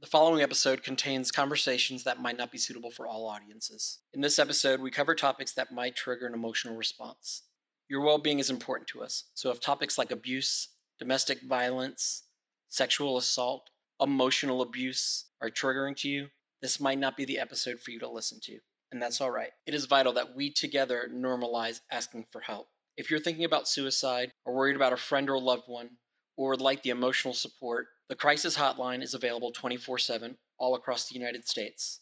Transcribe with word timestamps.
The 0.00 0.06
following 0.06 0.42
episode 0.42 0.84
contains 0.84 1.32
conversations 1.32 2.04
that 2.04 2.20
might 2.20 2.38
not 2.38 2.52
be 2.52 2.58
suitable 2.58 2.92
for 2.92 3.08
all 3.08 3.26
audiences. 3.26 3.98
In 4.14 4.20
this 4.20 4.38
episode, 4.38 4.80
we 4.80 4.92
cover 4.92 5.12
topics 5.12 5.54
that 5.54 5.72
might 5.72 5.96
trigger 5.96 6.28
an 6.28 6.34
emotional 6.34 6.76
response. 6.76 7.42
Your 7.88 8.02
well 8.02 8.18
being 8.18 8.38
is 8.38 8.48
important 8.48 8.86
to 8.90 9.02
us, 9.02 9.24
so 9.34 9.50
if 9.50 9.58
topics 9.60 9.98
like 9.98 10.12
abuse, 10.12 10.68
domestic 11.00 11.42
violence, 11.42 12.22
sexual 12.68 13.16
assault, 13.16 13.70
emotional 14.00 14.62
abuse 14.62 15.24
are 15.42 15.50
triggering 15.50 15.96
to 15.96 16.08
you, 16.08 16.28
this 16.62 16.78
might 16.78 17.00
not 17.00 17.16
be 17.16 17.24
the 17.24 17.40
episode 17.40 17.80
for 17.80 17.90
you 17.90 17.98
to 17.98 18.08
listen 18.08 18.38
to. 18.44 18.60
And 18.92 19.02
that's 19.02 19.20
all 19.20 19.32
right. 19.32 19.50
It 19.66 19.74
is 19.74 19.86
vital 19.86 20.12
that 20.12 20.36
we 20.36 20.52
together 20.52 21.10
normalize 21.12 21.80
asking 21.90 22.26
for 22.30 22.40
help. 22.40 22.68
If 22.96 23.10
you're 23.10 23.18
thinking 23.18 23.44
about 23.44 23.66
suicide, 23.66 24.30
or 24.44 24.54
worried 24.54 24.76
about 24.76 24.92
a 24.92 24.96
friend 24.96 25.28
or 25.28 25.40
loved 25.40 25.64
one, 25.66 25.90
or 26.36 26.50
would 26.50 26.60
like 26.60 26.84
the 26.84 26.90
emotional 26.90 27.34
support, 27.34 27.88
the 28.08 28.16
Crisis 28.16 28.56
Hotline 28.56 29.02
is 29.02 29.12
available 29.12 29.52
24 29.52 29.98
7 29.98 30.36
all 30.58 30.74
across 30.74 31.06
the 31.06 31.14
United 31.14 31.46
States. 31.46 32.00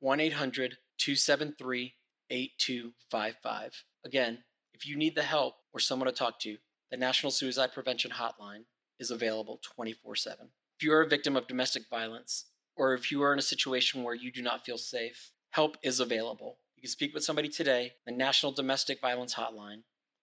1 0.00 0.18
800 0.18 0.78
273 0.98 1.94
8255. 2.30 3.84
Again, 4.04 4.38
if 4.72 4.86
you 4.86 4.96
need 4.96 5.14
the 5.14 5.22
help 5.22 5.54
or 5.72 5.78
someone 5.78 6.06
to 6.06 6.12
talk 6.12 6.40
to, 6.40 6.56
the 6.90 6.96
National 6.96 7.30
Suicide 7.30 7.72
Prevention 7.72 8.10
Hotline 8.10 8.64
is 8.98 9.12
available 9.12 9.60
24 9.76 10.16
7. 10.16 10.48
If 10.78 10.84
you 10.84 10.92
are 10.92 11.02
a 11.02 11.08
victim 11.08 11.36
of 11.36 11.46
domestic 11.46 11.84
violence, 11.88 12.46
or 12.76 12.94
if 12.94 13.12
you 13.12 13.22
are 13.22 13.32
in 13.32 13.38
a 13.38 13.42
situation 13.42 14.02
where 14.02 14.14
you 14.14 14.32
do 14.32 14.42
not 14.42 14.64
feel 14.64 14.78
safe, 14.78 15.30
help 15.50 15.76
is 15.84 16.00
available. 16.00 16.58
You 16.74 16.82
can 16.82 16.90
speak 16.90 17.14
with 17.14 17.22
somebody 17.22 17.48
today, 17.48 17.92
the 18.06 18.12
National 18.12 18.50
Domestic 18.50 19.00
Violence 19.00 19.34
Hotline, 19.34 19.82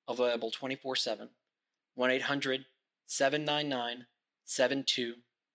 available 0.10 0.52
24 0.52 0.98
7, 0.98 1.30
1 1.96 2.12
800 2.12 2.66
799 3.08 4.06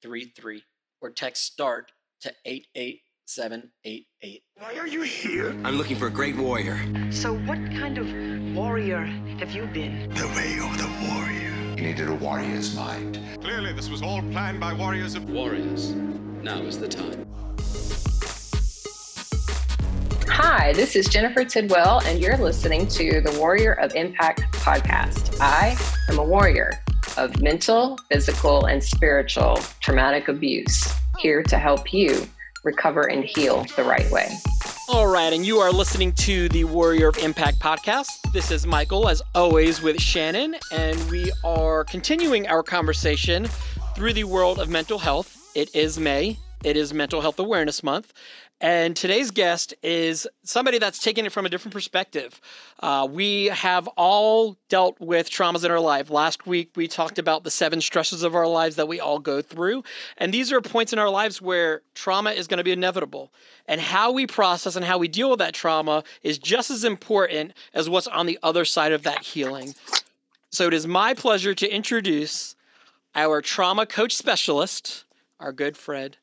7233, 0.07 0.63
or 1.01 1.11
text 1.11 1.45
START 1.45 1.91
to 2.21 2.33
88788. 2.45 4.43
Why 4.59 4.79
are 4.79 4.87
you 4.87 5.03
here? 5.03 5.51
I'm 5.65 5.77
looking 5.77 5.97
for 5.97 6.07
a 6.07 6.11
great 6.11 6.37
warrior. 6.37 6.79
So, 7.11 7.37
what 7.41 7.59
kind 7.75 7.99
of 7.99 8.07
warrior 8.55 9.05
have 9.41 9.51
you 9.51 9.67
been? 9.67 10.09
The 10.11 10.29
way 10.29 10.59
of 10.63 10.79
the 10.79 10.89
warrior. 11.09 11.53
He 11.77 11.83
needed 11.83 12.09
a 12.09 12.15
warrior's 12.15 12.75
mind. 12.77 13.19
Clearly, 13.41 13.73
this 13.73 13.89
was 13.89 14.01
all 14.01 14.23
planned 14.31 14.61
by 14.61 14.73
warriors 14.73 15.17
of. 15.17 15.29
Warriors. 15.29 15.93
Now 16.41 16.61
is 16.61 16.79
the 16.79 16.89
time. 16.89 17.27
Hi, 20.29 20.73
this 20.75 20.95
is 20.95 21.09
Jennifer 21.09 21.45
Tidwell, 21.45 22.03
and 22.05 22.21
you're 22.21 22.37
listening 22.37 22.87
to 22.89 23.21
the 23.21 23.37
Warrior 23.41 23.73
of 23.73 23.95
Impact 23.97 24.43
podcast. 24.53 25.37
I 25.41 25.77
am 26.09 26.19
a 26.19 26.25
warrior 26.25 26.71
of 27.17 27.41
mental, 27.41 27.99
physical, 28.11 28.67
and 28.67 28.83
spiritual 28.83 29.57
traumatic 29.81 30.29
abuse, 30.29 30.93
here 31.19 31.43
to 31.43 31.59
help 31.59 31.93
you 31.93 32.27
recover 32.65 33.11
and 33.11 33.25
heal 33.25 33.65
the 33.77 33.85
right 33.85 34.11
way. 34.11 34.29
All 34.89 35.07
right, 35.07 35.33
and 35.33 35.45
you 35.45 35.59
are 35.59 35.73
listening 35.73 36.13
to 36.13 36.49
the 36.51 36.65
Warrior 36.65 37.09
of 37.09 37.19
Impact 37.19 37.59
podcast. 37.59 38.09
This 38.33 38.51
is 38.51 38.67
Michael, 38.67 39.09
as 39.09 39.21
always, 39.35 39.83
with 39.83 40.01
Shannon, 40.01 40.57
and 40.71 41.11
we 41.11 41.33
are 41.45 41.85
continuing 41.85 42.47
our 42.49 42.63
conversation 42.63 43.47
through 43.95 44.13
the 44.13 44.25
world 44.25 44.61
of 44.61 44.69
mental 44.69 44.99
health. 44.99 45.51
It 45.55 45.75
is 45.75 45.99
May, 45.99 46.39
it 46.65 46.77
is 46.77 46.93
Mental 46.93 47.21
Health 47.21 47.39
Awareness 47.39 47.83
Month. 47.83 48.13
And 48.61 48.97
today's 48.97 49.31
guest 49.31 49.75
is 49.83 50.27
somebody 50.43 50.79
that's 50.79 50.99
taking 50.99 51.27
it 51.27 51.33
from 51.33 51.45
a 51.45 51.51
different 51.51 51.75
perspective. 51.75 52.41
Uh, 52.81 53.07
we 53.11 53.47
have 53.47 53.87
all 53.99 54.57
dealt 54.71 54.99
with 54.99 55.29
traumas 55.29 55.63
in 55.63 55.71
our 55.71 55.81
life. 55.81 56.09
Last 56.09 56.47
week, 56.47 56.71
we 56.75 56.89
talked 56.89 57.19
about 57.19 57.45
the 57.45 57.51
seven 57.51 57.83
stresses 57.83 58.23
of 58.23 58.35
our 58.35 58.47
lives 58.47 58.77
that 58.77 58.89
we 58.89 58.99
all 58.99 59.19
go 59.19 59.43
through. 59.43 59.85
And 60.17 60.33
these 60.33 60.53
are 60.53 60.63
points 60.63 60.95
in 60.95 60.99
our 60.99 61.11
lives 61.11 61.43
where 61.43 61.83
trauma 61.95 62.31
is 62.31 62.47
going 62.47 62.57
to 62.57 62.65
be 62.65 62.73
inevitable. 62.73 63.31
And 63.67 63.79
how 63.79 64.11
we 64.11 64.27
process 64.27 64.75
and 64.75 64.87
how 64.87 64.97
we 64.97 65.09
deal 65.09 65.29
with 65.29 65.41
that 65.41 65.53
trauma 65.53 66.03
is 66.23 66.39
just 66.39 66.71
as 66.71 66.83
important 66.83 67.53
as 67.75 67.91
what's 67.91 68.07
on 68.07 68.25
the 68.25 68.39
other 68.43 68.65
side 68.65 68.93
of 68.93 69.03
that 69.03 69.23
healing. 69.23 69.75
So 70.51 70.67
it 70.67 70.73
is 70.73 70.87
my 70.87 71.13
pleasure 71.13 71.55
to 71.55 71.69
introduce 71.69 72.57
our 73.15 73.43
trauma 73.43 73.85
coach 73.85 74.17
specialist, 74.17 75.05
our 75.41 75.53
good 75.53 75.77
friend. 75.77 76.17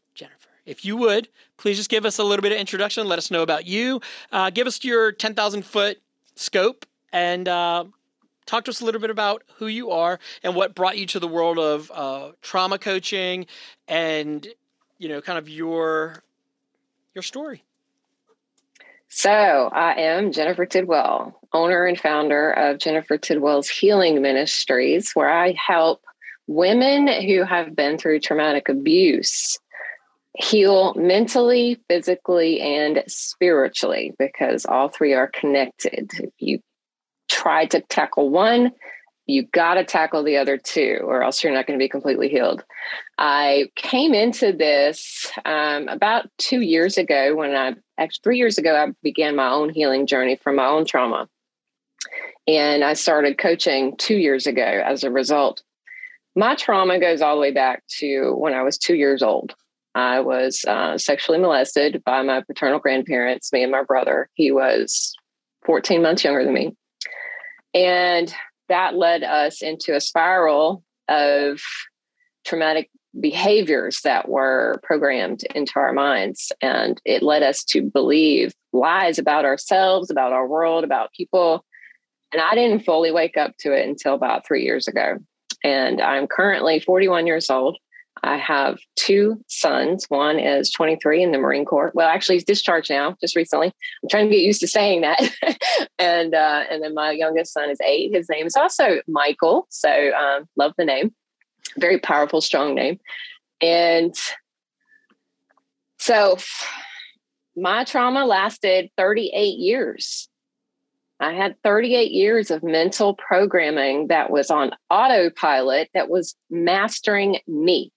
If 0.65 0.85
you 0.85 0.95
would, 0.97 1.27
please 1.57 1.77
just 1.77 1.89
give 1.89 2.05
us 2.05 2.19
a 2.19 2.23
little 2.23 2.41
bit 2.41 2.51
of 2.51 2.57
introduction. 2.57 3.07
Let 3.07 3.19
us 3.19 3.31
know 3.31 3.41
about 3.41 3.65
you. 3.65 4.01
Uh, 4.31 4.49
give 4.49 4.67
us 4.67 4.83
your 4.83 5.11
10,000 5.11 5.63
foot 5.63 6.01
scope 6.35 6.85
and 7.11 7.47
uh, 7.47 7.85
talk 8.45 8.65
to 8.65 8.71
us 8.71 8.81
a 8.81 8.85
little 8.85 9.01
bit 9.01 9.09
about 9.09 9.43
who 9.57 9.67
you 9.67 9.91
are 9.91 10.19
and 10.41 10.55
what 10.55 10.73
brought 10.73 10.97
you 10.97 11.05
to 11.07 11.19
the 11.19 11.27
world 11.27 11.59
of 11.59 11.91
uh, 11.93 12.31
trauma 12.41 12.79
coaching 12.79 13.45
and, 13.87 14.47
you 14.97 15.09
know, 15.09 15.21
kind 15.21 15.37
of 15.37 15.49
your 15.49 16.23
your 17.13 17.21
story. 17.21 17.63
So, 19.07 19.29
I 19.29 19.93
am 20.01 20.31
Jennifer 20.31 20.65
Tidwell, 20.65 21.39
owner 21.53 21.85
and 21.85 21.99
founder 21.99 22.49
of 22.49 22.79
Jennifer 22.79 23.19
Tidwell's 23.19 23.69
Healing 23.69 24.19
Ministries, 24.23 25.11
where 25.13 25.29
I 25.29 25.51
help 25.51 26.01
women 26.47 27.07
who 27.21 27.43
have 27.43 27.75
been 27.75 27.99
through 27.99 28.21
traumatic 28.21 28.69
abuse 28.69 29.59
heal 30.37 30.93
mentally, 30.95 31.79
physically, 31.87 32.59
and 32.59 33.03
spiritually 33.07 34.13
because 34.17 34.65
all 34.65 34.89
three 34.89 35.13
are 35.13 35.27
connected. 35.27 36.11
If 36.13 36.31
you 36.39 36.59
try 37.29 37.65
to 37.67 37.81
tackle 37.81 38.29
one, 38.29 38.71
you 39.25 39.45
got 39.53 39.75
to 39.75 39.85
tackle 39.85 40.23
the 40.23 40.37
other 40.37 40.57
two, 40.57 40.99
or 41.03 41.23
else 41.23 41.43
you're 41.43 41.53
not 41.53 41.65
going 41.65 41.79
to 41.79 41.83
be 41.83 41.89
completely 41.89 42.27
healed. 42.27 42.63
I 43.17 43.69
came 43.75 44.13
into 44.13 44.51
this 44.51 45.31
um, 45.45 45.87
about 45.87 46.25
two 46.37 46.61
years 46.61 46.97
ago 46.97 47.35
when 47.35 47.55
I 47.55 47.75
actually 47.97 48.21
three 48.23 48.37
years 48.37 48.57
ago, 48.57 48.75
I 48.75 48.91
began 49.01 49.35
my 49.35 49.49
own 49.49 49.69
healing 49.69 50.07
journey 50.07 50.35
from 50.35 50.57
my 50.57 50.65
own 50.65 50.85
trauma. 50.85 51.29
And 52.47 52.83
I 52.83 52.93
started 52.93 53.37
coaching 53.37 53.95
two 53.97 54.17
years 54.17 54.45
ago 54.45 54.61
as 54.61 55.03
a 55.03 55.11
result. 55.11 55.63
My 56.35 56.55
trauma 56.55 56.99
goes 56.99 57.21
all 57.21 57.35
the 57.35 57.41
way 57.41 57.51
back 57.51 57.83
to 57.99 58.33
when 58.33 58.53
I 58.53 58.63
was 58.63 58.77
two 58.77 58.95
years 58.95 59.23
old. 59.23 59.55
I 59.95 60.19
was 60.21 60.65
uh, 60.67 60.97
sexually 60.97 61.39
molested 61.39 62.03
by 62.03 62.21
my 62.23 62.41
paternal 62.41 62.79
grandparents, 62.79 63.53
me 63.53 63.63
and 63.63 63.71
my 63.71 63.83
brother. 63.83 64.29
He 64.33 64.51
was 64.51 65.13
14 65.65 66.01
months 66.01 66.23
younger 66.23 66.43
than 66.43 66.53
me. 66.53 66.75
And 67.73 68.33
that 68.69 68.95
led 68.95 69.23
us 69.23 69.61
into 69.61 69.95
a 69.95 70.01
spiral 70.01 70.83
of 71.07 71.61
traumatic 72.45 72.89
behaviors 73.19 74.01
that 74.03 74.27
were 74.27 74.79
programmed 74.83 75.43
into 75.55 75.73
our 75.75 75.93
minds. 75.93 76.51
And 76.61 76.99
it 77.05 77.21
led 77.21 77.43
us 77.43 77.63
to 77.65 77.81
believe 77.81 78.53
lies 78.71 79.19
about 79.19 79.45
ourselves, 79.45 80.09
about 80.09 80.33
our 80.33 80.47
world, 80.47 80.83
about 80.83 81.13
people. 81.13 81.63
And 82.31 82.41
I 82.41 82.55
didn't 82.55 82.85
fully 82.85 83.11
wake 83.11 83.37
up 83.37 83.55
to 83.59 83.73
it 83.73 83.87
until 83.87 84.15
about 84.15 84.45
three 84.47 84.63
years 84.63 84.87
ago. 84.87 85.17
And 85.63 86.01
I'm 86.01 86.27
currently 86.27 86.79
41 86.79 87.27
years 87.27 87.49
old. 87.49 87.77
I 88.21 88.37
have 88.37 88.77
two 88.95 89.43
sons. 89.47 90.05
One 90.09 90.39
is 90.39 90.71
23 90.71 91.23
in 91.23 91.31
the 91.31 91.37
Marine 91.37 91.65
Corps. 91.65 91.91
Well, 91.93 92.07
actually, 92.07 92.35
he's 92.35 92.43
discharged 92.43 92.89
now, 92.89 93.15
just 93.19 93.35
recently. 93.35 93.67
I'm 93.67 94.09
trying 94.09 94.29
to 94.29 94.35
get 94.35 94.43
used 94.43 94.61
to 94.61 94.67
saying 94.67 95.01
that. 95.01 95.19
and 95.99 96.33
uh, 96.33 96.63
and 96.69 96.83
then 96.83 96.93
my 96.93 97.11
youngest 97.11 97.53
son 97.53 97.69
is 97.69 97.79
eight. 97.85 98.13
His 98.13 98.29
name 98.29 98.45
is 98.45 98.55
also 98.55 99.01
Michael. 99.07 99.67
So 99.69 100.11
um, 100.13 100.47
love 100.55 100.73
the 100.77 100.85
name. 100.85 101.13
Very 101.77 101.99
powerful, 101.99 102.39
strong 102.39 102.75
name. 102.75 102.99
And 103.61 104.15
so 105.97 106.37
my 107.55 107.83
trauma 107.83 108.25
lasted 108.25 108.89
38 108.97 109.57
years. 109.57 110.29
I 111.19 111.33
had 111.33 111.57
38 111.63 112.11
years 112.11 112.51
of 112.51 112.63
mental 112.63 113.13
programming 113.13 114.07
that 114.07 114.29
was 114.29 114.51
on 114.51 114.71
autopilot 114.89 115.89
that 115.93 116.09
was 116.09 116.35
mastering 116.49 117.39
me 117.47 117.91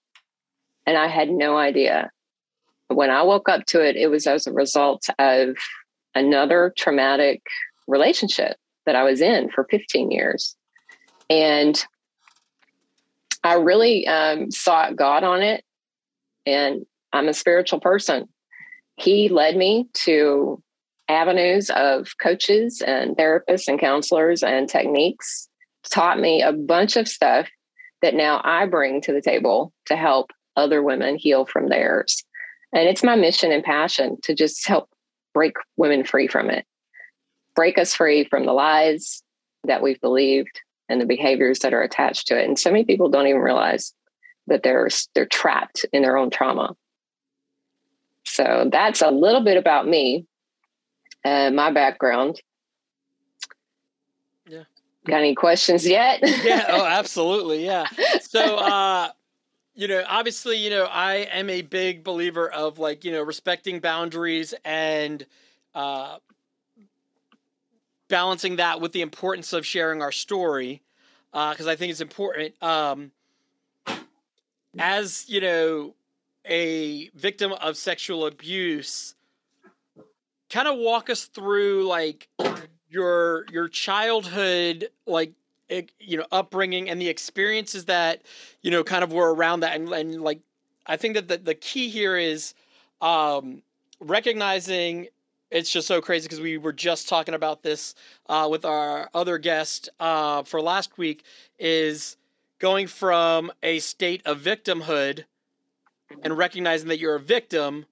and 0.87 0.97
I 0.97 1.07
had 1.07 1.29
no 1.29 1.57
idea. 1.57 2.09
When 2.87 3.09
I 3.09 3.21
woke 3.23 3.49
up 3.49 3.65
to 3.67 3.85
it, 3.85 3.97
it 3.97 4.07
was 4.07 4.25
as 4.25 4.47
a 4.47 4.53
result 4.53 5.05
of 5.19 5.57
another 6.15 6.73
traumatic 6.77 7.43
relationship 7.87 8.55
that 8.85 8.95
I 8.95 9.03
was 9.03 9.19
in 9.21 9.49
for 9.49 9.67
15 9.69 10.09
years. 10.09 10.55
And 11.29 11.85
I 13.43 13.55
really 13.55 14.07
um, 14.07 14.49
sought 14.49 14.95
God 14.95 15.25
on 15.25 15.43
it. 15.43 15.63
And 16.45 16.85
I'm 17.11 17.27
a 17.27 17.33
spiritual 17.33 17.81
person. 17.81 18.29
He 18.95 19.27
led 19.27 19.57
me 19.57 19.89
to 20.05 20.63
avenues 21.09 21.69
of 21.69 22.17
coaches 22.21 22.81
and 22.81 23.15
therapists 23.17 23.67
and 23.67 23.79
counselors 23.79 24.41
and 24.43 24.67
techniques, 24.69 25.49
taught 25.89 26.19
me 26.19 26.41
a 26.41 26.51
bunch 26.51 26.95
of 26.95 27.07
stuff 27.07 27.47
that 28.01 28.13
now 28.13 28.41
I 28.43 28.65
bring 28.65 29.01
to 29.01 29.13
the 29.13 29.21
table 29.21 29.73
to 29.85 29.95
help 29.95 30.31
other 30.57 30.83
women 30.83 31.15
heal 31.15 31.45
from 31.45 31.69
theirs. 31.69 32.23
And 32.73 32.89
it's 32.89 33.03
my 33.03 33.15
mission 33.15 33.51
and 33.51 33.63
passion 33.63 34.17
to 34.23 34.35
just 34.35 34.67
help 34.67 34.89
break 35.33 35.55
women 35.77 36.03
free 36.03 36.27
from 36.27 36.49
it, 36.49 36.65
break 37.55 37.77
us 37.77 37.93
free 37.93 38.25
from 38.25 38.45
the 38.45 38.53
lies 38.53 39.23
that 39.63 39.81
we've 39.81 40.01
believed 40.01 40.61
and 40.89 40.99
the 40.99 41.05
behaviors 41.05 41.59
that 41.59 41.73
are 41.73 41.81
attached 41.81 42.27
to 42.27 42.39
it. 42.39 42.45
And 42.45 42.59
so 42.59 42.71
many 42.71 42.83
people 42.83 43.09
don't 43.09 43.27
even 43.27 43.41
realize 43.41 43.93
that 44.47 44.63
they're 44.63 44.89
they're 45.13 45.25
trapped 45.25 45.85
in 45.93 46.01
their 46.01 46.17
own 46.17 46.29
trauma. 46.29 46.75
So 48.23 48.69
that's 48.71 49.01
a 49.01 49.11
little 49.11 49.41
bit 49.43 49.57
about 49.57 49.87
me 49.87 50.25
and 51.23 51.55
my 51.55 51.71
background. 51.71 52.41
Yeah. 54.47 54.63
Got 55.05 55.19
any 55.19 55.35
questions 55.35 55.87
yet? 55.87 56.19
yeah. 56.43 56.65
Oh, 56.69 56.85
absolutely. 56.89 57.65
Yeah. 57.65 57.85
So, 58.21 58.55
uh, 58.57 59.09
you 59.77 59.87
know, 59.87 60.03
obviously, 60.09 60.57
you 60.57 60.71
know, 60.71 60.85
I 60.85 61.27
am 61.31 61.51
a 61.51 61.61
big 61.61 62.03
believer 62.03 62.51
of 62.51 62.79
like, 62.79 63.05
you 63.05 63.11
know, 63.11 63.21
respecting 63.21 63.79
boundaries 63.79 64.55
and 64.65 65.23
uh, 65.75 66.17
balancing 68.07 68.55
that 68.55 68.81
with 68.81 68.91
the 68.91 69.01
importance 69.01 69.53
of 69.53 69.63
sharing 69.67 70.01
our 70.01 70.11
story 70.11 70.81
because 71.31 71.67
uh, 71.67 71.69
I 71.69 71.75
think 71.75 71.91
it's 71.91 72.01
important. 72.01 72.55
Um, 72.63 73.11
as 74.79 75.29
you 75.29 75.41
know, 75.41 75.93
a 76.43 77.09
victim 77.09 77.53
of 77.53 77.77
sexual 77.77 78.25
abuse, 78.25 79.13
kind 80.49 80.67
of 80.67 80.79
walk 80.79 81.11
us 81.11 81.25
through 81.25 81.85
like 81.85 82.27
your 82.89 83.45
your 83.51 83.67
childhood, 83.67 84.89
like 85.05 85.33
you 85.99 86.17
know, 86.17 86.25
upbringing 86.31 86.89
and 86.89 87.01
the 87.01 87.09
experiences 87.09 87.85
that 87.85 88.21
you 88.61 88.71
know 88.71 88.83
kind 88.83 89.03
of 89.03 89.11
were 89.11 89.33
around 89.33 89.61
that, 89.61 89.75
and, 89.75 89.89
and 89.89 90.21
like 90.21 90.39
I 90.85 90.97
think 90.97 91.15
that 91.15 91.27
the, 91.27 91.37
the 91.37 91.55
key 91.55 91.89
here 91.89 92.17
is 92.17 92.53
um, 93.01 93.61
recognizing 93.99 95.07
it's 95.49 95.71
just 95.71 95.87
so 95.87 96.01
crazy 96.01 96.25
because 96.25 96.41
we 96.41 96.57
were 96.57 96.73
just 96.73 97.07
talking 97.07 97.33
about 97.33 97.63
this 97.63 97.95
uh, 98.27 98.47
with 98.49 98.65
our 98.65 99.09
other 99.13 99.37
guest 99.37 99.89
uh, 99.99 100.43
for 100.43 100.61
last 100.61 100.97
week 100.97 101.23
is 101.57 102.17
going 102.59 102.87
from 102.87 103.51
a 103.63 103.79
state 103.79 104.21
of 104.25 104.39
victimhood 104.39 105.23
and 106.23 106.37
recognizing 106.37 106.87
that 106.89 106.99
you're 106.99 107.15
a 107.15 107.19
victim 107.19 107.85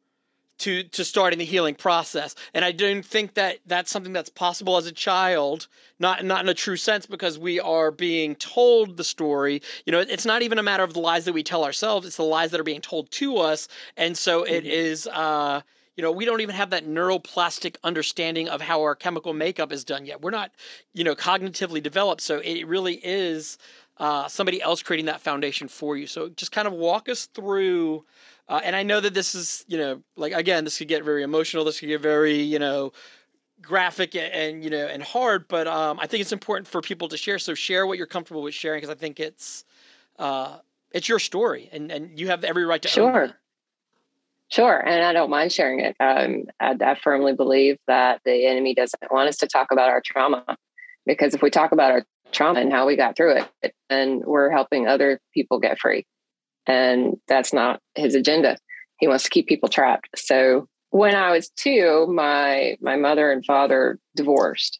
to 0.57 0.84
to 0.84 1.04
starting 1.04 1.40
the 1.40 1.46
healing 1.46 1.75
process 1.75 2.36
and 2.54 2.63
i 2.63 2.72
don't 2.72 3.06
think 3.06 3.34
that 3.34 3.57
that's 3.66 3.92
something 3.92 4.13
that's 4.13 4.30
possible 4.30 4.78
as 4.78 4.86
a 4.86 4.92
child 4.92 5.68
not 6.00 6.24
not 6.24 6.44
in 6.44 6.50
a 6.50 6.54
true 6.54 6.78
sense 6.78 7.06
because 7.06 7.38
we 7.38 7.60
are 7.60 7.92
being 7.92 8.36
told 8.36 8.98
the 8.98 9.04
story 9.04 9.62
you 9.86 9.92
know 9.92 10.00
it's 10.00 10.25
not 10.25 10.42
even 10.42 10.60
a 10.60 10.63
matter 10.63 10.84
of 10.84 10.94
the 10.94 11.00
lies 11.00 11.25
that 11.25 11.34
we 11.34 11.44
tell 11.44 11.63
ourselves 11.63 12.06
it's 12.06 12.18
the 12.18 12.24
lies 12.24 12.52
that 12.52 12.60
are 12.60 12.63
being 12.63 12.81
told 12.81 13.10
to 13.12 13.38
us 13.38 13.68
and 13.98 14.18
so 14.18 14.44
it 14.44 14.63
mm-hmm. 14.63 14.72
is 14.72 15.07
uh 15.07 15.62
you 15.96 16.02
know, 16.02 16.12
we 16.12 16.25
don't 16.25 16.42
even 16.42 16.56
have 16.56 16.72
that 16.72 16.86
neuroplastic 16.86 17.78
understanding 17.84 18.50
of 18.50 18.62
how 18.62 18.81
our 18.81 18.96
chemical 18.96 19.34
makeup 19.34 19.72
is 19.72 19.84
done 19.84 20.06
yet. 20.06 20.22
We're 20.22 20.31
not, 20.31 20.51
you 20.94 21.04
know, 21.04 21.16
cognitively 21.16 21.81
developed. 21.81 22.22
So 22.22 22.40
it 22.40 22.68
really 22.68 22.96
is 22.96 23.58
uh, 23.98 24.28
somebody 24.28 24.62
else 24.62 24.84
creating 24.84 25.06
that 25.06 25.22
foundation 25.22 25.68
for 25.68 25.96
you. 25.96 26.06
So 26.08 26.30
just 26.30 26.51
kind 26.51 26.68
of 26.68 26.74
walk 26.74 27.08
us 27.08 27.28
through. 27.28 28.04
Uh, 28.48 28.62
and 28.64 28.76
I 28.76 28.84
know 28.84 29.00
that 29.00 29.14
this 29.14 29.34
is, 29.34 29.66
you 29.68 29.78
know, 29.78 30.02
like 30.16 30.34
again, 30.34 30.64
this 30.64 30.78
could 30.78 30.88
get 30.88 31.04
very 31.04 31.24
emotional. 31.24 31.64
This 31.64 31.80
could 31.80 31.90
get 31.90 32.02
very, 32.02 32.42
you 32.42 32.60
know, 32.60 32.92
graphic 33.62 34.16
and, 34.16 34.32
and 34.34 34.64
you 34.64 34.70
know 34.70 34.86
and 34.88 35.02
hard. 35.02 35.48
But 35.48 35.68
um, 35.68 36.00
I 36.00 36.08
think 36.08 36.22
it's 36.22 36.32
important 36.32 36.68
for 36.68 36.82
people 36.82 37.08
to 37.10 37.18
share. 37.18 37.40
So 37.40 37.54
share 37.54 37.88
what 37.88 37.98
you're 37.98 38.08
comfortable 38.08 38.42
with 38.42 38.54
sharing 38.54 38.78
because 38.78 38.96
I 38.96 38.98
think 38.98 39.20
it's 39.20 39.66
uh, 40.20 40.60
it's 40.92 41.10
your 41.10 41.20
story 41.20 41.70
and 41.72 41.92
and 41.92 42.20
you 42.20 42.28
have 42.28 42.44
every 42.44 42.66
right 42.66 42.82
to 42.82 42.88
sure. 42.88 43.32
Sure, 44.50 44.78
and 44.78 45.04
I 45.04 45.12
don't 45.12 45.32
mind 45.32 45.52
sharing 45.52 45.80
it. 45.80 45.96
Um, 46.00 46.44
I, 46.60 46.78
I, 46.80 46.96
firmly 47.04 47.34
believe 47.34 47.80
that 47.88 48.22
the 48.26 48.46
enemy 48.46 48.76
doesn't 48.76 49.12
want 49.12 49.28
us 49.28 49.38
to 49.38 49.48
talk 49.48 49.72
about 49.72 49.90
our 49.90 50.02
trauma 50.06 50.46
because 51.04 51.34
if 51.34 51.42
we 51.42 51.50
talk 51.50 51.72
about 51.72 51.92
our 51.92 52.06
trauma 52.32 52.60
and 52.60 52.72
how 52.72 52.86
we 52.86 52.96
got 52.96 53.18
through 53.18 53.40
it, 53.64 53.74
then 53.90 54.22
we're 54.24 54.52
helping 54.52 54.88
other 54.88 55.20
people 55.34 55.60
get 55.60 55.80
free, 55.80 56.06
and 56.68 57.18
that's 57.28 57.54
not 57.54 57.82
his 57.96 58.16
agenda. 58.16 58.58
He 59.00 59.08
wants 59.08 59.24
to 59.26 59.30
keep 59.30 59.48
people 59.48 59.70
trapped. 59.70 60.10
So 60.16 60.68
when 60.90 61.16
I 61.16 61.32
was 61.32 61.50
two, 61.50 62.08
my 62.08 62.78
my 62.82 62.96
mother 62.96 63.32
and 63.32 63.46
father 63.46 64.00
divorced, 64.16 64.80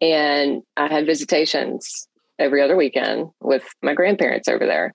and 0.00 0.62
I 0.76 0.88
had 0.88 1.06
visitations 1.06 2.08
every 2.38 2.62
other 2.62 2.76
weekend 2.76 3.30
with 3.40 3.64
my 3.82 3.94
grandparents 3.94 4.48
over 4.48 4.66
there, 4.66 4.94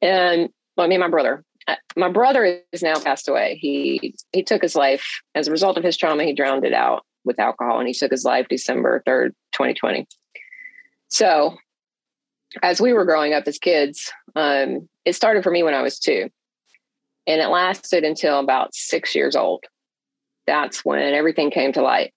and 0.00 0.48
well, 0.76 0.88
me 0.88 0.94
and 0.94 1.02
my 1.02 1.08
brother 1.08 1.44
uh, 1.68 1.76
my 1.96 2.08
brother 2.08 2.62
is 2.72 2.82
now 2.82 2.98
passed 2.98 3.28
away. 3.28 3.58
He 3.60 4.14
he 4.32 4.42
took 4.42 4.62
his 4.62 4.74
life 4.74 5.20
as 5.34 5.46
a 5.46 5.50
result 5.52 5.76
of 5.76 5.84
his 5.84 5.96
trauma. 5.96 6.24
He 6.24 6.32
drowned 6.32 6.64
it 6.64 6.72
out 6.72 7.04
with 7.24 7.38
alcohol, 7.38 7.78
and 7.78 7.86
he 7.86 7.94
took 7.94 8.10
his 8.10 8.24
life 8.24 8.46
December 8.48 9.02
third, 9.04 9.34
twenty 9.52 9.74
twenty. 9.74 10.06
So, 11.08 11.56
as 12.62 12.80
we 12.80 12.92
were 12.92 13.04
growing 13.04 13.34
up 13.34 13.46
as 13.46 13.58
kids, 13.58 14.10
um, 14.34 14.88
it 15.04 15.14
started 15.14 15.42
for 15.42 15.50
me 15.50 15.62
when 15.62 15.74
I 15.74 15.82
was 15.82 15.98
two, 15.98 16.30
and 17.26 17.40
it 17.40 17.48
lasted 17.48 18.04
until 18.04 18.38
about 18.38 18.74
six 18.74 19.14
years 19.14 19.36
old. 19.36 19.64
That's 20.46 20.84
when 20.84 21.14
everything 21.14 21.50
came 21.50 21.72
to 21.74 21.82
light. 21.82 22.14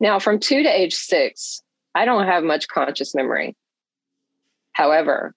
Now, 0.00 0.18
from 0.18 0.40
two 0.40 0.62
to 0.62 0.68
age 0.68 0.94
six, 0.94 1.62
I 1.94 2.04
don't 2.04 2.26
have 2.26 2.42
much 2.42 2.68
conscious 2.68 3.14
memory. 3.14 3.56
However, 4.72 5.34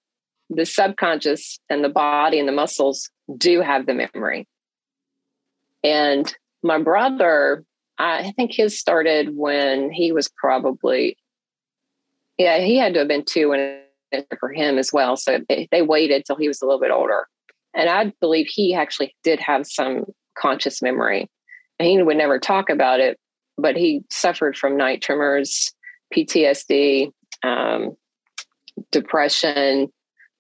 the 0.50 0.66
subconscious 0.66 1.60
and 1.70 1.84
the 1.84 1.90
body 1.90 2.40
and 2.40 2.48
the 2.48 2.54
muscles 2.54 3.10
do 3.38 3.62
have 3.62 3.86
the 3.86 3.94
memory. 3.94 4.48
And 5.84 6.34
my 6.64 6.80
brother, 6.80 7.64
I 8.00 8.32
think 8.36 8.54
his 8.54 8.80
started 8.80 9.36
when 9.36 9.92
he 9.92 10.12
was 10.12 10.30
probably, 10.30 11.18
yeah, 12.38 12.60
he 12.60 12.78
had 12.78 12.94
to 12.94 13.00
have 13.00 13.08
been 13.08 13.26
two 13.26 13.50
when 13.50 13.82
for 14.40 14.52
him 14.52 14.78
as 14.78 14.92
well. 14.94 15.18
So 15.18 15.40
they, 15.50 15.68
they 15.72 15.82
waited 15.82 16.24
till 16.26 16.36
he 16.36 16.48
was 16.48 16.62
a 16.62 16.66
little 16.66 16.80
bit 16.80 16.92
older. 16.92 17.28
And 17.74 17.90
I 17.90 18.14
believe 18.22 18.48
he 18.48 18.74
actually 18.74 19.16
did 19.24 19.40
have 19.40 19.68
some 19.68 20.06
conscious 20.38 20.82
memory. 20.82 21.30
He 21.80 22.02
would 22.02 22.18
never 22.18 22.40
talk 22.40 22.70
about 22.70 23.00
it, 23.00 23.20
but 23.58 23.76
he 23.76 24.04
suffered 24.10 24.58
from 24.58 24.78
night 24.78 25.02
tremors, 25.02 25.74
PTSD, 26.16 27.12
um, 27.44 27.96
depression, 28.92 29.92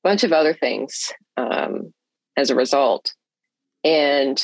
bunch 0.03 0.23
of 0.23 0.31
other 0.31 0.53
things 0.53 1.11
um, 1.35 1.93
as 2.37 2.49
a 2.49 2.55
result. 2.55 3.13
And 3.83 4.41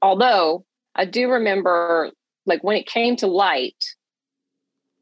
although 0.00 0.64
I 0.94 1.04
do 1.04 1.30
remember, 1.30 2.10
like 2.46 2.62
when 2.62 2.76
it 2.76 2.86
came 2.86 3.16
to 3.16 3.26
light, 3.26 3.84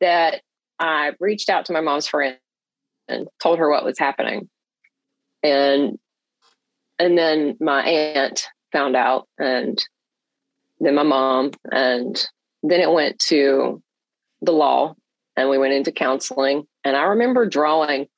that 0.01 0.43
I 0.79 1.13
reached 1.19 1.49
out 1.49 1.67
to 1.67 1.73
my 1.73 1.81
mom's 1.81 2.07
friend 2.07 2.39
and 3.09 3.29
told 3.43 3.59
her 3.59 3.71
what 3.71 3.85
was 3.85 3.99
happening. 3.99 4.49
And 5.43 5.99
and 6.99 7.17
then 7.17 7.57
my 7.61 7.83
aunt 7.83 8.49
found 8.73 8.97
out 8.97 9.29
and 9.39 9.83
then 10.81 10.95
my 10.95 11.05
mom 11.05 11.53
and 11.71 12.29
then 12.63 12.81
it 12.81 12.91
went 12.91 13.19
to 13.21 13.83
the 14.43 14.53
law 14.53 14.95
and 15.37 15.49
we 15.49 15.59
went 15.59 15.75
into 15.75 15.93
counseling 15.93 16.67
and 16.85 16.97
I 16.97 17.05
remember 17.05 17.47
drawing 17.47 18.09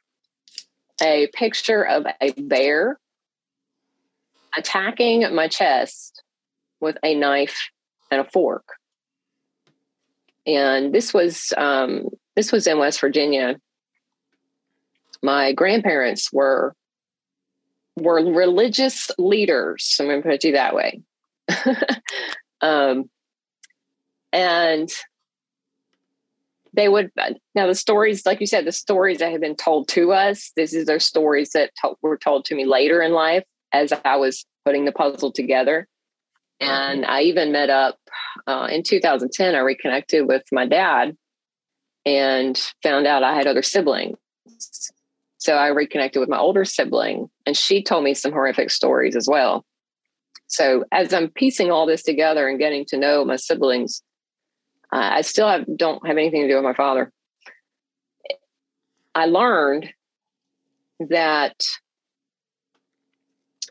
a 1.02 1.28
picture 1.34 1.86
of 1.86 2.06
a 2.20 2.32
bear 2.32 2.98
attacking 4.56 5.34
my 5.34 5.48
chest 5.48 6.22
with 6.80 6.96
a 7.02 7.14
knife 7.14 7.70
and 8.10 8.20
a 8.20 8.30
fork. 8.30 8.64
And 10.46 10.94
this 10.94 11.12
was 11.14 11.52
um, 11.56 12.08
this 12.34 12.50
was 12.50 12.66
in 12.66 12.78
West 12.78 13.00
Virginia. 13.00 13.56
My 15.22 15.52
grandparents 15.52 16.32
were 16.32 16.74
were 17.96 18.24
religious 18.32 19.10
leaders. 19.18 19.96
I'm 20.00 20.06
going 20.06 20.22
to 20.22 20.28
put 20.28 20.44
you 20.44 20.52
that 20.52 20.74
way. 20.74 21.02
um, 22.60 23.10
and 24.32 24.88
they 26.72 26.88
would 26.88 27.10
now 27.54 27.66
the 27.66 27.74
stories 27.74 28.24
like 28.24 28.40
you 28.40 28.46
said 28.46 28.64
the 28.64 28.72
stories 28.72 29.18
that 29.18 29.32
have 29.32 29.40
been 29.40 29.56
told 29.56 29.88
to 29.88 30.12
us 30.12 30.52
this 30.56 30.72
is 30.72 30.86
their 30.86 31.00
stories 31.00 31.50
that 31.50 31.70
to, 31.76 31.94
were 32.02 32.16
told 32.16 32.44
to 32.44 32.54
me 32.54 32.64
later 32.64 33.02
in 33.02 33.12
life 33.12 33.44
as 33.72 33.92
i 34.04 34.16
was 34.16 34.46
putting 34.64 34.84
the 34.84 34.92
puzzle 34.92 35.32
together 35.32 35.88
and 36.60 37.04
i 37.06 37.22
even 37.22 37.52
met 37.52 37.70
up 37.70 37.98
uh, 38.46 38.68
in 38.70 38.82
2010 38.82 39.54
i 39.54 39.58
reconnected 39.58 40.26
with 40.26 40.42
my 40.52 40.66
dad 40.66 41.16
and 42.06 42.72
found 42.82 43.06
out 43.06 43.22
i 43.22 43.34
had 43.34 43.46
other 43.46 43.62
siblings 43.62 44.16
so 45.40 45.56
i 45.56 45.66
reconnected 45.66 46.20
with 46.20 46.28
my 46.28 46.38
older 46.38 46.64
sibling 46.64 47.28
and 47.46 47.56
she 47.56 47.82
told 47.82 48.04
me 48.04 48.14
some 48.14 48.30
horrific 48.30 48.70
stories 48.70 49.16
as 49.16 49.26
well 49.28 49.64
so 50.46 50.84
as 50.92 51.12
i'm 51.12 51.28
piecing 51.30 51.70
all 51.70 51.86
this 51.86 52.04
together 52.04 52.48
and 52.48 52.60
getting 52.60 52.84
to 52.84 52.96
know 52.96 53.24
my 53.24 53.36
siblings 53.36 54.02
uh, 54.92 55.10
I 55.14 55.20
still 55.20 55.48
have, 55.48 55.64
don't 55.76 56.04
have 56.06 56.16
anything 56.16 56.42
to 56.42 56.48
do 56.48 56.54
with 56.56 56.64
my 56.64 56.74
father. 56.74 57.12
I 59.14 59.26
learned 59.26 59.92
that 61.08 61.64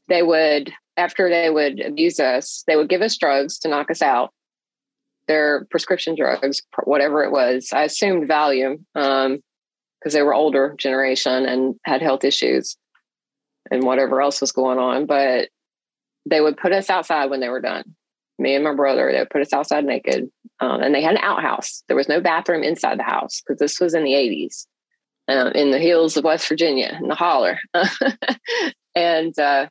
they 0.07 0.23
would, 0.23 0.71
after 0.97 1.29
they 1.29 1.49
would 1.49 1.81
abuse 1.81 2.19
us, 2.19 2.63
they 2.67 2.75
would 2.75 2.89
give 2.89 3.01
us 3.01 3.17
drugs 3.17 3.59
to 3.59 3.67
knock 3.67 3.91
us 3.91 4.01
out. 4.01 4.33
Their 5.27 5.65
prescription 5.69 6.15
drugs, 6.15 6.61
whatever 6.85 7.23
it 7.23 7.31
was. 7.31 7.69
I 7.71 7.83
assumed 7.83 8.27
Valium 8.27 8.85
because 9.99 10.13
they 10.13 10.21
were 10.21 10.33
older 10.33 10.75
generation 10.77 11.45
and 11.45 11.75
had 11.85 12.01
health 12.01 12.23
issues 12.23 12.77
and 13.71 13.83
whatever 13.83 14.21
else 14.21 14.41
was 14.41 14.51
going 14.51 14.79
on. 14.79 15.05
But 15.05 15.49
they 16.25 16.41
would 16.41 16.57
put 16.57 16.73
us 16.73 16.89
outside 16.89 17.29
when 17.29 17.39
they 17.39 17.49
were 17.49 17.61
done. 17.61 17.95
Me 18.37 18.55
and 18.55 18.63
my 18.63 18.73
brother, 18.73 19.11
they 19.11 19.19
would 19.19 19.29
put 19.29 19.41
us 19.41 19.53
outside 19.53 19.83
naked. 19.83 20.29
Um, 20.61 20.81
and 20.81 20.93
they 20.93 21.01
had 21.01 21.15
an 21.15 21.23
outhouse. 21.23 21.83
There 21.87 21.97
was 21.97 22.09
no 22.09 22.21
bathroom 22.21 22.63
inside 22.63 22.99
the 22.99 23.03
house 23.03 23.41
because 23.41 23.59
this 23.59 23.79
was 23.79 23.93
in 23.93 24.03
the 24.03 24.13
80s 24.13 24.65
um, 25.29 25.51
in 25.53 25.71
the 25.71 25.79
hills 25.79 26.17
of 26.17 26.23
West 26.23 26.47
Virginia, 26.47 26.97
in 27.01 27.07
the 27.07 27.15
holler. 27.15 27.59
and 28.95 29.37
uh, 29.37 29.67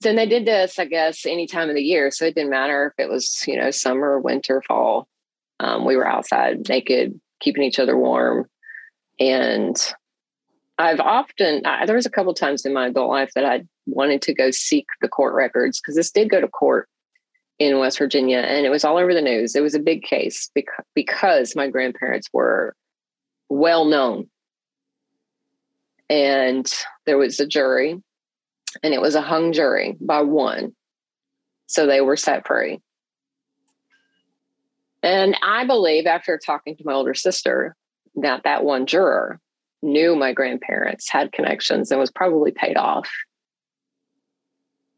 then 0.00 0.16
they 0.16 0.26
did 0.26 0.46
this, 0.46 0.78
I 0.78 0.86
guess, 0.86 1.26
any 1.26 1.46
time 1.46 1.68
of 1.68 1.74
the 1.74 1.82
year. 1.82 2.10
So 2.10 2.24
it 2.24 2.34
didn't 2.34 2.50
matter 2.50 2.94
if 2.98 3.04
it 3.04 3.10
was, 3.10 3.44
you 3.46 3.56
know, 3.56 3.70
summer, 3.70 4.18
winter, 4.18 4.62
fall. 4.66 5.06
Um, 5.60 5.84
we 5.84 5.96
were 5.96 6.06
outside 6.06 6.68
naked, 6.68 7.20
keeping 7.40 7.62
each 7.62 7.78
other 7.78 7.96
warm. 7.96 8.46
And 9.18 9.76
I've 10.78 11.00
often, 11.00 11.64
I, 11.64 11.86
there 11.86 11.96
was 11.96 12.06
a 12.06 12.10
couple 12.10 12.34
times 12.34 12.66
in 12.66 12.74
my 12.74 12.88
adult 12.88 13.10
life 13.10 13.32
that 13.34 13.44
I 13.44 13.64
wanted 13.86 14.22
to 14.22 14.34
go 14.34 14.50
seek 14.50 14.86
the 15.00 15.08
court 15.08 15.34
records 15.34 15.80
because 15.80 15.94
this 15.94 16.10
did 16.10 16.30
go 16.30 16.40
to 16.40 16.48
court 16.48 16.88
in 17.58 17.78
West 17.78 17.98
Virginia 17.98 18.38
and 18.38 18.66
it 18.66 18.70
was 18.70 18.84
all 18.84 18.98
over 18.98 19.14
the 19.14 19.22
news. 19.22 19.54
It 19.54 19.62
was 19.62 19.74
a 19.74 19.80
big 19.80 20.02
case 20.02 20.50
because, 20.54 20.84
because 20.94 21.56
my 21.56 21.68
grandparents 21.68 22.28
were 22.32 22.74
well 23.48 23.86
known. 23.86 24.28
And 26.10 26.70
there 27.06 27.16
was 27.16 27.40
a 27.40 27.46
jury 27.46 28.02
and 28.82 28.94
it 28.94 29.00
was 29.00 29.14
a 29.14 29.22
hung 29.22 29.52
jury 29.52 29.96
by 30.00 30.20
one. 30.20 30.74
So 31.66 31.86
they 31.86 32.00
were 32.00 32.16
set 32.16 32.46
free. 32.46 32.80
And 35.02 35.36
I 35.42 35.64
believe 35.64 36.06
after 36.06 36.38
talking 36.38 36.76
to 36.76 36.84
my 36.84 36.92
older 36.92 37.14
sister 37.14 37.74
that 38.16 38.42
that 38.44 38.64
one 38.64 38.86
juror 38.86 39.40
knew 39.82 40.16
my 40.16 40.32
grandparents 40.32 41.10
had 41.10 41.32
connections 41.32 41.90
and 41.90 42.00
was 42.00 42.10
probably 42.10 42.50
paid 42.50 42.76
off. 42.76 43.10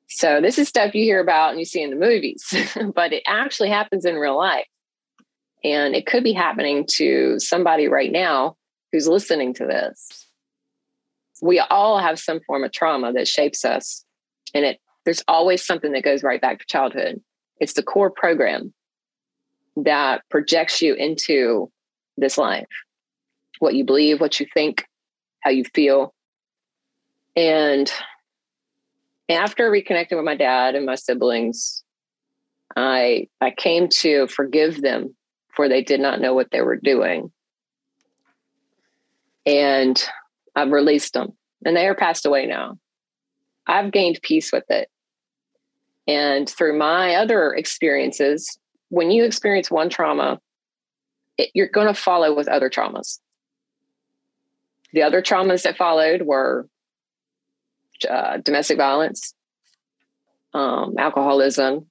So 0.08 0.40
this 0.40 0.58
is 0.58 0.68
stuff 0.68 0.94
you 0.94 1.02
hear 1.02 1.20
about 1.20 1.50
and 1.50 1.58
you 1.58 1.64
see 1.64 1.82
in 1.82 1.90
the 1.90 1.96
movies, 1.96 2.54
but 2.94 3.12
it 3.12 3.22
actually 3.26 3.68
happens 3.68 4.04
in 4.04 4.16
real 4.16 4.36
life. 4.36 4.66
And 5.64 5.94
it 5.94 6.06
could 6.06 6.24
be 6.24 6.32
happening 6.32 6.86
to 6.92 7.38
somebody 7.38 7.88
right 7.88 8.10
now 8.10 8.56
who's 8.92 9.08
listening 9.08 9.54
to 9.54 9.66
this. 9.66 10.26
We 11.42 11.58
all 11.58 11.98
have 11.98 12.18
some 12.18 12.40
form 12.46 12.64
of 12.64 12.72
trauma 12.72 13.12
that 13.12 13.28
shapes 13.28 13.64
us. 13.64 14.04
And 14.54 14.64
it 14.64 14.80
there's 15.04 15.22
always 15.26 15.64
something 15.64 15.92
that 15.92 16.04
goes 16.04 16.22
right 16.22 16.40
back 16.40 16.58
to 16.58 16.66
childhood. 16.66 17.20
It's 17.60 17.72
the 17.72 17.82
core 17.82 18.10
program 18.10 18.74
that 19.76 20.22
projects 20.30 20.82
you 20.82 20.94
into 20.94 21.70
this 22.16 22.36
life. 22.36 22.66
What 23.58 23.74
you 23.74 23.84
believe, 23.84 24.20
what 24.20 24.40
you 24.40 24.46
think, 24.52 24.86
how 25.40 25.50
you 25.50 25.64
feel. 25.74 26.14
And 27.36 27.90
after 29.28 29.70
reconnecting 29.70 30.16
with 30.16 30.24
my 30.24 30.36
dad 30.36 30.74
and 30.74 30.86
my 30.86 30.94
siblings, 30.94 31.84
I 32.76 33.28
I 33.40 33.50
came 33.50 33.88
to 34.00 34.26
forgive 34.28 34.82
them 34.82 35.14
for 35.54 35.68
they 35.68 35.82
did 35.82 36.00
not 36.00 36.20
know 36.20 36.34
what 36.34 36.50
they 36.52 36.62
were 36.62 36.76
doing. 36.76 37.32
And 39.44 40.02
I've 40.54 40.70
released 40.70 41.14
them 41.14 41.32
and 41.64 41.76
they 41.76 41.86
are 41.86 41.94
passed 41.94 42.26
away 42.26 42.46
now. 42.46 42.78
I've 43.66 43.92
gained 43.92 44.20
peace 44.22 44.52
with 44.52 44.64
it. 44.68 44.88
And 46.06 46.48
through 46.48 46.78
my 46.78 47.16
other 47.16 47.52
experiences, 47.52 48.58
when 48.88 49.10
you 49.10 49.24
experience 49.24 49.70
one 49.70 49.90
trauma, 49.90 50.40
it, 51.36 51.50
you're 51.54 51.68
going 51.68 51.86
to 51.86 51.94
follow 51.94 52.34
with 52.34 52.48
other 52.48 52.70
traumas. 52.70 53.18
The 54.92 55.02
other 55.02 55.22
traumas 55.22 55.62
that 55.62 55.76
followed 55.76 56.22
were 56.22 56.68
uh, 58.08 58.38
domestic 58.38 58.78
violence, 58.78 59.34
um, 60.54 60.94
alcoholism, 60.98 61.86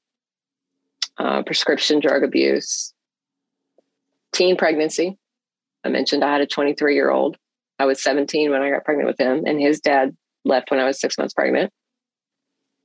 uh, 1.18 1.44
prescription 1.44 2.00
drug 2.00 2.24
abuse, 2.24 2.94
teen 4.34 4.58
pregnancy. 4.58 5.18
I 5.84 5.90
mentioned 5.90 6.24
I 6.24 6.32
had 6.32 6.42
a 6.42 6.48
23 6.48 6.96
year 6.96 7.12
old. 7.12 7.38
I 7.80 7.86
was 7.86 8.02
17 8.02 8.50
when 8.50 8.62
I 8.62 8.72
got 8.72 8.86
pregnant 8.86 9.08
with 9.08 9.20
him, 9.20 9.44
and 9.46 9.62
his 9.62 9.80
dad 9.80 10.16
left 10.44 10.72
when 10.72 10.80
I 10.80 10.86
was 10.86 11.00
six 11.00 11.18
months 11.18 11.34
pregnant. 11.34 11.72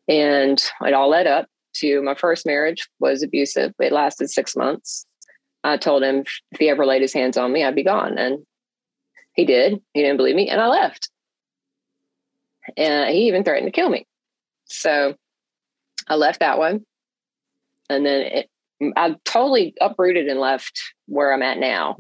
And 0.09 0.63
it 0.83 0.95
all 0.95 1.09
led 1.09 1.27
up 1.27 1.47
to 1.77 2.03
my 2.03 2.15
first 2.15 2.45
marriage 2.45 2.89
was 3.01 3.23
abusive. 3.23 3.73
It 3.79 3.93
lasted 3.93 4.31
six 4.31 4.55
months. 4.55 5.07
I 5.65 5.77
told 5.77 6.03
him 6.03 6.25
if 6.51 6.59
he 6.59 6.69
ever 6.69 6.85
laid 6.85 7.03
his 7.03 7.13
hands 7.13 7.37
on 7.37 7.53
me, 7.53 7.65
I'd 7.65 7.75
be 7.75 7.85
gone. 7.85 8.19
And 8.19 8.45
he 9.35 9.45
did. 9.45 9.81
He 9.95 10.03
didn't 10.03 10.17
believe 10.17 10.37
me, 10.37 10.49
and 10.49 10.61
I 10.61 10.69
left. 10.69 11.11
And 12.77 13.11
he 13.11 13.29
even 13.29 13.45
threatened 13.45 13.67
to 13.67 13.73
kill 13.73 13.89
me. 13.89 14.07
So 14.67 15.15
I 16.09 16.15
left 16.15 16.41
that 16.41 16.59
one. 16.59 16.85
And 17.91 18.07
then 18.07 18.23
it, 18.23 18.51
I 18.97 19.17
totally 19.25 19.75
uprooted 19.81 20.29
and 20.29 20.41
left 20.41 20.81
where 21.07 21.33
I'm 21.33 21.43
at 21.43 21.59
now. 21.59 21.97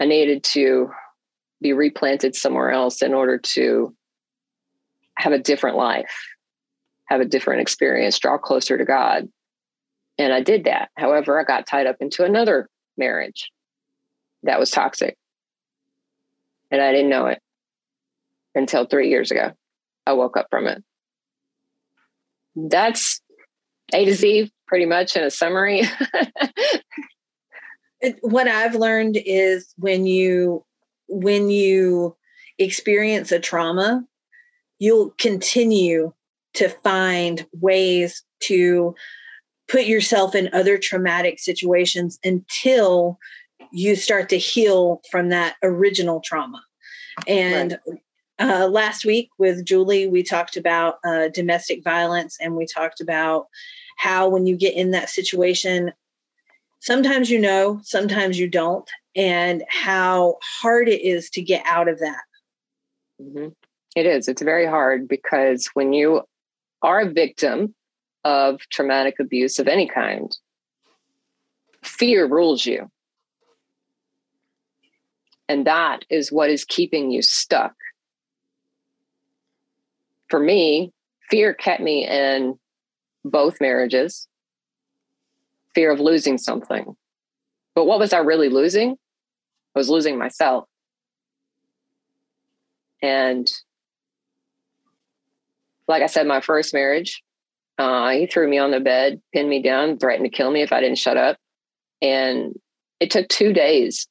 I 0.00 0.04
needed 0.04 0.42
to 0.44 0.90
be 1.60 1.72
replanted 1.72 2.34
somewhere 2.34 2.70
else 2.70 3.02
in 3.02 3.14
order 3.14 3.38
to 3.38 3.94
have 5.16 5.32
a 5.32 5.38
different 5.38 5.76
life, 5.76 6.26
have 7.06 7.20
a 7.20 7.24
different 7.24 7.60
experience, 7.60 8.18
draw 8.18 8.36
closer 8.36 8.76
to 8.76 8.84
God. 8.84 9.28
And 10.18 10.32
I 10.32 10.40
did 10.40 10.64
that. 10.64 10.90
However, 10.96 11.40
I 11.40 11.44
got 11.44 11.66
tied 11.66 11.86
up 11.86 11.96
into 12.00 12.24
another 12.24 12.68
marriage 12.96 13.50
that 14.42 14.58
was 14.58 14.70
toxic. 14.70 15.16
And 16.72 16.80
I 16.80 16.90
didn't 16.90 17.10
know 17.10 17.26
it 17.26 17.38
until 18.54 18.86
three 18.86 19.10
years 19.10 19.30
ago. 19.30 19.52
I 20.06 20.14
woke 20.14 20.36
up 20.36 20.48
from 20.50 20.66
it. 20.66 20.82
That's 22.56 23.20
A 23.94 24.04
to 24.04 24.14
Z 24.14 24.50
pretty 24.66 24.86
much 24.86 25.14
in 25.16 25.22
a 25.22 25.30
summary. 25.30 25.82
what 28.22 28.48
I've 28.48 28.74
learned 28.74 29.18
is 29.24 29.72
when 29.76 30.06
you 30.06 30.64
when 31.08 31.50
you 31.50 32.16
experience 32.58 33.30
a 33.32 33.38
trauma, 33.38 34.02
you'll 34.78 35.14
continue 35.18 36.12
to 36.54 36.68
find 36.68 37.46
ways 37.52 38.24
to 38.44 38.94
put 39.68 39.84
yourself 39.84 40.34
in 40.34 40.50
other 40.52 40.78
traumatic 40.78 41.38
situations 41.38 42.18
until 42.24 43.18
you 43.72 43.96
start 43.96 44.28
to 44.28 44.38
heal 44.38 45.00
from 45.10 45.30
that 45.30 45.56
original 45.62 46.20
trauma. 46.20 46.62
And 47.26 47.78
right. 47.86 48.00
uh, 48.38 48.68
last 48.68 49.04
week 49.04 49.30
with 49.38 49.64
Julie, 49.64 50.06
we 50.06 50.22
talked 50.22 50.56
about 50.56 50.96
uh, 51.04 51.28
domestic 51.28 51.82
violence 51.82 52.36
and 52.40 52.56
we 52.56 52.66
talked 52.66 53.00
about 53.00 53.46
how, 53.96 54.28
when 54.28 54.46
you 54.46 54.56
get 54.56 54.74
in 54.74 54.90
that 54.92 55.10
situation, 55.10 55.92
sometimes 56.80 57.30
you 57.30 57.38
know, 57.38 57.80
sometimes 57.82 58.38
you 58.38 58.48
don't, 58.48 58.88
and 59.14 59.62
how 59.68 60.38
hard 60.60 60.88
it 60.88 61.02
is 61.02 61.30
to 61.30 61.42
get 61.42 61.62
out 61.66 61.88
of 61.88 61.98
that. 62.00 62.22
Mm-hmm. 63.20 63.48
It 63.94 64.06
is. 64.06 64.28
It's 64.28 64.42
very 64.42 64.66
hard 64.66 65.06
because 65.06 65.66
when 65.74 65.92
you 65.92 66.22
are 66.82 67.00
a 67.00 67.10
victim 67.10 67.74
of 68.24 68.60
traumatic 68.70 69.16
abuse 69.20 69.58
of 69.58 69.68
any 69.68 69.86
kind, 69.86 70.34
fear 71.84 72.26
rules 72.26 72.64
you. 72.64 72.90
And 75.48 75.66
that 75.66 76.04
is 76.08 76.32
what 76.32 76.50
is 76.50 76.64
keeping 76.64 77.10
you 77.10 77.22
stuck. 77.22 77.74
For 80.28 80.40
me, 80.40 80.92
fear 81.30 81.52
kept 81.52 81.82
me 81.82 82.06
in 82.06 82.58
both 83.24 83.60
marriages, 83.60 84.28
fear 85.74 85.90
of 85.90 86.00
losing 86.00 86.38
something. 86.38 86.96
But 87.74 87.84
what 87.86 87.98
was 87.98 88.12
I 88.12 88.18
really 88.18 88.48
losing? 88.48 88.92
I 89.74 89.78
was 89.78 89.88
losing 89.88 90.18
myself. 90.18 90.64
And 93.02 93.50
like 95.88 96.02
I 96.02 96.06
said, 96.06 96.26
my 96.26 96.40
first 96.40 96.72
marriage, 96.72 97.22
uh, 97.78 98.10
he 98.10 98.26
threw 98.26 98.48
me 98.48 98.58
on 98.58 98.70
the 98.70 98.80
bed, 98.80 99.20
pinned 99.32 99.48
me 99.48 99.62
down, 99.62 99.98
threatened 99.98 100.30
to 100.30 100.36
kill 100.36 100.50
me 100.50 100.62
if 100.62 100.72
I 100.72 100.80
didn't 100.80 100.98
shut 100.98 101.16
up. 101.16 101.36
And 102.00 102.54
it 103.00 103.10
took 103.10 103.28
two 103.28 103.52
days 103.52 104.06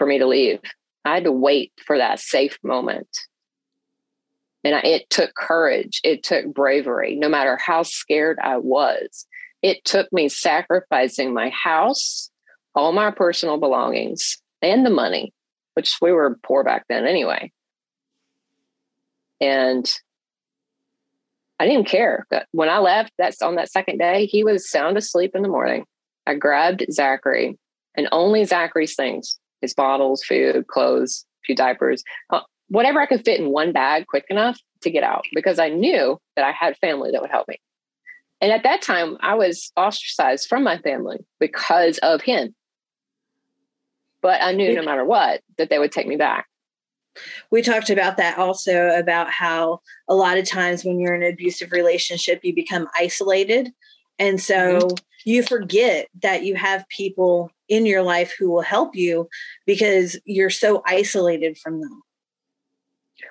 for 0.00 0.06
me 0.06 0.18
to 0.18 0.26
leave. 0.26 0.60
I 1.04 1.16
had 1.16 1.24
to 1.24 1.32
wait 1.32 1.72
for 1.84 1.98
that 1.98 2.20
safe 2.20 2.58
moment. 2.62 3.06
And 4.64 4.74
I, 4.74 4.80
it 4.80 5.10
took 5.10 5.34
courage, 5.34 6.00
it 6.02 6.22
took 6.22 6.46
bravery, 6.46 7.16
no 7.16 7.28
matter 7.28 7.58
how 7.62 7.82
scared 7.82 8.38
I 8.42 8.56
was. 8.56 9.26
It 9.60 9.84
took 9.84 10.10
me 10.10 10.30
sacrificing 10.30 11.34
my 11.34 11.50
house, 11.50 12.30
all 12.74 12.92
my 12.92 13.10
personal 13.10 13.58
belongings, 13.58 14.38
and 14.62 14.86
the 14.86 14.90
money, 14.90 15.34
which 15.74 15.98
we 16.00 16.12
were 16.12 16.38
poor 16.42 16.64
back 16.64 16.86
then 16.88 17.06
anyway. 17.06 17.52
And 19.38 19.86
I 21.58 21.66
didn't 21.66 21.88
care. 21.88 22.26
When 22.52 22.70
I 22.70 22.78
left, 22.78 23.12
that's 23.18 23.42
on 23.42 23.56
that 23.56 23.70
second 23.70 23.98
day, 23.98 24.24
he 24.24 24.44
was 24.44 24.70
sound 24.70 24.96
asleep 24.96 25.32
in 25.34 25.42
the 25.42 25.48
morning. 25.48 25.84
I 26.26 26.36
grabbed 26.36 26.86
Zachary 26.90 27.58
and 27.94 28.08
only 28.12 28.46
Zachary's 28.46 28.94
things 28.94 29.38
his 29.60 29.74
bottles, 29.74 30.22
food, 30.22 30.66
clothes, 30.66 31.24
a 31.42 31.46
few 31.46 31.54
diapers, 31.54 32.02
uh, 32.30 32.40
whatever 32.68 33.00
I 33.00 33.06
could 33.06 33.24
fit 33.24 33.40
in 33.40 33.50
one 33.50 33.72
bag 33.72 34.06
quick 34.06 34.24
enough, 34.30 34.58
to 34.82 34.90
get 34.90 35.02
out 35.02 35.24
because 35.34 35.58
I 35.58 35.68
knew 35.68 36.18
that 36.36 36.44
I 36.44 36.52
had 36.52 36.76
family 36.78 37.10
that 37.10 37.20
would 37.20 37.30
help 37.30 37.48
me. 37.48 37.60
And 38.40 38.52
at 38.52 38.62
that 38.62 38.82
time, 38.82 39.18
I 39.20 39.34
was 39.34 39.70
ostracized 39.76 40.48
from 40.48 40.64
my 40.64 40.78
family 40.78 41.18
because 41.38 41.98
of 41.98 42.22
him. 42.22 42.54
But 44.22 44.42
I 44.42 44.52
knew 44.52 44.74
no 44.74 44.82
matter 44.82 45.04
what 45.04 45.42
that 45.58 45.70
they 45.70 45.78
would 45.78 45.92
take 45.92 46.06
me 46.06 46.16
back. 46.16 46.46
We 47.50 47.62
talked 47.62 47.90
about 47.90 48.16
that 48.18 48.38
also 48.38 48.88
about 48.90 49.30
how 49.30 49.80
a 50.08 50.14
lot 50.14 50.38
of 50.38 50.46
times 50.46 50.84
when 50.84 51.00
you're 51.00 51.14
in 51.14 51.22
an 51.22 51.32
abusive 51.32 51.72
relationship, 51.72 52.40
you 52.42 52.54
become 52.54 52.88
isolated. 52.94 53.70
And 54.20 54.40
so 54.40 54.78
mm-hmm. 54.78 54.94
you 55.24 55.42
forget 55.42 56.08
that 56.22 56.44
you 56.44 56.54
have 56.54 56.86
people 56.88 57.50
in 57.68 57.86
your 57.86 58.02
life 58.02 58.34
who 58.38 58.50
will 58.50 58.60
help 58.60 58.94
you 58.94 59.28
because 59.66 60.20
you're 60.26 60.50
so 60.50 60.82
isolated 60.86 61.56
from 61.58 61.80
them. 61.80 62.02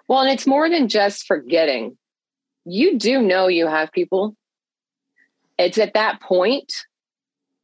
Well, 0.08 0.22
and 0.22 0.32
it's 0.32 0.48
more 0.48 0.68
than 0.68 0.90
just 0.90 1.28
forgetting. 1.28 1.96
You 2.66 2.98
do 2.98 3.22
know 3.22 3.48
you 3.48 3.68
have 3.68 3.92
people. 3.92 4.36
It's 5.60 5.78
at 5.78 5.94
that 5.94 6.22
point, 6.22 6.74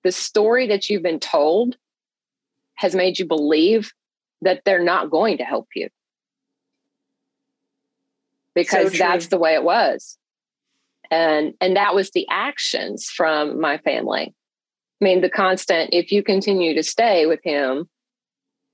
the 0.04 0.12
story 0.12 0.68
that 0.68 0.90
you've 0.90 1.04
been 1.04 1.20
told 1.20 1.78
has 2.76 2.94
made 2.94 3.18
you 3.18 3.26
believe 3.26 3.92
that 4.42 4.62
they're 4.66 4.84
not 4.84 5.10
going 5.10 5.40
to 5.40 5.44
help 5.44 5.68
you 5.76 5.90
because 8.54 8.92
so 8.92 8.98
that's 8.98 9.28
the 9.28 9.38
way 9.38 9.54
it 9.54 9.64
was 9.64 10.18
and 11.12 11.54
and 11.62 11.76
that 11.76 11.96
was 11.96 12.12
the 12.12 12.28
actions 12.30 13.10
from 13.10 13.60
my 13.60 13.78
family. 13.80 14.34
I 15.02 15.06
mean 15.06 15.22
the 15.22 15.30
constant 15.30 15.90
if 15.94 16.12
you 16.12 16.24
continue 16.24 16.74
to 16.76 16.84
stay 16.84 17.26
with 17.26 17.40
him 17.44 17.90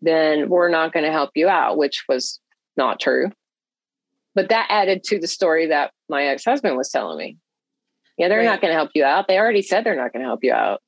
then 0.02 0.50
we're 0.50 0.70
not 0.70 0.94
going 0.94 1.06
to 1.06 1.12
help 1.12 1.32
you 1.36 1.48
out 1.48 1.78
which 1.78 2.04
was 2.10 2.40
not 2.78 3.00
true. 3.00 3.32
But 4.34 4.50
that 4.50 4.68
added 4.70 5.04
to 5.06 5.20
the 5.20 5.28
story 5.28 5.68
that 5.68 5.92
my 6.10 6.24
ex-husband 6.24 6.78
was 6.78 6.90
telling 6.90 7.18
me. 7.18 7.38
Yeah 8.18 8.28
they're 8.28 8.40
right. 8.40 8.46
not 8.46 8.62
going 8.62 8.72
to 8.72 8.78
help 8.78 8.92
you 8.96 9.04
out. 9.04 9.28
They 9.28 9.38
already 9.38 9.62
said 9.62 9.84
they're 9.84 9.96
not 9.96 10.14
going 10.14 10.24
to 10.24 10.28
help 10.28 10.44
you 10.44 10.54
out. 10.54 10.82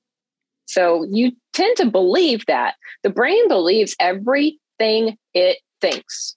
So 0.66 1.06
you 1.10 1.34
tend 1.54 1.78
to 1.78 1.86
believe 1.86 2.46
that. 2.46 2.76
The 3.04 3.10
brain 3.10 3.48
believes 3.48 3.96
everything 4.00 5.18
it 5.34 5.58
thinks 5.82 6.36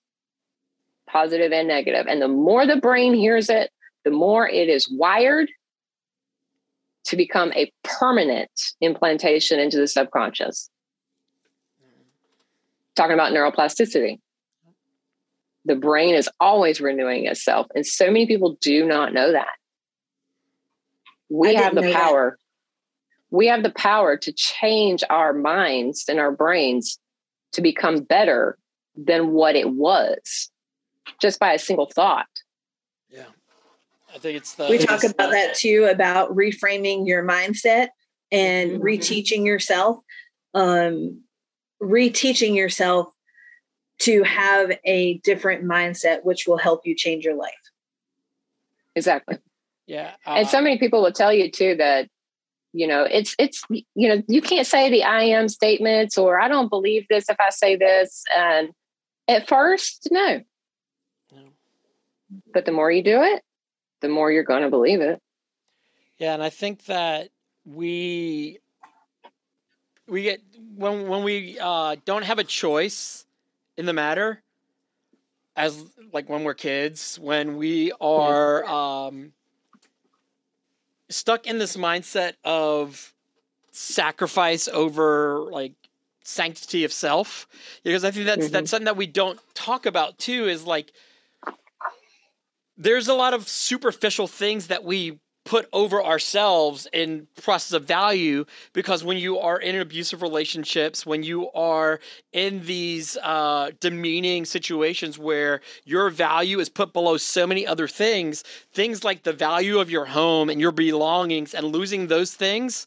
positive 1.08 1.52
and 1.52 1.68
negative. 1.68 2.06
And 2.08 2.20
the 2.20 2.28
more 2.28 2.66
the 2.66 2.76
brain 2.76 3.14
hears 3.14 3.48
it 3.48 3.70
the 4.06 4.12
more 4.12 4.48
it 4.48 4.68
is 4.68 4.88
wired 4.88 5.50
to 7.06 7.16
become 7.16 7.52
a 7.54 7.72
permanent 7.82 8.52
implantation 8.80 9.58
into 9.58 9.78
the 9.78 9.88
subconscious. 9.88 10.70
Talking 12.94 13.14
about 13.14 13.32
neuroplasticity. 13.32 14.20
The 15.64 15.74
brain 15.74 16.14
is 16.14 16.30
always 16.38 16.80
renewing 16.80 17.26
itself, 17.26 17.66
and 17.74 17.84
so 17.84 18.06
many 18.06 18.26
people 18.26 18.56
do 18.60 18.86
not 18.86 19.12
know 19.12 19.32
that. 19.32 19.48
We 21.28 21.56
have 21.56 21.74
the 21.74 21.92
power. 21.92 22.38
That. 22.38 23.36
We 23.36 23.48
have 23.48 23.64
the 23.64 23.72
power 23.72 24.16
to 24.18 24.32
change 24.32 25.02
our 25.10 25.32
minds 25.32 26.04
and 26.08 26.20
our 26.20 26.30
brains 26.30 27.00
to 27.54 27.60
become 27.60 28.04
better 28.04 28.56
than 28.94 29.32
what 29.32 29.56
it 29.56 29.70
was 29.70 30.48
just 31.20 31.40
by 31.40 31.54
a 31.54 31.58
single 31.58 31.90
thought. 31.92 32.26
I 34.16 34.18
think 34.18 34.38
it's 34.38 34.54
the. 34.54 34.66
We 34.68 34.78
talk 34.78 35.04
about 35.04 35.30
the, 35.30 35.36
that 35.36 35.54
too 35.54 35.86
about 35.90 36.34
reframing 36.34 37.06
your 37.06 37.22
mindset 37.22 37.88
and 38.32 38.72
mm-hmm. 38.72 38.82
reteaching 38.82 39.44
yourself, 39.44 39.98
um, 40.54 41.22
reteaching 41.82 42.56
yourself 42.56 43.08
to 43.98 44.22
have 44.22 44.72
a 44.84 45.18
different 45.18 45.64
mindset, 45.64 46.24
which 46.24 46.46
will 46.46 46.56
help 46.56 46.86
you 46.86 46.94
change 46.94 47.24
your 47.24 47.34
life. 47.34 47.52
Exactly. 48.94 49.36
Yeah. 49.86 50.12
Uh, 50.26 50.30
and 50.30 50.48
so 50.48 50.62
many 50.62 50.78
people 50.78 51.02
will 51.02 51.12
tell 51.12 51.32
you 51.32 51.50
too 51.50 51.76
that 51.76 52.08
you 52.72 52.86
know 52.86 53.02
it's 53.04 53.34
it's 53.38 53.62
you 53.70 54.08
know 54.08 54.22
you 54.28 54.42
can't 54.42 54.66
say 54.66 54.90
the 54.90 55.02
i 55.02 55.22
am 55.22 55.48
statements 55.48 56.18
or 56.18 56.38
i 56.38 56.46
don't 56.46 56.68
believe 56.68 57.06
this 57.08 57.26
if 57.30 57.36
i 57.40 57.48
say 57.48 57.74
this 57.74 58.22
and 58.36 58.68
at 59.28 59.48
first 59.48 60.08
no, 60.10 60.42
no. 61.32 61.42
but 62.52 62.66
the 62.66 62.72
more 62.72 62.90
you 62.90 63.02
do 63.02 63.22
it 63.22 63.42
the 64.00 64.08
more 64.08 64.30
you're 64.30 64.44
going 64.44 64.62
to 64.62 64.70
believe 64.70 65.00
it. 65.00 65.20
Yeah, 66.18 66.34
and 66.34 66.42
I 66.42 66.50
think 66.50 66.84
that 66.86 67.28
we 67.64 68.58
we 70.08 70.22
get 70.22 70.40
when 70.76 71.08
when 71.08 71.24
we 71.24 71.58
uh, 71.60 71.96
don't 72.04 72.24
have 72.24 72.38
a 72.38 72.44
choice 72.44 73.26
in 73.76 73.86
the 73.86 73.92
matter 73.92 74.42
as 75.56 75.82
like 76.12 76.28
when 76.28 76.44
we're 76.44 76.54
kids 76.54 77.18
when 77.18 77.56
we 77.56 77.92
are 78.00 78.64
um, 78.66 79.32
stuck 81.08 81.46
in 81.46 81.58
this 81.58 81.76
mindset 81.76 82.34
of 82.44 83.14
sacrifice 83.72 84.68
over 84.68 85.48
like 85.50 85.72
sanctity 86.22 86.82
of 86.82 86.92
self 86.92 87.46
because 87.84 88.04
i 88.04 88.10
think 88.10 88.26
that's 88.26 88.46
mm-hmm. 88.46 88.52
that's 88.52 88.70
something 88.70 88.86
that 88.86 88.96
we 88.96 89.06
don't 89.06 89.38
talk 89.54 89.86
about 89.86 90.18
too 90.18 90.48
is 90.48 90.64
like 90.64 90.92
there's 92.76 93.08
a 93.08 93.14
lot 93.14 93.34
of 93.34 93.48
superficial 93.48 94.26
things 94.26 94.68
that 94.68 94.84
we 94.84 95.18
put 95.46 95.68
over 95.72 96.02
ourselves 96.02 96.88
in 96.92 97.26
process 97.40 97.72
of 97.72 97.84
value 97.84 98.44
because 98.72 99.04
when 99.04 99.16
you 99.16 99.38
are 99.38 99.58
in 99.60 99.76
abusive 99.76 100.20
relationships 100.20 101.06
when 101.06 101.22
you 101.22 101.48
are 101.52 102.00
in 102.32 102.66
these 102.66 103.16
uh, 103.22 103.70
demeaning 103.78 104.44
situations 104.44 105.18
where 105.18 105.60
your 105.84 106.10
value 106.10 106.58
is 106.58 106.68
put 106.68 106.92
below 106.92 107.16
so 107.16 107.46
many 107.46 107.64
other 107.64 107.86
things 107.86 108.42
things 108.72 109.04
like 109.04 109.22
the 109.22 109.32
value 109.32 109.78
of 109.78 109.88
your 109.88 110.04
home 110.04 110.50
and 110.50 110.60
your 110.60 110.72
belongings 110.72 111.54
and 111.54 111.68
losing 111.68 112.08
those 112.08 112.34
things 112.34 112.84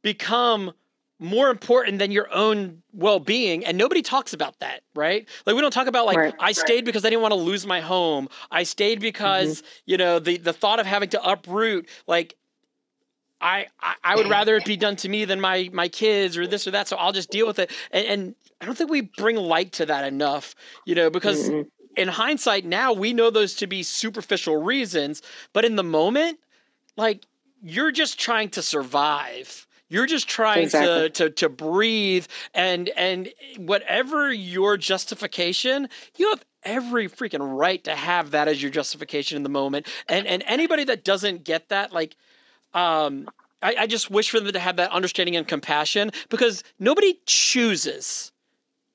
become 0.00 0.72
more 1.18 1.48
important 1.48 1.98
than 1.98 2.10
your 2.10 2.32
own 2.32 2.82
well-being 2.92 3.64
and 3.64 3.78
nobody 3.78 4.02
talks 4.02 4.32
about 4.32 4.58
that 4.58 4.82
right 4.94 5.28
like 5.46 5.56
we 5.56 5.62
don't 5.62 5.70
talk 5.70 5.86
about 5.86 6.04
like 6.04 6.16
right, 6.16 6.34
i 6.40 6.52
stayed 6.52 6.76
right. 6.76 6.84
because 6.84 7.04
i 7.04 7.10
didn't 7.10 7.22
want 7.22 7.32
to 7.32 7.40
lose 7.40 7.66
my 7.66 7.80
home 7.80 8.28
i 8.50 8.62
stayed 8.62 9.00
because 9.00 9.62
mm-hmm. 9.62 9.66
you 9.86 9.96
know 9.96 10.18
the 10.18 10.36
the 10.36 10.52
thought 10.52 10.78
of 10.78 10.86
having 10.86 11.08
to 11.08 11.22
uproot 11.22 11.88
like 12.06 12.36
I, 13.38 13.66
I, 13.82 13.94
I 14.02 14.16
would 14.16 14.28
rather 14.28 14.56
it 14.56 14.64
be 14.64 14.78
done 14.78 14.96
to 14.96 15.10
me 15.10 15.26
than 15.26 15.42
my 15.42 15.68
my 15.72 15.88
kids 15.88 16.38
or 16.38 16.46
this 16.46 16.66
or 16.66 16.70
that 16.72 16.88
so 16.88 16.96
i'll 16.96 17.12
just 17.12 17.30
deal 17.30 17.46
with 17.46 17.58
it 17.58 17.70
and, 17.90 18.06
and 18.06 18.34
i 18.60 18.66
don't 18.66 18.76
think 18.76 18.90
we 18.90 19.02
bring 19.02 19.36
light 19.36 19.72
to 19.72 19.86
that 19.86 20.04
enough 20.04 20.54
you 20.86 20.94
know 20.94 21.10
because 21.10 21.48
mm-hmm. 21.48 21.68
in 21.96 22.08
hindsight 22.08 22.64
now 22.64 22.92
we 22.92 23.12
know 23.12 23.30
those 23.30 23.54
to 23.56 23.66
be 23.66 23.82
superficial 23.82 24.56
reasons 24.56 25.22
but 25.52 25.64
in 25.64 25.76
the 25.76 25.82
moment 25.82 26.38
like 26.96 27.26
you're 27.62 27.92
just 27.92 28.18
trying 28.18 28.48
to 28.50 28.62
survive 28.62 29.65
you're 29.88 30.06
just 30.06 30.28
trying 30.28 30.64
exactly. 30.64 31.10
to, 31.10 31.10
to 31.10 31.30
to 31.30 31.48
breathe 31.48 32.26
and 32.54 32.88
and 32.90 33.28
whatever 33.56 34.32
your 34.32 34.76
justification, 34.76 35.88
you 36.16 36.30
have 36.30 36.44
every 36.62 37.08
freaking 37.08 37.56
right 37.58 37.82
to 37.84 37.94
have 37.94 38.32
that 38.32 38.48
as 38.48 38.60
your 38.60 38.70
justification 38.70 39.36
in 39.36 39.42
the 39.42 39.48
moment. 39.48 39.86
And 40.08 40.26
and 40.26 40.42
anybody 40.46 40.84
that 40.84 41.04
doesn't 41.04 41.44
get 41.44 41.68
that, 41.68 41.92
like 41.92 42.16
um 42.74 43.28
I, 43.62 43.74
I 43.80 43.86
just 43.86 44.10
wish 44.10 44.30
for 44.30 44.40
them 44.40 44.52
to 44.52 44.58
have 44.58 44.76
that 44.76 44.90
understanding 44.90 45.36
and 45.36 45.46
compassion 45.46 46.10
because 46.28 46.62
nobody 46.78 47.18
chooses 47.26 48.32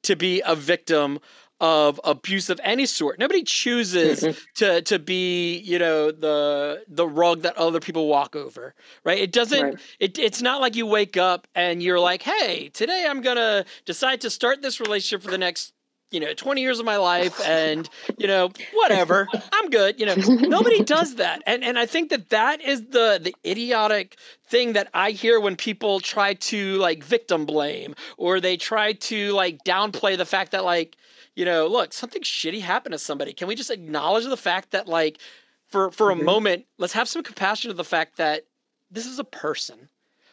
to 0.04 0.16
be 0.16 0.42
a 0.46 0.56
victim 0.56 1.20
of 1.62 2.02
abuse 2.04 2.50
of 2.50 2.60
any 2.64 2.88
sort. 2.88 3.20
Nobody 3.20 3.44
chooses 3.44 4.26
to 4.56 4.82
to 4.82 5.00
be, 5.00 5.60
you 5.60 5.78
know, 5.78 6.12
the 6.12 6.84
the 6.88 7.08
rug 7.08 7.44
that 7.44 7.56
other 7.56 7.80
people 7.80 8.08
walk 8.08 8.36
over, 8.36 8.74
right? 9.06 9.20
It 9.20 9.32
doesn't. 9.32 9.64
Right. 9.64 9.80
It, 10.00 10.20
it's 10.20 10.42
not 10.42 10.60
like 10.60 10.76
you 10.76 10.88
wake 10.88 11.16
up 11.18 11.48
and 11.54 11.82
you're 11.82 12.00
like, 12.00 12.24
hey, 12.24 12.70
today 12.70 13.06
I'm 13.08 13.22
gonna 13.22 13.66
decide 13.86 14.22
to 14.22 14.32
start 14.32 14.64
this 14.64 14.80
relationship 14.80 15.24
for 15.24 15.30
the 15.30 15.38
next 15.38 15.74
you 16.10 16.20
know 16.20 16.34
20 16.34 16.60
years 16.60 16.78
of 16.78 16.86
my 16.86 16.98
life 16.98 17.40
and 17.48 17.90
you 18.18 18.28
know 18.28 18.52
whatever 18.74 19.30
i'm 19.54 19.70
good 19.70 19.98
you 19.98 20.06
know 20.06 20.14
nobody 20.16 20.84
does 20.84 21.16
that 21.16 21.42
and 21.48 21.64
and 21.64 21.80
i 21.80 21.86
think 21.86 22.10
that 22.10 22.28
that 22.32 22.60
is 22.60 22.82
the 22.88 23.18
the 23.24 23.34
idiotic 23.50 24.18
thing 24.46 24.74
that 24.74 24.90
i 24.94 25.12
hear 25.12 25.40
when 25.40 25.56
people 25.56 26.02
try 26.02 26.34
to 26.34 26.76
like 26.80 27.02
victim 27.02 27.46
blame 27.46 27.96
or 28.18 28.42
they 28.42 28.58
try 28.58 28.92
to 28.92 29.32
like 29.32 29.64
downplay 29.64 30.18
the 30.18 30.26
fact 30.26 30.52
that 30.52 30.66
like 30.66 30.98
you 31.42 31.46
know, 31.46 31.66
look, 31.66 31.92
something 31.92 32.22
shitty 32.22 32.62
happened 32.62 32.94
to 32.94 33.00
somebody. 33.00 33.34
Can 33.34 33.48
we 33.48 33.56
just 33.56 33.72
acknowledge 33.72 34.26
the 34.26 34.38
fact 34.38 34.70
that, 34.70 34.88
like, 34.88 35.18
for 35.66 35.90
for 35.90 36.12
mm-hmm. 36.12 36.22
a 36.22 36.24
moment, 36.24 36.66
let's 36.78 36.94
have 36.94 37.10
some 37.10 37.24
compassion 37.24 37.70
to 37.70 37.74
the 37.74 37.84
fact 37.84 38.18
that 38.18 38.46
this 38.92 39.08
is 39.08 39.18
a 39.18 39.24
person 39.24 39.90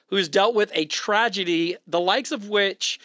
who's 0.08 0.28
dealt 0.28 0.54
with 0.54 0.70
a 0.74 0.84
tragedy, 0.84 1.78
the 1.86 1.98
likes 1.98 2.30
of 2.30 2.50
which 2.50 3.00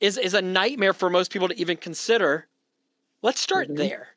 is 0.00 0.16
is 0.16 0.32
a 0.32 0.40
nightmare 0.40 0.94
for 0.94 1.10
most 1.10 1.30
people 1.30 1.46
to 1.46 1.60
even 1.60 1.76
consider. 1.76 2.46
Let's 3.20 3.38
start 3.38 3.66
mm-hmm. 3.66 3.76
there. 3.76 4.08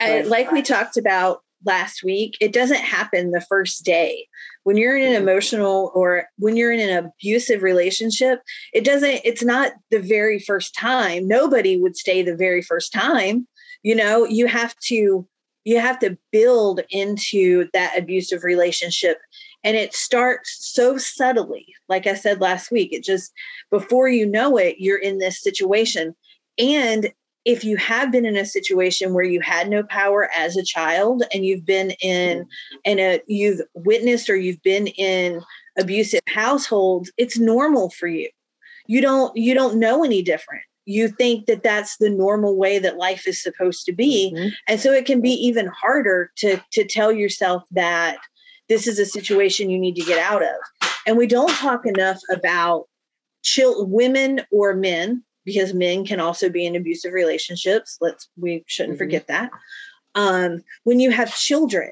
And 0.00 0.28
like 0.28 0.50
we 0.50 0.62
talked 0.62 0.96
about 0.96 1.42
last 1.64 2.02
week, 2.02 2.36
it 2.40 2.52
doesn't 2.52 2.80
happen 2.80 3.30
the 3.30 3.44
first 3.48 3.84
day. 3.84 4.26
When 4.64 4.76
you're 4.76 4.96
in 4.96 5.02
an 5.02 5.14
mm-hmm. 5.14 5.28
emotional 5.28 5.92
or 5.94 6.26
when 6.38 6.56
you're 6.56 6.72
in 6.72 6.80
an 6.80 7.04
abusive 7.04 7.62
relationship, 7.62 8.40
it 8.72 8.84
doesn't, 8.84 9.20
it's 9.24 9.42
not 9.42 9.72
the 9.90 10.00
very 10.00 10.38
first 10.38 10.74
time. 10.74 11.26
Nobody 11.26 11.76
would 11.76 11.96
stay 11.96 12.22
the 12.22 12.36
very 12.36 12.62
first 12.62 12.92
time. 12.92 13.46
You 13.82 13.96
know, 13.96 14.24
you 14.24 14.46
have 14.46 14.74
to 14.86 15.26
you 15.64 15.78
have 15.78 15.98
to 16.00 16.18
build 16.32 16.80
into 16.90 17.68
that 17.72 17.96
abusive 17.96 18.42
relationship 18.42 19.18
and 19.64 19.76
it 19.76 19.94
starts 19.94 20.58
so 20.60 20.96
subtly 20.96 21.66
like 21.88 22.06
i 22.06 22.14
said 22.14 22.40
last 22.40 22.70
week 22.70 22.92
it 22.92 23.04
just 23.04 23.32
before 23.70 24.08
you 24.08 24.26
know 24.26 24.56
it 24.56 24.76
you're 24.78 24.98
in 24.98 25.18
this 25.18 25.40
situation 25.40 26.14
and 26.58 27.12
if 27.44 27.64
you 27.64 27.76
have 27.76 28.12
been 28.12 28.24
in 28.24 28.36
a 28.36 28.46
situation 28.46 29.14
where 29.14 29.24
you 29.24 29.40
had 29.40 29.68
no 29.68 29.82
power 29.82 30.30
as 30.36 30.56
a 30.56 30.62
child 30.62 31.24
and 31.32 31.44
you've 31.44 31.66
been 31.66 31.92
in 32.02 32.46
in 32.84 32.98
a 32.98 33.20
you've 33.26 33.60
witnessed 33.74 34.30
or 34.30 34.36
you've 34.36 34.62
been 34.62 34.86
in 34.88 35.42
abusive 35.78 36.20
households 36.28 37.10
it's 37.16 37.38
normal 37.38 37.90
for 37.90 38.06
you. 38.06 38.28
You 38.86 39.00
don't 39.00 39.36
you 39.36 39.54
don't 39.54 39.78
know 39.78 40.04
any 40.04 40.22
different. 40.22 40.62
You 40.84 41.08
think 41.08 41.46
that 41.46 41.62
that's 41.62 41.96
the 41.98 42.10
normal 42.10 42.56
way 42.56 42.78
that 42.80 42.96
life 42.96 43.26
is 43.26 43.42
supposed 43.42 43.84
to 43.86 43.92
be. 43.92 44.32
Mm-hmm. 44.34 44.48
and 44.68 44.80
so 44.80 44.92
it 44.92 45.06
can 45.06 45.20
be 45.20 45.32
even 45.32 45.66
harder 45.66 46.30
to 46.36 46.60
to 46.72 46.84
tell 46.84 47.12
yourself 47.12 47.62
that 47.72 48.18
this 48.68 48.86
is 48.86 48.98
a 48.98 49.06
situation 49.06 49.70
you 49.70 49.78
need 49.78 49.96
to 49.96 50.04
get 50.04 50.18
out 50.18 50.42
of. 50.42 50.88
And 51.06 51.16
we 51.16 51.26
don't 51.26 51.50
talk 51.50 51.84
enough 51.84 52.20
about 52.30 52.86
chill 53.42 53.86
women 53.86 54.40
or 54.52 54.74
men 54.74 55.24
because 55.44 55.74
men 55.74 56.04
can 56.04 56.20
also 56.20 56.48
be 56.48 56.66
in 56.66 56.76
abusive 56.76 57.12
relationships 57.12 57.98
let's 58.00 58.28
we 58.36 58.64
shouldn't 58.66 58.94
mm-hmm. 58.94 59.04
forget 59.04 59.26
that 59.26 59.50
um, 60.14 60.62
when 60.84 61.00
you 61.00 61.10
have 61.10 61.34
children 61.34 61.90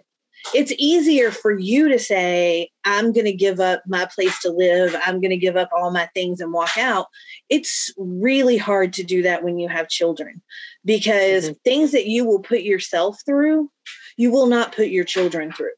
it's 0.54 0.72
easier 0.78 1.30
for 1.30 1.52
you 1.52 1.88
to 1.88 1.98
say, 1.98 2.70
I'm 2.84 3.12
going 3.12 3.26
to 3.26 3.32
give 3.32 3.60
up 3.60 3.82
my 3.86 4.06
place 4.06 4.38
to 4.40 4.50
live. 4.50 4.96
I'm 5.04 5.20
going 5.20 5.30
to 5.30 5.36
give 5.36 5.56
up 5.56 5.68
all 5.76 5.90
my 5.90 6.08
things 6.14 6.40
and 6.40 6.52
walk 6.52 6.76
out. 6.78 7.06
It's 7.48 7.92
really 7.96 8.56
hard 8.56 8.92
to 8.94 9.02
do 9.02 9.22
that 9.22 9.44
when 9.44 9.58
you 9.58 9.68
have 9.68 9.88
children 9.88 10.40
because 10.84 11.44
mm-hmm. 11.44 11.54
things 11.64 11.92
that 11.92 12.06
you 12.06 12.24
will 12.24 12.40
put 12.40 12.62
yourself 12.62 13.18
through, 13.24 13.70
you 14.16 14.30
will 14.30 14.46
not 14.46 14.74
put 14.74 14.88
your 14.88 15.04
children 15.04 15.52
through. 15.52 15.70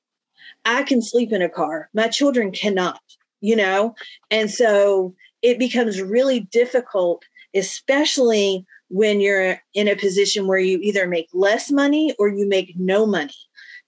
I 0.64 0.84
can 0.84 1.02
sleep 1.02 1.32
in 1.32 1.42
a 1.42 1.48
car, 1.48 1.88
my 1.92 2.08
children 2.08 2.52
cannot, 2.52 3.00
you 3.40 3.56
know? 3.56 3.94
And 4.30 4.50
so 4.50 5.14
it 5.42 5.58
becomes 5.58 6.00
really 6.00 6.40
difficult, 6.40 7.24
especially 7.54 8.64
when 8.88 9.20
you're 9.20 9.58
in 9.74 9.88
a 9.88 9.96
position 9.96 10.46
where 10.46 10.58
you 10.58 10.78
either 10.82 11.06
make 11.06 11.28
less 11.32 11.70
money 11.70 12.14
or 12.18 12.28
you 12.28 12.46
make 12.46 12.74
no 12.76 13.06
money 13.06 13.32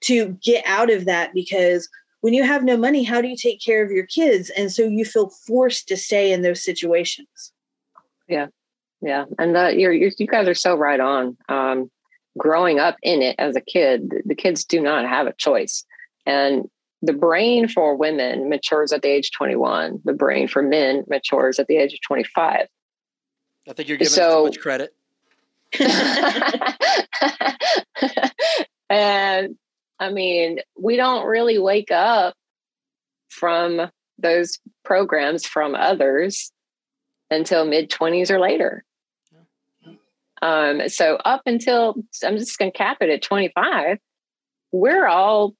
to 0.00 0.38
get 0.42 0.64
out 0.66 0.90
of 0.90 1.04
that 1.04 1.32
because 1.34 1.88
when 2.20 2.32
you 2.32 2.42
have 2.42 2.64
no 2.64 2.76
money, 2.76 3.02
how 3.02 3.20
do 3.20 3.28
you 3.28 3.36
take 3.36 3.60
care 3.62 3.84
of 3.84 3.90
your 3.90 4.06
kids? 4.06 4.48
And 4.50 4.72
so 4.72 4.82
you 4.82 5.04
feel 5.04 5.28
forced 5.46 5.88
to 5.88 5.96
stay 5.96 6.32
in 6.32 6.40
those 6.40 6.64
situations. 6.64 7.52
Yeah. 8.28 8.46
Yeah. 9.02 9.26
And 9.38 9.54
the, 9.54 9.74
you're, 9.76 9.92
you're, 9.92 10.10
you 10.16 10.26
guys 10.26 10.48
are 10.48 10.54
so 10.54 10.74
right 10.74 11.00
on. 11.00 11.36
Um, 11.50 11.90
growing 12.38 12.78
up 12.78 12.96
in 13.02 13.20
it 13.20 13.36
as 13.38 13.56
a 13.56 13.60
kid, 13.60 14.10
the 14.24 14.34
kids 14.34 14.64
do 14.64 14.80
not 14.80 15.06
have 15.06 15.26
a 15.26 15.34
choice. 15.34 15.84
And 16.24 16.64
the 17.02 17.12
brain 17.12 17.68
for 17.68 17.94
women 17.94 18.48
matures 18.48 18.92
at 18.92 19.02
the 19.02 19.08
age 19.08 19.30
21. 19.36 20.00
The 20.04 20.14
brain 20.14 20.48
for 20.48 20.62
men 20.62 21.04
matures 21.08 21.58
at 21.58 21.66
the 21.66 21.76
age 21.76 21.92
of 21.92 22.00
25. 22.06 22.66
I 23.68 23.72
think 23.72 23.88
you're 23.88 23.98
giving 23.98 24.10
so, 24.10 24.40
too 24.40 24.44
much 24.44 24.60
credit. 24.60 24.94
and 28.90 29.56
I 29.98 30.10
mean, 30.10 30.60
we 30.78 30.96
don't 30.96 31.26
really 31.26 31.58
wake 31.58 31.90
up 31.90 32.34
from 33.28 33.90
those 34.18 34.58
programs 34.84 35.44
from 35.46 35.74
others 35.74 36.52
until 37.30 37.64
mid 37.64 37.90
20s 37.90 38.30
or 38.30 38.38
later. 38.38 38.84
Um, 40.42 40.88
so 40.88 41.16
up 41.24 41.42
until 41.46 41.94
I'm 42.22 42.36
just 42.36 42.58
going 42.58 42.70
to 42.70 42.76
cap 42.76 42.98
it 43.00 43.08
at 43.08 43.22
25, 43.22 43.98
we're 44.72 45.06
all 45.06 45.54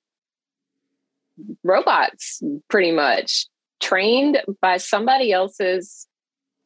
robots 1.62 2.42
pretty 2.68 2.92
much 2.92 3.46
trained 3.80 4.42
by 4.60 4.76
somebody 4.76 5.32
else's 5.32 6.06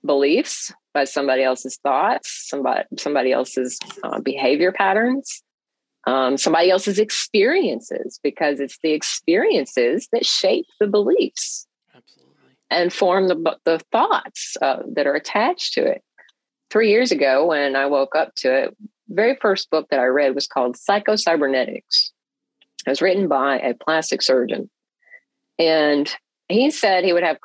beliefs, 0.05 0.73
by 0.99 1.05
somebody 1.05 1.43
else's 1.43 1.79
thoughts, 1.83 2.49
somebody 2.49 2.83
somebody 2.99 3.33
else's 3.33 3.79
uh, 4.03 4.21
behavior 4.21 4.73
patterns 4.73 5.43
um, 6.09 6.39
somebody 6.39 6.71
else's 6.71 6.99
experiences 6.99 8.19
because 8.23 8.61
it's 8.61 8.79
the 8.83 8.93
experiences 8.93 10.09
that 10.13 10.25
shape 10.25 10.65
the 10.81 10.87
beliefs 10.87 11.67
Absolutely. 11.95 12.53
and 12.71 12.91
form 12.91 13.29
the, 13.29 13.59
the 13.65 13.79
thoughts 13.93 14.57
uh, 14.63 14.79
that 14.95 15.07
are 15.07 15.15
attached 15.15 15.75
to 15.75 15.85
it. 15.85 16.03
Three 16.71 16.91
years 16.91 17.13
ago, 17.13 17.47
when 17.47 17.77
I 17.77 17.87
woke 17.87 18.17
up 18.17 18.35
to 18.37 18.55
it, 18.55 18.77
very 19.11 19.37
first 19.37 19.71
book 19.71 19.89
that 19.91 20.01
I 20.01 20.07
read 20.07 20.35
was 20.35 20.47
called 20.47 20.77
Psychocybernetics. 20.77 22.11
It 22.87 22.91
was 22.91 23.03
written 23.03 23.29
by 23.29 23.59
a 23.59 23.75
plastic 23.75 24.23
surgeon. 24.23 24.71
And 25.59 26.11
he 26.49 26.71
said 26.71 27.05
he 27.05 27.13
would 27.13 27.23
have 27.23 27.39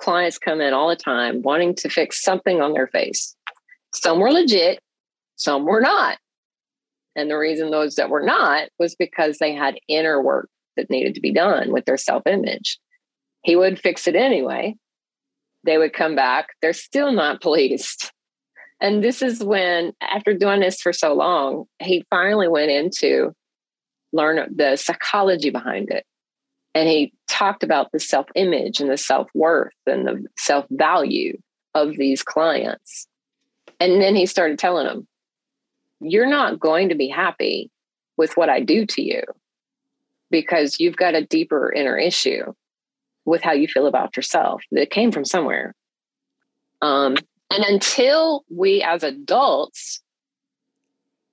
clients 0.00 0.38
come 0.38 0.60
in 0.60 0.72
all 0.72 0.88
the 0.88 0.96
time 0.96 1.42
wanting 1.42 1.74
to 1.76 1.88
fix 1.88 2.22
something 2.22 2.60
on 2.60 2.72
their 2.72 2.88
face. 2.88 3.36
Some 3.94 4.18
were 4.18 4.32
legit, 4.32 4.80
some 5.36 5.64
were 5.64 5.80
not. 5.80 6.18
And 7.16 7.30
the 7.30 7.36
reason 7.36 7.70
those 7.70 7.96
that 7.96 8.10
were 8.10 8.22
not 8.22 8.68
was 8.78 8.94
because 8.94 9.38
they 9.38 9.52
had 9.52 9.80
inner 9.88 10.22
work 10.22 10.48
that 10.76 10.90
needed 10.90 11.14
to 11.14 11.20
be 11.20 11.32
done 11.32 11.72
with 11.72 11.84
their 11.84 11.96
self 11.96 12.26
image. 12.26 12.78
He 13.42 13.56
would 13.56 13.80
fix 13.80 14.06
it 14.06 14.14
anyway. 14.14 14.76
They 15.64 15.78
would 15.78 15.92
come 15.92 16.14
back. 16.14 16.48
They're 16.62 16.72
still 16.72 17.12
not 17.12 17.42
pleased. 17.42 18.10
And 18.80 19.04
this 19.04 19.20
is 19.20 19.44
when, 19.44 19.92
after 20.00 20.32
doing 20.32 20.60
this 20.60 20.80
for 20.80 20.92
so 20.92 21.12
long, 21.12 21.66
he 21.80 22.04
finally 22.08 22.48
went 22.48 22.70
into 22.70 23.34
learn 24.12 24.52
the 24.54 24.76
psychology 24.76 25.50
behind 25.50 25.90
it. 25.90 26.04
And 26.74 26.88
he 26.88 27.12
talked 27.28 27.62
about 27.62 27.90
the 27.92 28.00
self 28.00 28.26
image 28.34 28.80
and 28.80 28.90
the 28.90 28.96
self 28.96 29.28
worth 29.34 29.72
and 29.86 30.06
the 30.06 30.24
self 30.38 30.66
value 30.70 31.38
of 31.74 31.96
these 31.96 32.22
clients. 32.22 33.06
And 33.78 34.00
then 34.00 34.14
he 34.14 34.26
started 34.26 34.58
telling 34.58 34.86
them, 34.86 35.06
you're 36.00 36.28
not 36.28 36.60
going 36.60 36.88
to 36.90 36.94
be 36.94 37.08
happy 37.08 37.70
with 38.16 38.36
what 38.36 38.48
I 38.48 38.60
do 38.60 38.86
to 38.86 39.02
you 39.02 39.22
because 40.30 40.78
you've 40.78 40.96
got 40.96 41.14
a 41.14 41.24
deeper 41.24 41.72
inner 41.72 41.96
issue 41.98 42.52
with 43.24 43.42
how 43.42 43.52
you 43.52 43.68
feel 43.68 43.86
about 43.86 44.16
yourself 44.16 44.62
that 44.72 44.90
came 44.90 45.12
from 45.12 45.24
somewhere. 45.24 45.74
Um, 46.82 47.16
and 47.50 47.64
until 47.64 48.44
we 48.50 48.82
as 48.82 49.02
adults 49.02 50.00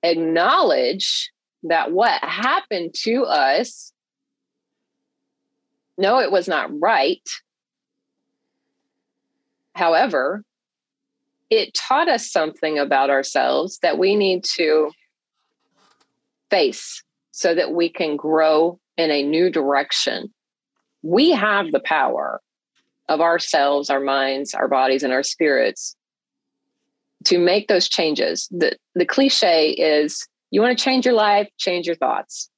acknowledge 0.02 1.30
that 1.64 1.92
what 1.92 2.22
happened 2.22 2.94
to 3.02 3.24
us, 3.24 3.92
no, 5.98 6.20
it 6.20 6.30
was 6.30 6.48
not 6.48 6.70
right. 6.80 7.28
However, 9.74 10.44
it 11.50 11.74
taught 11.74 12.08
us 12.08 12.30
something 12.30 12.78
about 12.78 13.10
ourselves 13.10 13.78
that 13.82 13.98
we 13.98 14.16
need 14.16 14.44
to 14.56 14.90
face 16.50 17.02
so 17.32 17.54
that 17.54 17.72
we 17.72 17.88
can 17.88 18.16
grow 18.16 18.78
in 18.96 19.10
a 19.10 19.22
new 19.22 19.50
direction. 19.50 20.32
We 21.02 21.30
have 21.30 21.72
the 21.72 21.80
power 21.80 22.40
of 23.08 23.20
ourselves, 23.20 23.90
our 23.90 24.00
minds, 24.00 24.54
our 24.54 24.68
bodies, 24.68 25.02
and 25.02 25.12
our 25.12 25.22
spirits 25.22 25.96
to 27.24 27.38
make 27.38 27.68
those 27.68 27.88
changes. 27.88 28.48
The, 28.50 28.76
the 28.94 29.06
cliche 29.06 29.70
is 29.70 30.26
you 30.50 30.60
want 30.60 30.76
to 30.76 30.84
change 30.84 31.04
your 31.04 31.14
life, 31.14 31.48
change 31.58 31.86
your 31.86 31.96
thoughts. 31.96 32.50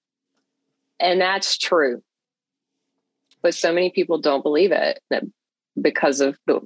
And 0.98 1.20
that's 1.20 1.56
true. 1.56 2.02
But 3.42 3.54
so 3.54 3.72
many 3.72 3.90
people 3.90 4.18
don't 4.18 4.42
believe 4.42 4.72
it 4.72 5.00
because 5.80 6.20
of 6.20 6.38
the 6.46 6.60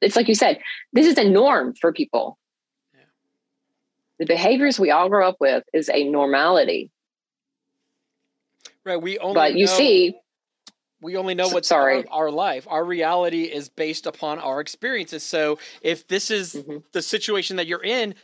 it's 0.00 0.16
like 0.16 0.28
you 0.28 0.34
said, 0.34 0.60
this 0.92 1.06
is 1.06 1.18
a 1.18 1.28
norm 1.28 1.74
for 1.74 1.92
people. 1.92 2.38
Yeah. 2.94 3.00
The 4.20 4.26
behaviors 4.26 4.80
we 4.80 4.90
all 4.90 5.08
grow 5.10 5.28
up 5.28 5.36
with 5.40 5.64
is 5.74 5.90
a 5.90 6.04
normality. 6.04 6.90
Right. 8.84 9.00
We 9.00 9.18
only 9.18 9.34
But 9.34 9.54
you 9.54 9.66
know, 9.66 9.72
see 9.72 10.14
we 11.02 11.16
only 11.16 11.34
know 11.34 11.48
what's 11.48 11.68
sorry. 11.68 12.06
Our, 12.08 12.24
our, 12.24 12.30
life. 12.30 12.66
Our 12.68 12.84
reality 12.84 13.44
is 13.44 13.68
based 13.68 14.06
upon 14.06 14.38
our 14.38 14.60
experiences. 14.60 15.22
So 15.22 15.58
if 15.80 16.06
this 16.08 16.30
is 16.30 16.54
mm-hmm. 16.54 16.78
the 16.92 17.00
situation 17.02 17.56
that 17.56 17.66
you're 17.66 17.82
in, 17.82 18.14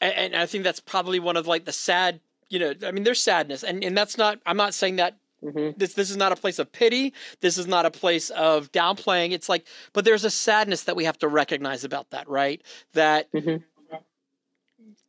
and, 0.00 0.14
and 0.14 0.36
I 0.36 0.46
think 0.46 0.64
that's 0.64 0.80
probably 0.80 1.18
one 1.18 1.36
of 1.36 1.46
like 1.46 1.64
the 1.64 1.72
sad, 1.72 2.20
you 2.50 2.58
know, 2.58 2.74
I 2.84 2.90
mean, 2.90 3.04
there's 3.04 3.22
sadness, 3.22 3.64
and 3.64 3.82
and 3.82 3.96
that's 3.96 4.18
not. 4.18 4.38
I'm 4.44 4.58
not 4.58 4.74
saying 4.74 4.96
that 4.96 5.16
Mm-hmm. 5.46 5.78
This 5.78 5.94
this 5.94 6.10
is 6.10 6.16
not 6.16 6.32
a 6.32 6.36
place 6.36 6.58
of 6.58 6.72
pity. 6.72 7.14
This 7.40 7.58
is 7.58 7.66
not 7.66 7.86
a 7.86 7.90
place 7.90 8.30
of 8.30 8.72
downplaying. 8.72 9.32
It's 9.32 9.48
like, 9.48 9.66
but 9.92 10.04
there's 10.04 10.24
a 10.24 10.30
sadness 10.30 10.84
that 10.84 10.96
we 10.96 11.04
have 11.04 11.18
to 11.18 11.28
recognize 11.28 11.84
about 11.84 12.10
that, 12.10 12.28
right? 12.28 12.62
That 12.94 13.30
mm-hmm. 13.32 13.62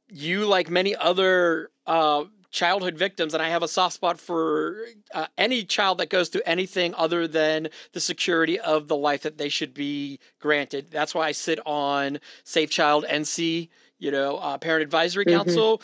you, 0.10 0.46
like 0.46 0.70
many 0.70 0.96
other 0.96 1.72
uh, 1.88 2.26
childhood 2.52 2.98
victims, 2.98 3.34
and 3.34 3.42
I 3.42 3.50
have 3.50 3.64
a 3.64 3.68
soft 3.68 3.96
spot 3.96 4.20
for 4.20 4.86
uh, 5.14 5.26
any 5.38 5.64
child 5.64 5.98
that 5.98 6.10
goes 6.10 6.30
through 6.30 6.44
anything 6.46 6.94
other 6.96 7.28
than 7.28 7.70
the 7.94 8.00
security 8.00 8.60
of 8.60 8.88
the 8.88 8.96
life 8.96 9.24
that 9.24 9.38
they 9.38 9.50
should 9.50 9.74
be 9.74 10.20
granted. 10.40 10.92
That's 10.92 11.16
why 11.16 11.28
I 11.28 11.32
sit 11.32 11.60
on 11.66 12.20
Safe 12.44 12.70
Child 12.70 13.06
NC, 13.10 13.70
you 13.98 14.12
know, 14.12 14.38
uh, 14.38 14.58
Parent 14.60 14.84
Advisory 14.84 15.26
mm-hmm. 15.26 15.38
Council 15.38 15.82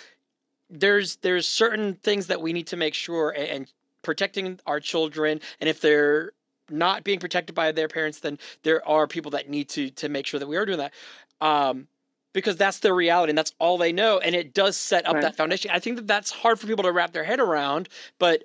there's 0.70 1.18
there's 1.18 1.46
certain 1.48 1.94
things 1.94 2.28
that 2.28 2.42
we 2.42 2.52
need 2.52 2.66
to 2.66 2.76
make 2.76 2.96
sure 2.96 3.30
and, 3.30 3.48
and 3.50 3.74
protecting 4.04 4.60
our 4.68 4.80
children 4.80 5.40
and 5.60 5.70
if 5.70 5.82
they're 5.82 6.32
not 6.70 7.04
being 7.04 7.20
protected 7.20 7.56
by 7.56 7.72
their 7.72 7.88
parents 7.88 8.20
then 8.20 8.38
there 8.64 8.88
are 8.88 9.08
people 9.08 9.32
that 9.32 9.50
need 9.50 9.70
to 9.70 9.90
to 9.92 10.10
make 10.10 10.26
sure 10.26 10.40
that 10.40 10.48
we 10.48 10.58
are 10.58 10.66
doing 10.66 10.78
that 10.78 10.94
um 11.42 11.88
because 12.34 12.56
that's 12.58 12.80
their 12.80 12.96
reality 12.96 13.32
and 13.32 13.38
that's 13.38 13.54
all 13.60 13.78
they 13.78 13.92
know 13.92 14.20
and 14.20 14.36
it 14.36 14.54
does 14.54 14.78
set 14.78 15.06
up 15.08 15.14
Right. 15.16 15.22
that 15.22 15.36
foundation 15.36 15.72
i 15.72 15.80
think 15.80 15.96
that 15.98 16.08
that's 16.08 16.32
hard 16.32 16.60
for 16.60 16.68
people 16.68 16.84
to 16.84 16.92
wrap 16.92 17.12
their 17.14 17.24
head 17.24 17.40
around 17.40 17.90
but 18.20 18.44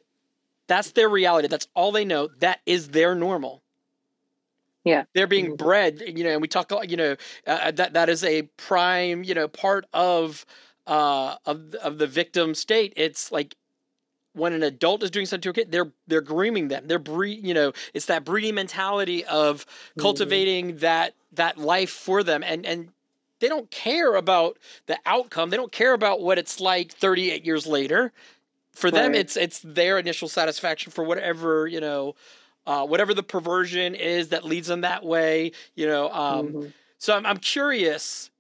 that's 0.69 0.93
their 0.93 1.09
reality 1.09 1.49
that's 1.49 1.69
all 1.75 1.93
they 1.93 2.05
know 2.05 2.29
that 2.39 2.61
is 2.67 2.89
their 2.89 3.15
normal 3.15 3.63
Yeah. 4.85 5.05
they're 5.15 5.27
being 5.27 5.53
Mhm. 5.53 5.57
bred 5.57 6.01
you 6.01 6.25
know 6.25 6.31
and 6.31 6.43
we 6.43 6.49
talk 6.49 6.73
you 6.89 6.97
know 6.97 7.17
uh, 7.47 7.71
that 7.73 7.93
that 7.95 8.09
is 8.09 8.25
a 8.25 8.43
prime 8.57 9.25
you 9.25 9.35
know 9.35 9.49
part 9.49 9.87
of 9.93 10.45
uh 10.87 11.37
of 11.47 11.75
of 11.77 11.99
the 11.99 12.07
victim 12.07 12.55
state 12.55 12.93
it's 12.97 13.31
like 13.33 13.57
when 14.39 14.53
an 14.53 14.63
adult 14.63 15.03
is 15.03 15.11
doing 15.11 15.27
something 15.27 15.43
to 15.43 15.51
a 15.51 15.65
kid 15.65 15.73
they're 15.73 15.91
they're 16.07 16.21
grooming 16.21 16.69
them 16.69 16.87
they're 16.87 16.99
breed 16.99 17.45
you 17.47 17.55
know 17.55 17.73
it's 17.95 18.07
that 18.07 18.25
breeding 18.25 18.55
mentality 18.55 19.25
of 19.27 19.67
Mm-hmm. 19.97 19.99
cultivating 20.03 20.77
that 20.79 21.15
that 21.33 21.59
life 21.59 21.91
for 21.91 22.23
them 22.23 22.43
and 22.45 22.65
and 22.67 22.91
they 23.41 23.49
don't 23.49 23.71
care 23.71 24.15
about 24.17 24.59
the 24.87 24.99
outcome 25.07 25.51
they 25.51 25.57
don't 25.57 25.73
care 25.73 25.95
about 25.95 26.21
what 26.21 26.39
it's 26.39 26.61
like 26.61 26.93
38 26.93 27.45
years 27.45 27.67
later 27.67 28.13
for 28.73 28.91
them 28.91 29.15
Right. 29.15 29.15
it's 29.15 29.37
it's 29.37 29.61
their 29.61 29.99
initial 29.99 30.29
satisfaction 30.29 30.93
for 30.93 31.05
whatever 31.05 31.67
you 31.67 31.81
know 31.81 32.15
uh, 32.67 32.87
whatever 32.87 33.15
the 33.15 33.23
perversion 33.23 33.95
is 33.95 34.29
that 34.29 34.45
leads 34.45 34.69
them 34.69 34.83
that 34.83 35.05
way 35.05 35.53
you 35.75 35.87
know 35.87 36.11
um, 36.11 36.55
Mhm. 36.55 36.73
so 36.99 37.17
I'm, 37.17 37.27
I'm 37.27 37.39
curious 37.39 38.31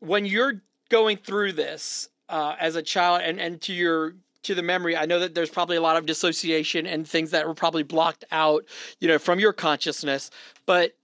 when 0.00 0.24
you're 0.24 0.62
going 0.88 1.16
through 1.16 1.52
this 1.52 2.08
uh, 2.28 2.56
as 2.58 2.76
a 2.76 2.82
child 2.82 3.22
and, 3.22 3.40
and 3.40 3.60
to 3.62 3.72
your 3.72 4.14
to 4.42 4.54
the 4.54 4.62
memory 4.62 4.96
i 4.96 5.06
know 5.06 5.18
that 5.18 5.34
there's 5.34 5.50
probably 5.50 5.76
a 5.76 5.80
lot 5.80 5.96
of 5.96 6.06
dissociation 6.06 6.86
and 6.86 7.06
things 7.06 7.30
that 7.30 7.46
were 7.46 7.54
probably 7.54 7.82
blocked 7.82 8.24
out 8.30 8.64
you 9.00 9.08
know 9.08 9.18
from 9.18 9.38
your 9.38 9.52
consciousness 9.52 10.30
but 10.66 10.94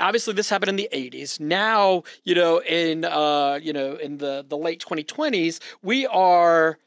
obviously 0.00 0.34
this 0.34 0.48
happened 0.48 0.70
in 0.70 0.76
the 0.76 0.88
80s 0.92 1.40
now 1.40 2.02
you 2.24 2.34
know 2.34 2.60
in 2.62 3.04
uh 3.04 3.58
you 3.62 3.72
know 3.72 3.96
in 3.96 4.18
the 4.18 4.44
the 4.48 4.56
late 4.56 4.84
2020s 4.84 5.60
we 5.82 6.06
are 6.06 6.78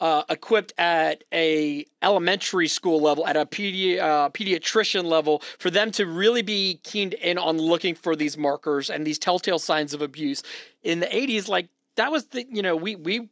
uh, 0.00 0.22
equipped 0.30 0.72
at 0.78 1.22
a 1.32 1.84
elementary 2.02 2.66
school 2.66 3.00
level 3.00 3.26
at 3.26 3.36
a 3.36 3.44
pedi- 3.44 3.98
uh, 4.00 4.30
pediatrician 4.30 5.04
level 5.04 5.42
for 5.58 5.70
them 5.70 5.90
to 5.90 6.06
really 6.06 6.42
be 6.42 6.80
keened 6.84 7.14
in 7.14 7.36
on 7.36 7.58
looking 7.58 7.94
for 7.94 8.16
these 8.16 8.38
markers 8.38 8.88
and 8.88 9.06
these 9.06 9.18
telltale 9.18 9.58
signs 9.58 9.92
of 9.92 10.00
abuse. 10.00 10.42
In 10.82 11.00
the 11.00 11.06
80s 11.06 11.48
like 11.48 11.68
that 11.96 12.10
was 12.10 12.26
the 12.28 12.46
you 12.50 12.62
know 12.62 12.76
we 12.76 12.96
we 12.96 13.28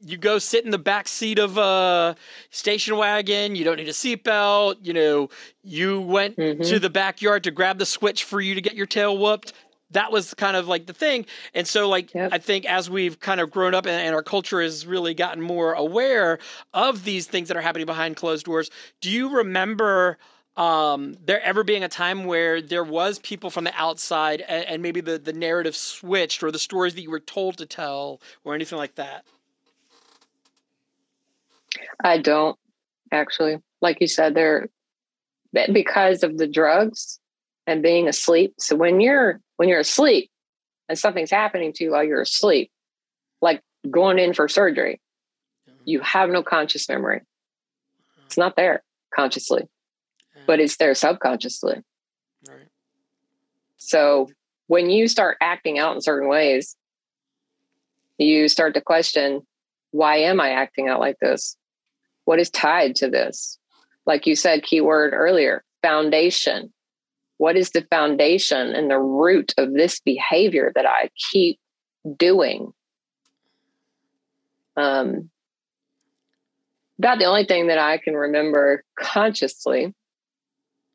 you 0.00 0.16
go 0.16 0.38
sit 0.38 0.64
in 0.64 0.70
the 0.70 0.78
back 0.78 1.08
seat 1.08 1.38
of 1.38 1.56
a 1.56 2.14
station 2.50 2.96
wagon 2.96 3.56
you 3.56 3.64
don't 3.64 3.76
need 3.76 3.88
a 3.88 3.92
seatbelt 3.92 4.76
you 4.82 4.92
know 4.92 5.28
you 5.62 6.00
went 6.00 6.36
Mhm. 6.36 6.66
to 6.68 6.78
the 6.78 6.90
backyard 6.90 7.44
to 7.44 7.50
grab 7.50 7.78
the 7.78 7.86
switch 7.86 8.24
for 8.24 8.40
you 8.40 8.54
to 8.54 8.60
get 8.60 8.74
your 8.74 8.86
tail 8.86 9.16
whooped 9.16 9.52
that 9.92 10.10
was 10.10 10.34
kind 10.34 10.56
of 10.56 10.66
like 10.66 10.86
the 10.86 10.92
thing 10.92 11.24
and 11.54 11.66
so 11.66 11.88
like 11.88 12.12
Yep. 12.14 12.30
i 12.32 12.38
think 12.38 12.66
as 12.66 12.90
we've 12.90 13.20
kind 13.20 13.40
of 13.40 13.50
grown 13.50 13.74
up 13.74 13.86
and, 13.86 13.94
and 13.94 14.14
our 14.14 14.22
culture 14.22 14.60
has 14.60 14.86
really 14.86 15.14
gotten 15.14 15.42
more 15.42 15.72
aware 15.74 16.38
of 16.74 17.04
these 17.04 17.26
things 17.26 17.48
that 17.48 17.56
are 17.56 17.62
happening 17.62 17.86
behind 17.86 18.16
closed 18.16 18.44
doors 18.44 18.70
do 19.00 19.10
you 19.10 19.36
remember 19.36 20.18
um, 20.56 21.18
there 21.22 21.42
ever 21.42 21.64
being 21.64 21.84
a 21.84 21.88
time 21.88 22.24
where 22.24 22.62
there 22.62 22.82
was 22.82 23.18
people 23.18 23.50
from 23.50 23.64
the 23.64 23.74
outside 23.76 24.40
and, 24.40 24.64
and 24.64 24.82
maybe 24.82 25.02
the, 25.02 25.18
the 25.18 25.34
narrative 25.34 25.76
switched 25.76 26.42
or 26.42 26.50
the 26.50 26.58
stories 26.58 26.94
that 26.94 27.02
you 27.02 27.10
were 27.10 27.20
told 27.20 27.58
to 27.58 27.66
tell 27.66 28.22
or 28.42 28.54
anything 28.54 28.78
like 28.78 28.94
that 28.94 29.26
I 32.02 32.18
don't 32.18 32.58
actually. 33.12 33.58
Like 33.80 34.00
you 34.00 34.06
said, 34.06 34.34
they're 34.34 34.68
because 35.72 36.22
of 36.22 36.38
the 36.38 36.46
drugs 36.46 37.18
and 37.66 37.82
being 37.82 38.08
asleep. 38.08 38.54
So 38.58 38.76
when 38.76 39.00
you're 39.00 39.40
when 39.56 39.68
you're 39.68 39.80
asleep 39.80 40.30
and 40.88 40.98
something's 40.98 41.30
happening 41.30 41.72
to 41.74 41.84
you 41.84 41.92
while 41.92 42.04
you're 42.04 42.22
asleep, 42.22 42.70
like 43.40 43.62
going 43.90 44.18
in 44.18 44.34
for 44.34 44.48
surgery, 44.48 45.00
you 45.84 46.00
have 46.00 46.30
no 46.30 46.42
conscious 46.42 46.88
memory. 46.88 47.18
Uh-huh. 47.18 48.22
It's 48.26 48.38
not 48.38 48.56
there 48.56 48.82
consciously, 49.14 49.68
but 50.46 50.60
it's 50.60 50.76
there 50.76 50.94
subconsciously. 50.94 51.82
right 52.48 52.68
So 53.78 54.28
when 54.66 54.90
you 54.90 55.08
start 55.08 55.36
acting 55.40 55.78
out 55.78 55.94
in 55.94 56.00
certain 56.00 56.28
ways, 56.28 56.76
you 58.18 58.48
start 58.48 58.74
to 58.74 58.80
question 58.80 59.46
why 59.92 60.16
am 60.16 60.40
I 60.40 60.50
acting 60.50 60.88
out 60.88 61.00
like 61.00 61.18
this? 61.20 61.56
What 62.26 62.38
is 62.38 62.50
tied 62.50 62.96
to 62.96 63.08
this? 63.08 63.58
Like 64.04 64.26
you 64.26 64.36
said, 64.36 64.62
keyword 64.62 65.14
earlier, 65.14 65.64
foundation. 65.80 66.72
What 67.38 67.56
is 67.56 67.70
the 67.70 67.86
foundation 67.90 68.74
and 68.74 68.90
the 68.90 68.98
root 68.98 69.54
of 69.56 69.72
this 69.72 70.00
behavior 70.00 70.72
that 70.74 70.86
I 70.86 71.10
keep 71.30 71.58
doing? 72.16 72.72
Um, 74.76 75.30
about 76.98 77.18
the 77.18 77.26
only 77.26 77.44
thing 77.44 77.68
that 77.68 77.78
I 77.78 77.98
can 77.98 78.14
remember 78.14 78.82
consciously 78.98 79.94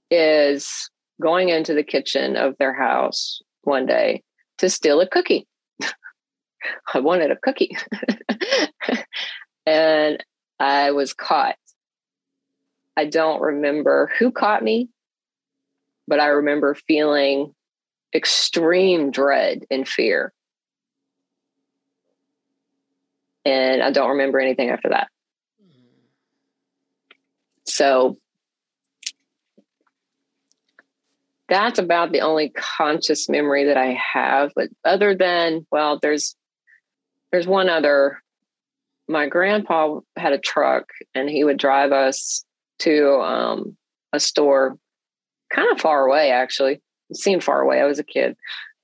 is 0.09 0.89
going 1.21 1.49
into 1.49 1.73
the 1.73 1.83
kitchen 1.83 2.35
of 2.35 2.57
their 2.57 2.73
house 2.73 3.41
one 3.61 3.85
day 3.85 4.23
to 4.57 4.69
steal 4.69 4.99
a 4.99 5.07
cookie. 5.07 5.47
I 6.93 6.99
wanted 6.99 7.31
a 7.31 7.37
cookie. 7.37 7.77
and 9.65 10.23
I 10.61 10.91
was 10.91 11.15
caught. 11.15 11.55
I 12.95 13.05
don't 13.05 13.41
remember 13.41 14.11
who 14.19 14.31
caught 14.31 14.63
me, 14.63 14.89
but 16.07 16.19
I 16.19 16.27
remember 16.27 16.75
feeling 16.75 17.55
extreme 18.13 19.09
dread 19.09 19.65
and 19.71 19.87
fear. 19.87 20.33
And 23.43 23.81
I 23.81 23.89
don't 23.89 24.11
remember 24.11 24.39
anything 24.39 24.69
after 24.69 24.89
that. 24.89 25.07
So 27.65 28.19
that's 31.49 31.79
about 31.79 32.11
the 32.11 32.21
only 32.21 32.49
conscious 32.49 33.27
memory 33.27 33.65
that 33.65 33.77
I 33.77 33.97
have. 34.13 34.51
But 34.55 34.69
other 34.85 35.15
than, 35.15 35.65
well, 35.71 35.97
there's 35.99 36.35
there's 37.31 37.47
one 37.47 37.67
other. 37.67 38.21
My 39.07 39.27
grandpa 39.27 39.99
had 40.15 40.33
a 40.33 40.39
truck 40.39 40.85
and 41.13 41.29
he 41.29 41.43
would 41.43 41.57
drive 41.57 41.91
us 41.91 42.45
to 42.79 43.19
um, 43.19 43.75
a 44.13 44.19
store 44.19 44.77
kind 45.53 45.71
of 45.71 45.81
far 45.81 46.05
away, 46.05 46.31
actually. 46.31 46.81
It 47.09 47.17
seemed 47.17 47.43
far 47.43 47.61
away. 47.61 47.81
I 47.81 47.85
was 47.85 47.99
a 47.99 48.03
kid. 48.03 48.37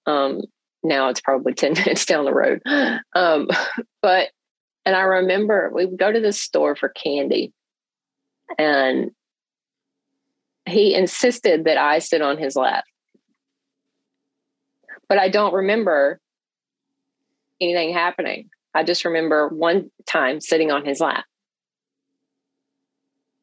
Um, 0.06 0.42
now 0.84 1.10
it's 1.10 1.22
probably 1.22 1.54
10 1.56 1.74
minutes 1.74 2.06
down 2.06 2.26
the 2.26 2.34
road. 2.34 2.62
Um, 3.16 3.48
but, 4.02 4.30
and 4.86 4.96
I 4.96 5.02
remember 5.02 5.72
we 5.74 5.86
would 5.86 6.00
go 6.00 6.12
to 6.12 6.20
this 6.20 6.40
store 6.40 6.76
for 6.76 6.90
candy 6.90 7.54
and 8.58 9.12
he 10.68 10.94
insisted 10.94 11.66
that 11.66 11.78
I 11.78 12.00
sit 12.00 12.22
on 12.22 12.38
his 12.38 12.56
lap. 12.56 12.84
But 15.10 15.18
I 15.18 15.30
don't 15.30 15.54
remember 15.54 16.20
anything 17.62 17.94
happening. 17.94 18.50
I 18.78 18.84
just 18.84 19.06
remember 19.06 19.48
one 19.48 19.90
time 20.06 20.40
sitting 20.40 20.70
on 20.70 20.86
his 20.86 21.00
lap. 21.00 21.26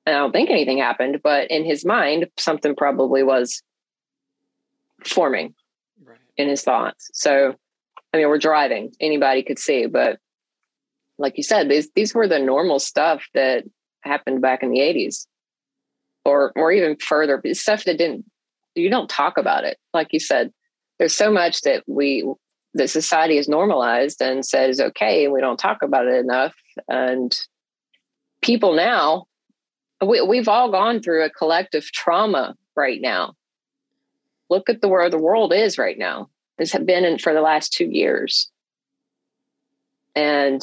And 0.06 0.14
I 0.14 0.20
don't 0.20 0.30
think 0.30 0.48
anything 0.48 0.78
happened, 0.78 1.22
but 1.24 1.50
in 1.50 1.64
his 1.64 1.84
mind, 1.84 2.28
something 2.38 2.76
probably 2.76 3.24
was 3.24 3.60
forming 5.04 5.52
right 6.04 6.18
in 6.36 6.48
his 6.48 6.62
thoughts. 6.62 7.10
So, 7.14 7.56
I 8.12 8.16
mean, 8.16 8.28
we're 8.28 8.38
driving, 8.38 8.92
anybody 9.00 9.42
could 9.42 9.58
see, 9.58 9.86
but 9.86 10.20
like 11.18 11.36
you 11.36 11.42
said, 11.42 11.68
these 11.68 11.90
these 11.96 12.14
were 12.14 12.28
the 12.28 12.38
normal 12.38 12.78
stuff 12.78 13.24
that 13.34 13.64
happened 14.02 14.40
back 14.40 14.62
in 14.62 14.70
the 14.70 14.78
80s 14.78 15.26
or 16.24 16.52
or 16.54 16.70
even 16.70 16.96
further, 16.96 17.42
stuff 17.54 17.84
that 17.84 17.98
didn't 17.98 18.24
you 18.76 18.88
don't 18.88 19.10
talk 19.10 19.36
about 19.36 19.64
it. 19.64 19.78
Like 19.92 20.12
you 20.12 20.20
said, 20.20 20.52
there's 21.00 21.14
so 21.14 21.32
much 21.32 21.62
that 21.62 21.82
we 21.88 22.24
that 22.74 22.90
society 22.90 23.36
has 23.36 23.48
normalized 23.48 24.20
and 24.20 24.44
says 24.44 24.80
okay, 24.80 25.28
we 25.28 25.40
don't 25.40 25.58
talk 25.58 25.82
about 25.82 26.06
it 26.06 26.16
enough. 26.16 26.54
And 26.88 27.36
people 28.42 28.74
now, 28.74 29.26
we, 30.04 30.20
we've 30.20 30.48
all 30.48 30.70
gone 30.70 31.00
through 31.00 31.24
a 31.24 31.30
collective 31.30 31.84
trauma 31.92 32.56
right 32.76 33.00
now. 33.00 33.34
Look 34.50 34.68
at 34.68 34.80
the 34.80 34.88
where 34.88 35.08
the 35.08 35.18
world 35.18 35.52
is 35.52 35.78
right 35.78 35.98
now. 35.98 36.28
This 36.58 36.72
has 36.72 36.84
been 36.84 37.04
in 37.04 37.18
for 37.18 37.32
the 37.32 37.40
last 37.40 37.72
two 37.72 37.86
years, 37.86 38.50
and 40.14 40.62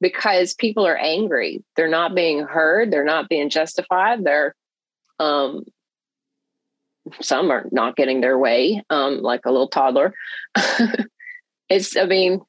because 0.00 0.54
people 0.54 0.86
are 0.86 0.96
angry, 0.96 1.62
they're 1.76 1.88
not 1.88 2.14
being 2.14 2.44
heard, 2.44 2.90
they're 2.90 3.04
not 3.04 3.28
being 3.28 3.50
justified, 3.50 4.24
they're 4.24 4.54
um, 5.18 5.64
some 7.20 7.50
are 7.50 7.66
not 7.70 7.96
getting 7.96 8.20
their 8.20 8.38
way, 8.38 8.82
um, 8.90 9.20
like 9.20 9.44
a 9.44 9.50
little 9.50 9.68
toddler. 9.68 10.14
it's, 11.70 11.96
I 11.96 12.04
mean, 12.04 12.42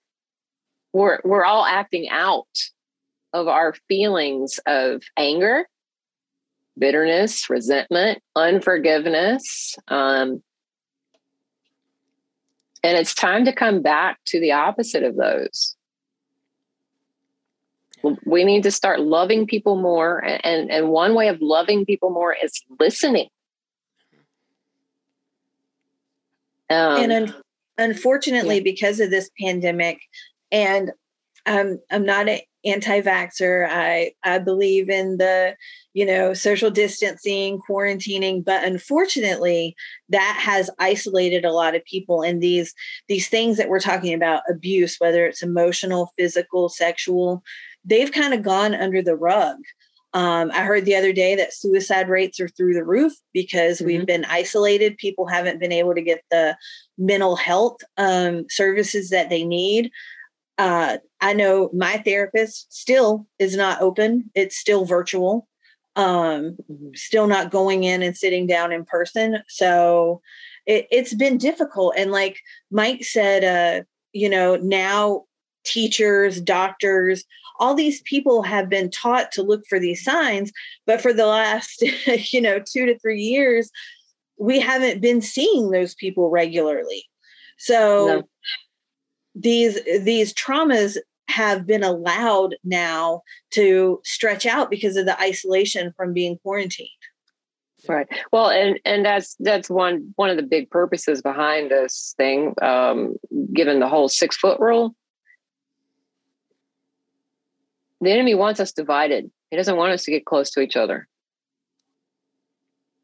we're 0.94 1.20
we're 1.24 1.46
all 1.46 1.66
acting 1.66 2.10
out 2.10 2.48
of 3.34 3.48
our 3.48 3.74
feelings 3.88 4.60
of 4.66 5.04
anger, 5.16 5.68
bitterness, 6.78 7.50
resentment, 7.50 8.22
unforgiveness. 8.36 9.78
Um, 9.88 10.44
and 12.84 12.98
it's 12.98 13.14
time 13.14 13.46
to 13.46 13.54
come 13.54 13.82
back 13.82 14.20
to 14.26 14.40
the 14.40 14.52
opposite 14.54 15.04
of 15.04 15.16
those. 15.16 15.76
We 18.26 18.44
need 18.44 18.64
to 18.64 18.72
start 18.72 19.00
loving 19.00 19.46
people 19.46 19.76
more. 19.76 20.18
And, 20.18 20.72
and 20.72 20.90
one 20.90 21.14
way 21.14 21.28
of 21.28 21.40
loving 21.40 21.86
people 21.86 22.10
more 22.10 22.36
is 22.36 22.64
listening. 22.80 23.30
Um, 26.72 27.04
and 27.04 27.12
un- 27.12 27.36
unfortunately, 27.82 28.58
yeah. 28.58 28.64
because 28.64 29.00
of 29.00 29.10
this 29.10 29.30
pandemic, 29.40 30.00
and 30.52 30.92
um, 31.46 31.80
I'm 31.90 32.06
not 32.06 32.30
an 32.30 32.40
anti-vaxxer. 32.64 33.68
I 33.70 34.14
I 34.24 34.38
believe 34.38 34.90
in 34.90 35.18
the 35.18 35.56
you 35.94 36.06
know 36.06 36.34
social 36.34 36.70
distancing, 36.70 37.60
quarantining, 37.68 38.44
but 38.46 38.64
unfortunately, 38.64 39.76
that 40.10 40.38
has 40.40 40.70
isolated 40.80 41.46
a 41.46 41.52
lot 41.52 41.76
of 41.76 41.84
people. 41.86 42.22
And 42.22 42.42
these 42.42 42.74
these 43.08 43.28
things 43.28 43.58
that 43.58 43.70
we're 43.70 43.80
talking 43.80 44.14
about, 44.14 44.44
abuse, 44.50 44.98
whether 45.00 45.26
it's 45.26 45.44
emotional, 45.44 46.12
physical, 46.18 46.70
sexual, 46.70 47.44
they've 47.84 48.12
kind 48.12 48.34
of 48.34 48.44
gone 48.44 48.76
under 48.76 49.02
the 49.02 49.16
rug. 49.16 49.58
Um, 50.14 50.52
I 50.52 50.64
heard 50.64 50.86
the 50.86 50.96
other 50.96 51.14
day 51.14 51.36
that 51.36 51.54
suicide 51.54 52.10
rates 52.10 52.40
are 52.40 52.50
through 52.50 52.74
the 52.74 52.84
roof 52.84 53.14
because 53.34 53.78
mm-hmm. 53.78 53.88
we've 53.88 54.06
been 54.06 54.26
isolated. 54.26 54.98
People 54.98 55.26
haven't 55.26 55.60
been 55.60 55.72
able 55.72 55.96
to 55.96 56.02
get 56.02 56.22
the 56.30 56.58
mental 56.98 57.36
health 57.36 57.78
um, 57.98 58.46
services 58.50 59.10
that 59.10 59.30
they 59.30 59.46
need. 59.46 59.92
Uh, 60.58 60.98
I 61.22 61.34
know 61.34 61.70
my 61.74 61.98
therapist 61.98 62.74
still 62.74 63.26
is 63.40 63.56
not 63.56 63.82
open, 63.82 64.30
it's 64.36 64.58
still 64.58 64.86
virtual, 64.86 65.48
um, 65.96 66.58
mm-hmm. 66.70 66.90
still 66.94 67.28
not 67.28 67.52
going 67.52 67.84
in 67.84 68.04
and 68.04 68.16
sitting 68.16 68.48
down 68.48 68.72
in 68.72 68.86
person. 68.86 69.40
So 69.48 70.22
it, 70.66 70.88
it's 70.92 71.14
been 71.14 71.38
difficult. 71.38 71.96
And 71.98 72.12
like 72.12 72.38
Mike 72.70 73.04
said, 73.04 73.44
uh, 73.44 73.84
you 74.14 74.30
know, 74.30 74.58
now 74.58 75.24
teachers, 75.64 76.42
doctors, 76.42 77.24
all 77.60 77.76
these 77.76 78.02
people 78.02 78.42
have 78.42 78.70
been 78.70 78.90
taught 78.90 79.32
to 79.32 79.44
look 79.44 79.64
for 79.70 79.80
these 79.80 80.04
signs 80.04 80.52
but 80.88 81.00
for 81.00 81.14
the 81.14 81.28
last 81.28 81.84
you 82.34 82.42
know 82.42 82.60
2 82.60 82.88
to 82.88 82.98
3 82.98 83.22
years 83.22 83.70
we 84.42 84.60
haven't 84.60 85.02
been 85.02 85.22
seeing 85.22 85.70
those 85.70 85.94
people 85.94 86.32
regularly. 86.32 87.06
So 87.58 88.06
no. 88.08 88.24
these 89.36 89.80
these 90.04 90.34
traumas 90.34 90.98
have 91.30 91.68
been 91.68 91.84
allowed 91.84 92.56
now 92.64 93.22
to 93.52 94.02
stretch 94.04 94.46
out 94.48 94.72
because 94.72 94.98
of 94.98 95.06
the 95.06 95.20
isolation 95.22 95.94
from 95.96 96.12
being 96.12 96.40
quarantined. 96.40 96.90
Right. 97.88 98.08
Well 98.32 98.50
and 98.50 98.80
and 98.84 99.06
that's 99.06 99.36
that's 99.40 99.70
one 99.70 100.12
one 100.16 100.32
of 100.32 100.38
the 100.38 100.44
big 100.44 100.72
purposes 100.72 101.22
behind 101.22 101.70
this 101.70 102.16
thing 102.18 102.56
um 102.64 103.16
given 103.54 103.80
the 103.80 103.88
whole 103.88 104.10
six 104.10 104.36
foot 104.36 104.60
rule 104.60 104.96
the 108.02 108.12
enemy 108.12 108.34
wants 108.34 108.60
us 108.60 108.72
divided. 108.72 109.32
He 109.52 109.58
doesn't 109.58 109.78
want 109.78 109.94
us 109.94 110.04
to 110.06 110.12
get 110.12 110.26
close 110.26 110.50
to 110.52 110.62
each 110.62 110.76
other. 110.76 111.08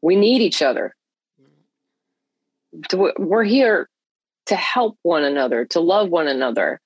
We 0.02 0.16
need 0.16 0.42
each 0.42 0.60
other. 0.60 0.94
We're 3.18 3.44
here 3.44 3.88
to 4.46 4.56
help 4.56 4.98
one 5.02 5.24
another, 5.24 5.64
to 5.66 5.80
love 5.80 6.10
one 6.10 6.26
another, 6.26 6.80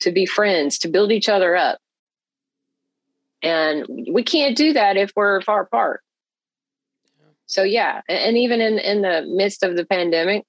to 0.00 0.10
be 0.10 0.26
friends, 0.26 0.78
to 0.78 0.88
build 0.88 1.12
each 1.12 1.28
other 1.28 1.56
up. 1.56 1.78
And 3.42 3.86
we 4.10 4.22
can't 4.22 4.56
do 4.56 4.72
that 4.72 4.96
if 4.96 5.12
we're 5.14 5.40
far 5.42 5.62
apart. 5.62 6.00
So 7.46 7.62
yeah, 7.62 8.00
and 8.08 8.36
even 8.38 8.60
in 8.60 8.78
in 8.78 9.02
the 9.02 9.22
midst 9.28 9.62
of 9.62 9.76
the 9.76 9.84
pandemic, 9.84 10.44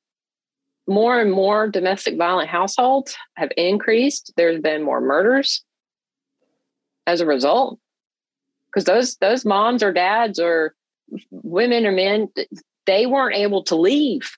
more 0.88 1.20
and 1.20 1.32
more 1.32 1.68
domestic 1.68 2.18
violent 2.18 2.50
households 2.50 3.18
have 3.36 3.52
increased. 3.58 4.32
There's 4.38 4.62
been 4.62 4.82
more 4.82 5.02
murders 5.02 5.64
as 7.08 7.22
a 7.22 7.26
result? 7.26 7.80
Because 8.68 8.86
those 8.86 9.16
those 9.18 9.46
moms 9.46 9.84
or 9.84 9.94
dads 9.94 10.40
or 10.40 10.74
women 11.32 11.86
or 11.86 11.92
men 11.92 12.30
they 12.86 13.06
weren't 13.06 13.36
able 13.36 13.64
to 13.64 13.76
leave. 13.76 14.38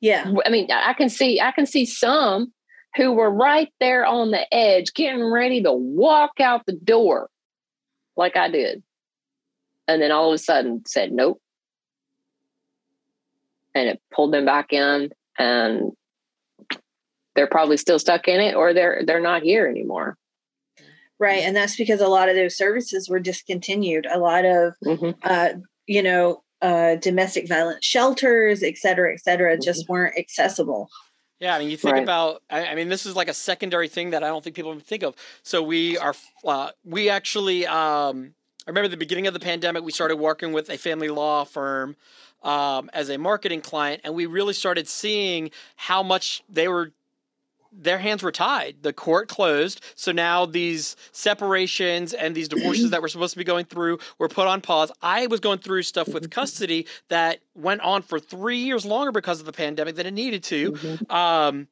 Yeah. 0.00 0.32
I 0.44 0.50
mean 0.50 0.68
i 0.70 0.92
can 0.92 1.08
see 1.08 1.40
i 1.40 1.52
can 1.52 1.66
see 1.66 1.84
some 1.84 2.52
who 2.96 3.12
were 3.12 3.30
right 3.30 3.72
there 3.80 4.06
on 4.06 4.30
the 4.30 4.54
edge 4.54 4.94
getting 4.94 5.24
ready 5.24 5.62
to 5.62 5.72
walk 5.72 6.40
out 6.40 6.66
the 6.66 6.72
door 6.72 7.28
like 8.16 8.36
i 8.36 8.48
did. 8.48 8.82
And 9.88 10.02
then 10.02 10.10
all 10.10 10.30
of 10.30 10.34
a 10.34 10.38
sudden 10.38 10.82
said 10.86 11.12
nope. 11.12 11.40
And 13.74 13.88
it 13.88 14.00
pulled 14.12 14.32
them 14.32 14.46
back 14.46 14.72
in 14.72 15.10
and 15.38 15.92
they're 17.34 17.46
probably 17.46 17.76
still 17.76 17.98
stuck 17.98 18.28
in 18.28 18.40
it 18.40 18.54
or 18.54 18.72
they're 18.72 19.02
they're 19.06 19.20
not 19.20 19.42
here 19.42 19.66
anymore 19.66 20.16
Right. 21.18 21.42
And 21.42 21.56
that's 21.56 21.76
because 21.76 22.00
a 22.00 22.08
lot 22.08 22.28
of 22.28 22.36
those 22.36 22.56
services 22.56 23.08
were 23.08 23.20
discontinued. 23.20 24.06
A 24.06 24.18
lot 24.18 24.44
of, 24.44 24.74
mm-hmm. 24.84 25.10
uh, 25.22 25.48
you 25.86 26.02
know, 26.02 26.42
uh, 26.60 26.96
domestic 26.96 27.48
violence 27.48 27.84
shelters, 27.84 28.62
et 28.62 28.76
cetera, 28.76 29.12
et 29.12 29.20
cetera, 29.20 29.52
mm-hmm. 29.52 29.62
just 29.62 29.88
weren't 29.88 30.18
accessible. 30.18 30.90
Yeah, 31.38 31.54
I 31.54 31.58
mean, 31.58 31.68
you 31.68 31.76
think 31.76 31.94
right. 31.94 32.02
about. 32.02 32.42
I, 32.48 32.68
I, 32.68 32.74
mean, 32.74 32.88
this 32.88 33.04
is 33.04 33.14
like 33.14 33.28
a 33.28 33.34
secondary 33.34 33.88
thing 33.88 34.10
that 34.10 34.24
I 34.24 34.28
don't 34.28 34.42
think 34.42 34.56
people 34.56 34.78
think 34.78 35.02
of. 35.02 35.14
So 35.42 35.62
we 35.62 35.98
are, 35.98 36.14
uh, 36.44 36.70
we 36.84 37.10
actually. 37.10 37.66
Um, 37.66 38.34
I 38.66 38.70
remember 38.70 38.88
the 38.88 38.96
beginning 38.96 39.28
of 39.28 39.34
the 39.34 39.40
pandemic, 39.40 39.84
we 39.84 39.92
started 39.92 40.16
working 40.16 40.52
with 40.52 40.70
a 40.70 40.78
family 40.78 41.08
law 41.08 41.44
firm 41.44 41.94
um, 42.42 42.90
as 42.92 43.10
a 43.10 43.18
marketing 43.18 43.60
client, 43.60 44.00
and 44.02 44.14
we 44.14 44.26
really 44.26 44.54
started 44.54 44.88
seeing 44.88 45.50
how 45.76 46.02
much 46.02 46.42
they 46.48 46.68
were 46.68 46.90
their 47.76 47.98
hands 47.98 48.22
were 48.22 48.32
tied. 48.32 48.76
The 48.82 48.92
court 48.92 49.28
closed. 49.28 49.80
So 49.94 50.12
now 50.12 50.46
these 50.46 50.96
separations 51.12 52.14
and 52.14 52.34
these 52.34 52.48
divorces 52.48 52.90
that 52.90 53.02
were 53.02 53.08
supposed 53.08 53.34
to 53.34 53.38
be 53.38 53.44
going 53.44 53.66
through 53.66 53.98
were 54.18 54.28
put 54.28 54.46
on 54.46 54.60
pause. 54.60 54.90
I 55.02 55.26
was 55.26 55.40
going 55.40 55.58
through 55.58 55.82
stuff 55.82 56.08
with 56.08 56.30
custody 56.30 56.86
that 57.08 57.40
went 57.54 57.82
on 57.82 58.02
for 58.02 58.18
three 58.18 58.58
years 58.58 58.84
longer 58.86 59.12
because 59.12 59.40
of 59.40 59.46
the 59.46 59.52
pandemic 59.52 59.96
than 59.96 60.06
it 60.06 60.14
needed 60.14 60.42
to. 60.44 60.72
Mm-hmm. 60.72 61.12
Um, 61.12 61.68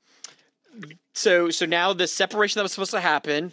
so 1.14 1.50
so 1.50 1.66
now 1.66 1.92
the 1.92 2.06
separation 2.06 2.58
that 2.58 2.64
was 2.64 2.72
supposed 2.72 2.90
to 2.90 3.00
happen 3.00 3.52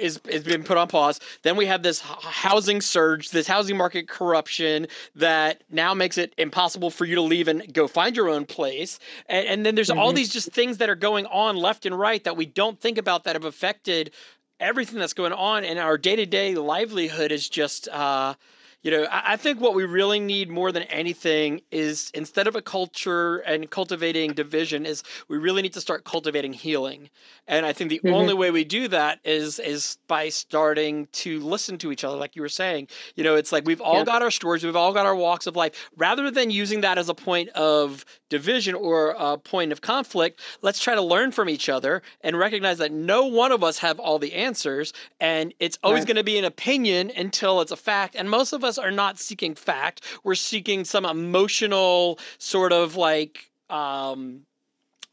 is 0.00 0.20
is 0.28 0.42
been 0.42 0.64
put 0.64 0.76
on 0.76 0.88
pause. 0.88 1.20
Then 1.42 1.56
we 1.56 1.66
have 1.66 1.82
this 1.82 2.00
housing 2.00 2.80
surge, 2.80 3.30
this 3.30 3.46
housing 3.46 3.76
market 3.76 4.08
corruption 4.08 4.86
that 5.14 5.62
now 5.70 5.94
makes 5.94 6.18
it 6.18 6.34
impossible 6.38 6.90
for 6.90 7.04
you 7.04 7.14
to 7.14 7.22
leave 7.22 7.48
and 7.48 7.72
go 7.72 7.86
find 7.86 8.16
your 8.16 8.28
own 8.28 8.46
place. 8.46 8.98
And, 9.26 9.46
and 9.46 9.66
then 9.66 9.74
there's 9.74 9.90
mm-hmm. 9.90 9.98
all 9.98 10.12
these 10.12 10.30
just 10.30 10.50
things 10.52 10.78
that 10.78 10.88
are 10.88 10.96
going 10.96 11.26
on 11.26 11.56
left 11.56 11.86
and 11.86 11.98
right 11.98 12.22
that 12.24 12.36
we 12.36 12.46
don't 12.46 12.80
think 12.80 12.98
about 12.98 13.24
that 13.24 13.36
have 13.36 13.44
affected 13.44 14.12
everything 14.58 14.98
that's 14.98 15.14
going 15.14 15.32
on, 15.32 15.64
and 15.64 15.78
our 15.78 15.96
day 15.96 16.16
to 16.16 16.26
day 16.26 16.54
livelihood 16.54 17.32
is 17.32 17.48
just. 17.48 17.88
Uh, 17.88 18.34
you 18.82 18.90
know, 18.90 19.04
I, 19.04 19.32
I 19.32 19.36
think 19.36 19.60
what 19.60 19.74
we 19.74 19.84
really 19.84 20.20
need 20.20 20.50
more 20.50 20.72
than 20.72 20.84
anything 20.84 21.60
is 21.70 22.10
instead 22.14 22.46
of 22.46 22.56
a 22.56 22.62
culture 22.62 23.38
and 23.38 23.70
cultivating 23.70 24.32
division, 24.32 24.86
is 24.86 25.02
we 25.28 25.38
really 25.38 25.62
need 25.62 25.74
to 25.74 25.80
start 25.80 26.04
cultivating 26.04 26.52
healing. 26.52 27.10
And 27.46 27.66
I 27.66 27.72
think 27.72 27.90
the 27.90 28.00
mm-hmm. 28.04 28.14
only 28.14 28.34
way 28.34 28.50
we 28.50 28.64
do 28.64 28.88
that 28.88 29.20
is 29.24 29.58
is 29.58 29.98
by 30.08 30.28
starting 30.28 31.08
to 31.12 31.40
listen 31.40 31.78
to 31.78 31.92
each 31.92 32.04
other, 32.04 32.16
like 32.16 32.36
you 32.36 32.42
were 32.42 32.48
saying. 32.48 32.88
You 33.16 33.24
know, 33.24 33.34
it's 33.34 33.52
like 33.52 33.66
we've 33.66 33.80
all 33.80 33.98
yeah. 33.98 34.04
got 34.04 34.22
our 34.22 34.30
stories, 34.30 34.64
we've 34.64 34.76
all 34.76 34.92
got 34.92 35.06
our 35.06 35.16
walks 35.16 35.46
of 35.46 35.56
life. 35.56 35.90
Rather 35.96 36.30
than 36.30 36.50
using 36.50 36.80
that 36.82 36.98
as 36.98 37.08
a 37.08 37.14
point 37.14 37.48
of 37.50 38.04
division 38.28 38.74
or 38.74 39.10
a 39.18 39.36
point 39.36 39.72
of 39.72 39.80
conflict, 39.80 40.40
let's 40.62 40.80
try 40.80 40.94
to 40.94 41.02
learn 41.02 41.32
from 41.32 41.48
each 41.48 41.68
other 41.68 42.02
and 42.20 42.38
recognize 42.38 42.78
that 42.78 42.92
no 42.92 43.26
one 43.26 43.52
of 43.52 43.64
us 43.64 43.78
have 43.78 43.98
all 43.98 44.18
the 44.18 44.32
answers, 44.34 44.92
and 45.20 45.52
it's 45.58 45.78
always 45.82 46.00
right. 46.00 46.08
going 46.08 46.16
to 46.16 46.24
be 46.24 46.38
an 46.38 46.44
opinion 46.44 47.10
until 47.16 47.60
it's 47.60 47.72
a 47.72 47.76
fact. 47.76 48.14
And 48.14 48.30
most 48.30 48.52
of 48.52 48.64
us 48.64 48.69
us 48.70 48.78
are 48.78 48.90
not 48.90 49.18
seeking 49.18 49.54
fact. 49.54 50.02
We're 50.24 50.34
seeking 50.34 50.84
some 50.84 51.04
emotional 51.04 52.18
sort 52.38 52.72
of 52.72 52.96
like 52.96 53.50
um, 53.68 54.42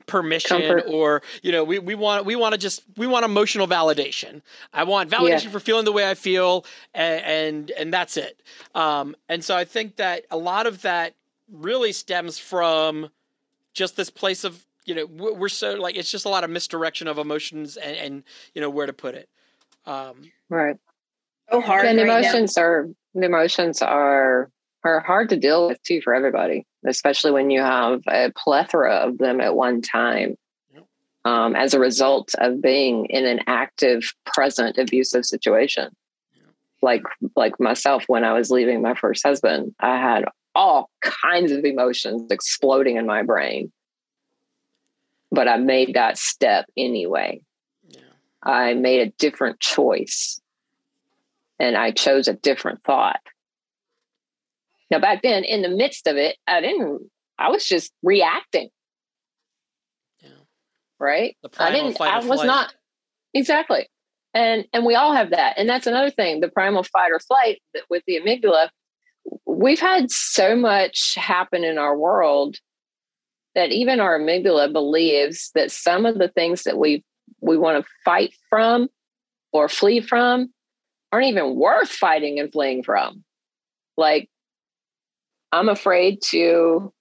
permission 0.07 0.59
Comfort. 0.59 0.85
or 0.87 1.21
you 1.43 1.51
know 1.51 1.63
we, 1.63 1.79
we 1.79 1.93
want 1.93 2.25
we 2.25 2.35
want 2.35 2.53
to 2.53 2.57
just 2.57 2.81
we 2.95 3.05
want 3.05 3.25
emotional 3.25 3.67
validation 3.67 4.41
i 4.73 4.83
want 4.83 5.09
validation 5.09 5.43
yeah. 5.43 5.49
for 5.49 5.59
feeling 5.59 5.83
the 5.83 5.91
way 5.91 6.09
i 6.09 6.13
feel 6.13 6.65
and 6.93 7.23
and, 7.25 7.71
and 7.71 7.93
that's 7.93 8.15
it 8.15 8.41
um, 8.73 9.15
and 9.27 9.43
so 9.43 9.55
i 9.55 9.65
think 9.65 9.97
that 9.97 10.25
a 10.31 10.37
lot 10.37 10.65
of 10.65 10.81
that 10.81 11.13
really 11.51 11.91
stems 11.91 12.39
from 12.39 13.09
just 13.73 13.97
this 13.97 14.09
place 14.09 14.45
of 14.45 14.65
you 14.85 14.95
know 14.95 15.05
we're 15.05 15.49
so 15.49 15.75
like 15.75 15.97
it's 15.97 16.09
just 16.09 16.25
a 16.25 16.29
lot 16.29 16.45
of 16.45 16.49
misdirection 16.49 17.07
of 17.07 17.17
emotions 17.17 17.75
and, 17.75 17.97
and 17.97 18.23
you 18.55 18.61
know 18.61 18.69
where 18.69 18.85
to 18.85 18.93
put 18.93 19.13
it 19.13 19.27
um, 19.85 20.31
right 20.49 20.77
so 21.51 21.59
hard 21.59 21.85
and 21.85 21.97
right 21.99 22.07
emotions 22.07 22.55
now. 22.55 22.63
are 22.63 22.89
the 23.21 23.25
emotions 23.25 23.81
are 23.81 24.49
are 24.83 24.99
hard 25.01 25.29
to 25.29 25.37
deal 25.37 25.67
with 25.67 25.81
too 25.83 26.01
for 26.01 26.13
everybody, 26.13 26.65
especially 26.85 27.31
when 27.31 27.49
you 27.49 27.59
have 27.61 28.01
a 28.07 28.31
plethora 28.35 28.95
of 28.97 29.17
them 29.17 29.41
at 29.41 29.55
one 29.55 29.81
time. 29.81 30.35
um, 31.25 31.55
as 31.55 31.73
a 31.73 31.79
result 31.79 32.33
of 32.37 32.61
being 32.61 33.05
in 33.07 33.25
an 33.25 33.41
active, 33.47 34.13
present, 34.25 34.77
abusive 34.77 35.25
situation. 35.25 35.89
Like 36.81 37.03
like 37.35 37.59
myself, 37.59 38.03
when 38.07 38.23
I 38.23 38.33
was 38.33 38.51
leaving 38.51 38.81
my 38.81 38.93
first 38.93 39.25
husband, 39.25 39.73
I 39.79 39.97
had 39.97 40.25
all 40.55 40.89
kinds 41.01 41.51
of 41.51 41.65
emotions 41.65 42.31
exploding 42.31 42.97
in 42.97 43.05
my 43.05 43.23
brain. 43.23 43.71
But 45.31 45.47
I 45.47 45.57
made 45.57 45.95
that 45.95 46.17
step 46.17 46.65
anyway. 46.77 47.41
I 48.43 48.75
made 48.75 49.05
a 49.05 49.11
different 49.17 49.59
choice 49.59 50.39
and 51.59 51.75
I 51.75 51.91
chose 51.91 52.27
a 52.27 52.33
different 52.33 52.83
thought. 52.83 53.19
Now, 54.89 54.99
back 54.99 55.21
then, 55.21 55.43
in 55.43 55.61
the 55.61 55.69
midst 55.69 56.07
of 56.07 56.15
it, 56.15 56.37
I 56.47 56.61
didn't, 56.61 57.09
I 57.37 57.49
was 57.49 57.65
just 57.65 57.91
reacting. 58.03 58.69
Yeah. 60.21 60.29
Right? 60.99 61.35
I 61.59 61.71
didn't, 61.71 61.99
I 61.99 62.19
was 62.19 62.39
flight. 62.39 62.47
not, 62.47 62.73
exactly. 63.33 63.87
And, 64.33 64.65
and 64.71 64.85
we 64.85 64.95
all 64.95 65.13
have 65.13 65.31
that. 65.31 65.55
And 65.57 65.67
that's 65.67 65.87
another 65.87 66.11
thing 66.11 66.41
the 66.41 66.47
primal 66.47 66.83
fight 66.83 67.11
or 67.11 67.19
flight 67.19 67.61
with 67.89 68.03
the 68.07 68.19
amygdala. 68.19 68.69
We've 69.45 69.79
had 69.79 70.09
so 70.11 70.55
much 70.55 71.15
happen 71.17 71.63
in 71.63 71.77
our 71.77 71.97
world 71.97 72.57
that 73.55 73.71
even 73.71 73.99
our 73.99 74.19
amygdala 74.19 74.71
believes 74.71 75.51
that 75.55 75.71
some 75.71 76.05
of 76.05 76.17
the 76.17 76.27
things 76.29 76.63
that 76.63 76.77
we 76.77 77.03
we 77.41 77.57
want 77.57 77.83
to 77.83 77.91
fight 78.05 78.33
from 78.49 78.87
or 79.51 79.67
flee 79.67 79.99
from 79.99 80.53
aren't 81.11 81.27
even 81.27 81.55
worth 81.55 81.89
fighting 81.89 82.39
and 82.39 82.51
fleeing 82.51 82.83
from. 82.83 83.23
Like, 83.95 84.29
I'm 85.51 85.69
afraid 85.69 86.21
to 86.23 86.93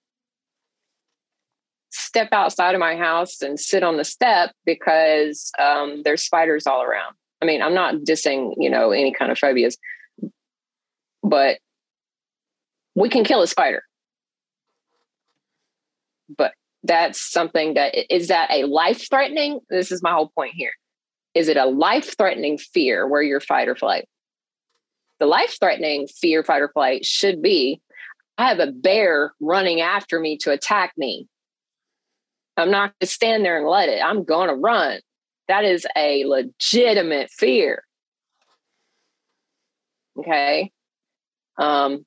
step 1.91 2.29
outside 2.31 2.75
of 2.75 2.79
my 2.79 2.95
house 2.95 3.41
and 3.41 3.59
sit 3.59 3.83
on 3.83 3.97
the 3.97 4.03
step 4.03 4.51
because 4.65 5.51
um, 5.59 6.01
there's 6.03 6.23
spiders 6.23 6.67
all 6.67 6.81
around. 6.83 7.15
I 7.41 7.45
mean, 7.45 7.61
I'm 7.61 7.73
not 7.73 7.95
dissing, 7.95 8.53
you 8.57 8.69
know, 8.69 8.91
any 8.91 9.13
kind 9.13 9.31
of 9.31 9.37
phobias, 9.37 9.77
but 11.23 11.59
we 12.95 13.09
can 13.09 13.23
kill 13.23 13.41
a 13.41 13.47
spider. 13.47 13.83
But 16.35 16.53
that's 16.83 17.21
something 17.21 17.75
that 17.75 17.95
is 18.13 18.29
that 18.29 18.49
a 18.51 18.63
life 18.63 19.07
threatening? 19.09 19.59
This 19.69 19.91
is 19.91 20.01
my 20.01 20.11
whole 20.11 20.29
point 20.29 20.53
here. 20.55 20.71
Is 21.37 21.47
it 21.47 21.57
a 21.57 21.65
life 21.65 22.17
threatening 22.17 22.57
fear 22.57 23.07
where 23.07 23.21
you're 23.21 23.39
fight 23.39 23.67
or 23.67 23.75
flight? 23.75 24.07
The 25.19 25.27
life 25.27 25.57
threatening 25.59 26.07
fear, 26.07 26.43
fight 26.43 26.61
or 26.61 26.69
flight 26.69 27.05
should 27.05 27.41
be 27.41 27.81
I 28.37 28.49
have 28.49 28.59
a 28.59 28.71
bear 28.71 29.33
running 29.39 29.81
after 29.81 30.19
me 30.19 30.37
to 30.39 30.51
attack 30.51 30.93
me. 30.97 31.27
I'm 32.55 32.71
not 32.71 32.91
going 32.91 32.93
to 33.01 33.07
stand 33.07 33.45
there 33.45 33.57
and 33.57 33.67
let 33.67 33.89
it. 33.89 34.01
I'm 34.03 34.23
going 34.23 34.49
to 34.49 34.55
run. 34.55 34.99
That 35.47 35.63
is 35.63 35.87
a 35.95 36.25
legitimate 36.25 37.29
fear. 37.31 37.83
Okay. 40.19 40.71
Um, 41.57 42.05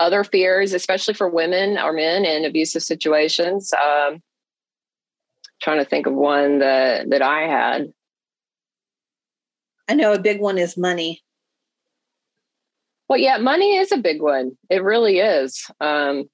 other 0.00 0.24
fears, 0.24 0.72
especially 0.72 1.14
for 1.14 1.28
women 1.28 1.78
or 1.78 1.92
men 1.92 2.24
in 2.24 2.44
abusive 2.44 2.82
situations. 2.82 3.72
Um, 3.72 4.20
trying 5.62 5.78
to 5.78 5.84
think 5.84 6.06
of 6.06 6.14
one 6.14 6.58
that 6.58 7.10
that 7.10 7.22
I 7.22 7.42
had. 7.42 7.92
I 9.88 9.94
know 9.94 10.12
a 10.12 10.18
big 10.18 10.40
one 10.40 10.58
is 10.58 10.76
money. 10.76 11.22
Well, 13.08 13.18
yeah, 13.18 13.36
money 13.36 13.76
is 13.76 13.92
a 13.92 13.98
big 13.98 14.22
one. 14.22 14.52
It 14.70 14.82
really 14.82 15.18
is. 15.18 15.66
Um, 15.80 16.24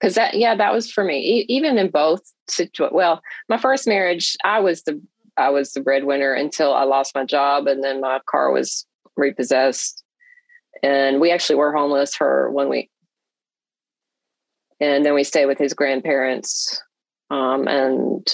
because 0.00 0.16
that, 0.16 0.34
yeah, 0.34 0.54
that 0.54 0.72
was 0.72 0.90
for 0.90 1.02
me. 1.02 1.18
E- 1.18 1.46
even 1.48 1.78
in 1.78 1.90
both 1.90 2.20
situations. 2.48 2.94
Well, 2.94 3.22
my 3.48 3.56
first 3.56 3.86
marriage, 3.86 4.36
I 4.44 4.60
was 4.60 4.82
the 4.82 5.00
I 5.36 5.50
was 5.50 5.72
the 5.72 5.80
breadwinner 5.80 6.32
until 6.32 6.74
I 6.74 6.84
lost 6.84 7.14
my 7.14 7.24
job, 7.24 7.66
and 7.66 7.82
then 7.82 8.00
my 8.00 8.20
car 8.28 8.52
was 8.52 8.86
repossessed, 9.16 10.04
and 10.82 11.20
we 11.20 11.30
actually 11.30 11.56
were 11.56 11.72
homeless 11.72 12.14
for 12.14 12.50
one 12.50 12.68
week, 12.68 12.90
and 14.78 15.04
then 15.04 15.14
we 15.14 15.24
stayed 15.24 15.46
with 15.46 15.58
his 15.58 15.74
grandparents, 15.74 16.80
um, 17.30 17.66
and 17.68 18.26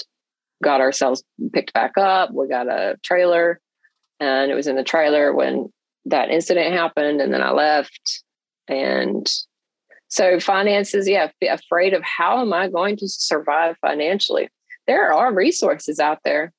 got 0.63 0.81
ourselves 0.81 1.23
picked 1.53 1.73
back 1.73 1.97
up. 1.97 2.31
We 2.33 2.47
got 2.47 2.67
a 2.67 2.97
trailer, 3.03 3.59
and 4.19 4.51
it 4.51 4.55
was 4.55 4.67
in 4.67 4.75
the 4.75 4.83
trailer 4.83 5.33
when 5.33 5.71
that 6.05 6.29
incident 6.29 6.73
happened 6.73 7.21
and 7.21 7.33
then 7.33 7.41
I 7.41 7.51
left. 7.51 8.23
And 8.67 9.27
so 10.07 10.39
finances, 10.39 11.07
yeah, 11.07 11.29
afraid 11.49 11.93
of 11.93 12.03
how 12.03 12.41
am 12.41 12.53
I 12.53 12.67
going 12.67 12.97
to 12.97 13.07
survive 13.07 13.77
financially? 13.81 14.49
There 14.87 15.13
are 15.13 15.33
resources 15.33 15.99
out 15.99 16.19
there. 16.25 16.51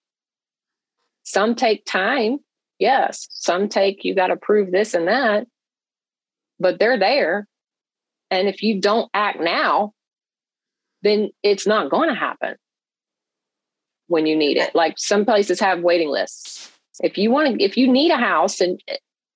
Some 1.24 1.54
take 1.54 1.84
time. 1.84 2.38
Yes. 2.78 3.28
Some 3.30 3.68
take, 3.68 4.04
you 4.04 4.14
got 4.14 4.28
to 4.28 4.36
prove 4.36 4.70
this 4.70 4.94
and 4.94 5.06
that, 5.06 5.46
but 6.58 6.78
they're 6.78 6.98
there. 6.98 7.46
And 8.30 8.48
if 8.48 8.62
you 8.62 8.80
don't 8.80 9.10
act 9.12 9.40
now, 9.40 9.92
then 11.02 11.30
it's 11.42 11.66
not 11.66 11.90
going 11.90 12.08
to 12.08 12.14
happen 12.14 12.56
when 14.06 14.26
you 14.26 14.36
need 14.36 14.56
it. 14.56 14.74
Like 14.74 14.94
some 14.98 15.24
places 15.24 15.60
have 15.60 15.80
waiting 15.80 16.08
lists. 16.08 16.70
If 17.00 17.18
you 17.18 17.30
want 17.30 17.58
to 17.58 17.64
if 17.64 17.76
you 17.76 17.90
need 17.90 18.10
a 18.10 18.16
house 18.16 18.60
and 18.60 18.80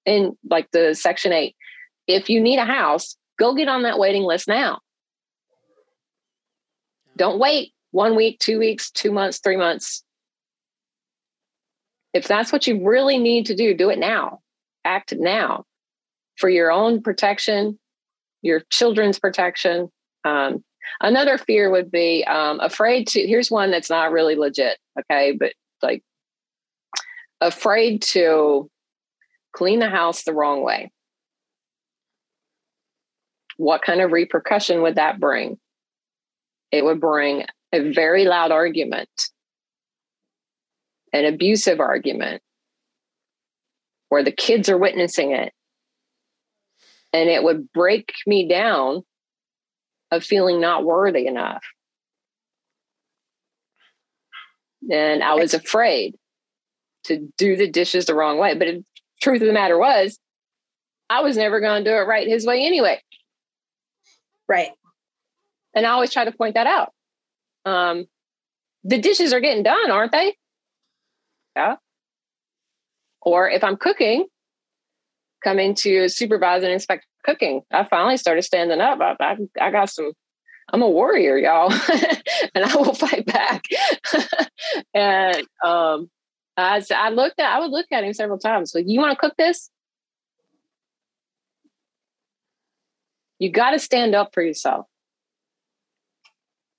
in 0.04 0.36
like 0.48 0.70
the 0.70 0.94
section 0.94 1.32
8 1.32 1.56
if 2.06 2.30
you 2.30 2.40
need 2.40 2.58
a 2.58 2.64
house 2.64 3.16
go 3.38 3.54
get 3.54 3.68
on 3.68 3.82
that 3.82 3.98
waiting 3.98 4.22
list 4.22 4.46
now. 4.46 4.78
Don't 7.16 7.40
wait 7.40 7.72
one 7.90 8.14
week 8.14 8.38
two 8.38 8.58
weeks 8.58 8.90
two 8.90 9.10
months 9.10 9.38
three 9.38 9.56
months. 9.56 10.04
If 12.12 12.28
that's 12.28 12.52
what 12.52 12.66
you 12.66 12.86
really 12.86 13.18
need 13.18 13.46
to 13.46 13.56
do 13.56 13.74
do 13.74 13.90
it 13.90 13.98
now. 13.98 14.40
Act 14.84 15.14
now 15.16 15.64
for 16.36 16.48
your 16.48 16.70
own 16.70 17.02
protection 17.02 17.78
your 18.42 18.60
children's 18.70 19.18
protection 19.18 19.90
um, 20.24 20.62
another 21.00 21.38
fear 21.38 21.70
would 21.70 21.90
be 21.90 22.24
um, 22.24 22.60
afraid 22.60 23.06
to 23.08 23.26
here's 23.26 23.50
one 23.50 23.70
that's 23.70 23.90
not 23.90 24.12
really 24.12 24.36
legit 24.36 24.78
okay 24.98 25.32
but 25.38 25.52
like 25.82 26.02
afraid 27.40 28.02
to 28.02 28.70
clean 29.52 29.78
the 29.78 29.88
house 29.88 30.22
the 30.22 30.34
wrong 30.34 30.62
way. 30.62 30.90
What 33.56 33.82
kind 33.82 34.02
of 34.02 34.12
repercussion 34.12 34.82
would 34.82 34.96
that 34.96 35.18
bring? 35.18 35.58
It 36.70 36.84
would 36.84 37.00
bring 37.00 37.46
a 37.72 37.92
very 37.92 38.26
loud 38.26 38.52
argument, 38.52 39.08
an 41.12 41.24
abusive 41.24 41.80
argument, 41.80 42.42
where 44.10 44.22
the 44.22 44.32
kids 44.32 44.68
are 44.68 44.76
witnessing 44.76 45.32
it. 45.32 45.52
And 47.14 47.30
it 47.30 47.42
would 47.42 47.72
break 47.72 48.12
me 48.26 48.46
down 48.46 49.04
of 50.10 50.24
feeling 50.24 50.60
not 50.60 50.84
worthy 50.84 51.26
enough. 51.26 51.62
And 54.90 55.22
I 55.22 55.34
was 55.34 55.54
afraid 55.54 56.14
to 57.04 57.28
do 57.36 57.56
the 57.56 57.68
dishes 57.68 58.06
the 58.06 58.14
wrong 58.14 58.38
way. 58.38 58.54
But 58.54 58.66
the 58.66 58.84
truth 59.20 59.40
of 59.40 59.46
the 59.46 59.52
matter 59.52 59.78
was, 59.78 60.18
I 61.08 61.20
was 61.22 61.36
never 61.36 61.60
going 61.60 61.84
to 61.84 61.90
do 61.90 61.96
it 61.96 62.00
right 62.00 62.26
his 62.26 62.46
way 62.46 62.64
anyway. 62.64 63.00
Right. 64.48 64.70
And 65.74 65.86
I 65.86 65.90
always 65.90 66.12
try 66.12 66.24
to 66.24 66.32
point 66.32 66.54
that 66.54 66.66
out. 66.66 66.92
Um, 67.64 68.06
the 68.84 68.98
dishes 68.98 69.32
are 69.32 69.40
getting 69.40 69.62
done, 69.62 69.90
aren't 69.90 70.12
they? 70.12 70.36
Yeah. 71.56 71.76
Or 73.20 73.48
if 73.48 73.64
I'm 73.64 73.76
cooking, 73.76 74.26
coming 75.42 75.74
to 75.76 76.08
supervise 76.08 76.62
and 76.62 76.72
inspect 76.72 77.06
cooking, 77.26 77.62
I 77.72 77.84
finally 77.84 78.16
started 78.16 78.42
standing 78.42 78.80
up. 78.80 79.00
I, 79.00 79.16
I, 79.20 79.36
I 79.60 79.70
got 79.70 79.90
some, 79.90 80.12
I'm 80.72 80.82
a 80.82 80.88
warrior, 80.88 81.36
y'all, 81.36 81.72
and 82.54 82.64
I 82.64 82.76
will 82.76 82.94
fight 82.94 83.26
back. 83.26 83.64
and 84.94 85.36
um, 85.64 86.08
I, 86.56 86.82
I 86.94 87.10
looked 87.10 87.40
at, 87.40 87.52
I 87.52 87.60
would 87.60 87.70
look 87.70 87.86
at 87.90 88.04
him 88.04 88.14
several 88.14 88.38
times. 88.38 88.72
Like, 88.74 88.84
you 88.86 89.00
want 89.00 89.12
to 89.12 89.18
cook 89.18 89.34
this? 89.36 89.70
You 93.38 93.50
got 93.50 93.72
to 93.72 93.78
stand 93.78 94.14
up 94.14 94.30
for 94.32 94.42
yourself. 94.42 94.86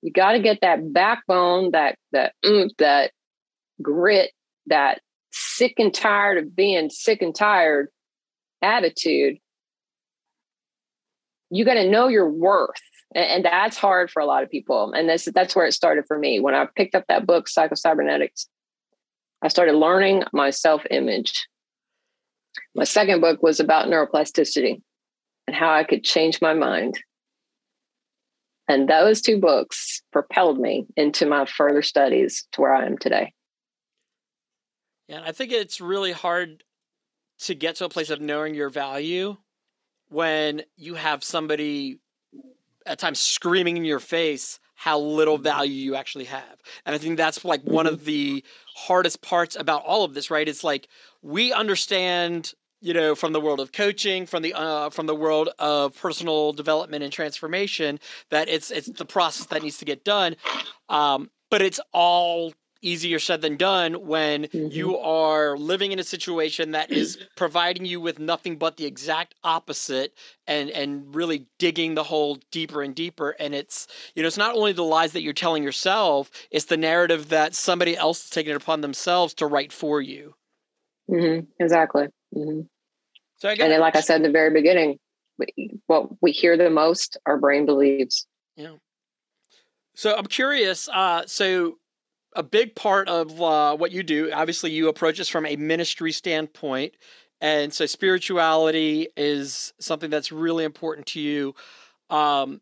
You 0.02 0.12
got 0.12 0.32
to 0.32 0.40
get 0.40 0.60
that 0.62 0.92
backbone, 0.92 1.72
that 1.72 1.96
that 2.12 2.32
mm, 2.44 2.70
that 2.78 3.12
grit, 3.82 4.30
that 4.66 5.00
sick 5.32 5.74
and 5.78 5.92
tired 5.92 6.38
of 6.38 6.54
being 6.54 6.90
sick 6.90 7.20
and 7.22 7.34
tired 7.34 7.88
attitude. 8.62 9.38
You 11.50 11.64
got 11.64 11.74
to 11.74 11.88
know 11.88 12.08
your 12.08 12.28
worth, 12.28 12.80
and, 13.14 13.44
that's 13.44 13.76
hard 13.76 14.10
for 14.10 14.20
a 14.20 14.26
lot 14.26 14.42
of 14.42 14.50
people. 14.50 14.92
And 14.92 15.08
this 15.08 15.28
that's 15.34 15.56
where 15.56 15.66
it 15.66 15.72
started 15.72 16.04
for 16.06 16.18
me 16.18 16.40
when 16.40 16.54
I 16.54 16.66
picked 16.76 16.94
up 16.94 17.04
that 17.08 17.26
book, 17.26 17.48
Psycho-Cybernetics. 17.48 18.48
I 19.42 19.48
started 19.48 19.74
learning 19.74 20.24
my 20.32 20.50
self 20.50 20.82
image. 20.90 21.48
My 22.74 22.84
second 22.84 23.20
book 23.20 23.42
was 23.42 23.60
about 23.60 23.86
neuroplasticity 23.86 24.82
and 25.46 25.56
how 25.56 25.72
I 25.72 25.84
could 25.84 26.04
change 26.04 26.40
my 26.42 26.54
mind. 26.54 26.98
And 28.68 28.88
those 28.88 29.22
two 29.22 29.38
books 29.38 30.02
propelled 30.12 30.58
me 30.58 30.86
into 30.96 31.24
my 31.24 31.46
further 31.46 31.80
studies 31.80 32.46
to 32.52 32.60
where 32.60 32.74
I 32.74 32.84
am 32.84 32.98
today. 32.98 33.32
Yeah, 35.08 35.22
I 35.24 35.32
think 35.32 35.52
it's 35.52 35.80
really 35.80 36.12
hard 36.12 36.62
to 37.40 37.54
get 37.54 37.76
to 37.76 37.86
a 37.86 37.88
place 37.88 38.10
of 38.10 38.20
knowing 38.20 38.54
your 38.54 38.68
value 38.68 39.38
when 40.08 40.62
you 40.76 40.94
have 40.94 41.22
somebody 41.24 41.98
at 42.86 42.98
times 42.98 43.20
screaming 43.20 43.76
in 43.76 43.84
your 43.84 44.00
face 44.00 44.60
how 44.74 44.98
little 44.98 45.34
Mm-hmm. 45.34 45.42
value 45.42 45.72
you 45.72 45.96
actually 45.96 46.26
have. 46.26 46.56
And 46.86 46.94
I 46.94 46.98
think 46.98 47.16
that's 47.16 47.44
like 47.44 47.62
one 47.62 47.86
of 47.86 48.04
the 48.04 48.44
hardest 48.76 49.20
parts 49.22 49.56
about 49.56 49.84
all 49.84 50.04
of 50.04 50.14
this, 50.14 50.30
right? 50.30 50.48
It's 50.48 50.62
like 50.62 50.86
we 51.20 51.52
understand, 51.52 52.52
you 52.80 52.94
know, 52.94 53.16
from 53.16 53.32
the 53.32 53.40
world 53.40 53.58
of 53.58 53.72
coaching, 53.72 54.24
from 54.24 54.42
the 54.42 54.54
uh, 54.54 54.90
from 54.90 55.06
the 55.06 55.16
world 55.16 55.48
of 55.58 56.00
personal 56.00 56.52
development 56.52 57.02
and 57.02 57.12
transformation, 57.12 57.98
that 58.30 58.48
it's 58.48 58.70
it's 58.70 58.88
the 58.88 59.04
process 59.04 59.46
that 59.46 59.62
needs 59.64 59.78
to 59.78 59.84
get 59.84 60.04
done. 60.04 60.36
Um, 60.88 61.28
but 61.50 61.60
it's 61.60 61.80
all 61.92 62.54
easier 62.80 63.18
said 63.18 63.40
than 63.40 63.56
done 63.56 64.06
when 64.06 64.44
Mhm. 64.44 64.72
you 64.72 64.96
are 64.98 65.56
living 65.56 65.92
in 65.92 65.98
a 65.98 66.04
situation 66.04 66.72
that 66.72 66.90
is 66.90 67.18
providing 67.36 67.84
you 67.84 68.00
with 68.00 68.18
nothing 68.18 68.56
but 68.56 68.76
the 68.76 68.86
exact 68.86 69.34
opposite 69.44 70.14
and 70.46 70.70
and 70.70 71.14
really 71.14 71.46
digging 71.58 71.94
the 71.94 72.04
hole 72.04 72.38
deeper 72.50 72.82
and 72.82 72.94
deeper 72.94 73.30
and 73.38 73.54
it's 73.54 73.86
you 74.14 74.22
know 74.22 74.26
it's 74.26 74.36
not 74.36 74.54
only 74.54 74.72
the 74.72 74.84
lies 74.84 75.12
that 75.12 75.22
you're 75.22 75.32
telling 75.32 75.62
yourself 75.62 76.30
it's 76.50 76.66
the 76.66 76.76
narrative 76.76 77.28
that 77.28 77.54
somebody 77.54 77.96
else 77.96 78.24
is 78.24 78.30
taking 78.30 78.52
it 78.52 78.56
upon 78.56 78.80
themselves 78.80 79.34
to 79.34 79.46
write 79.46 79.72
for 79.72 80.00
you 80.00 80.34
hmm 81.08 81.40
Exactly. 81.58 82.08
hmm 82.32 82.60
so 83.36 83.48
I 83.48 83.52
And 83.52 83.72
then, 83.72 83.80
like 83.80 83.94
I 83.96 84.00
said 84.00 84.16
in 84.16 84.22
the 84.22 84.30
very 84.32 84.50
beginning, 84.50 84.98
what 85.86 86.08
we 86.20 86.32
hear 86.32 86.56
the 86.56 86.70
most, 86.70 87.16
our 87.24 87.38
brain 87.38 87.66
believes. 87.66 88.26
Yeah 88.56 88.74
so 89.98 90.14
I'm 90.16 90.26
curious. 90.26 90.88
Uh, 90.88 91.24
so 91.26 91.78
a 92.38 92.42
big 92.42 92.76
part 92.76 93.08
of 93.08 93.42
uh, 93.42 93.76
what 93.76 93.90
you 93.90 94.04
do, 94.04 94.30
obviously, 94.32 94.70
you 94.70 94.88
approach 94.88 95.18
this 95.18 95.28
from 95.28 95.44
a 95.44 95.56
ministry 95.56 96.12
standpoint, 96.12 96.94
and 97.40 97.74
so 97.74 97.84
spirituality 97.84 99.08
is 99.16 99.72
something 99.80 100.08
that's 100.08 100.30
really 100.30 100.64
important 100.64 101.08
to 101.08 101.20
you. 101.20 101.54
Um, 102.10 102.60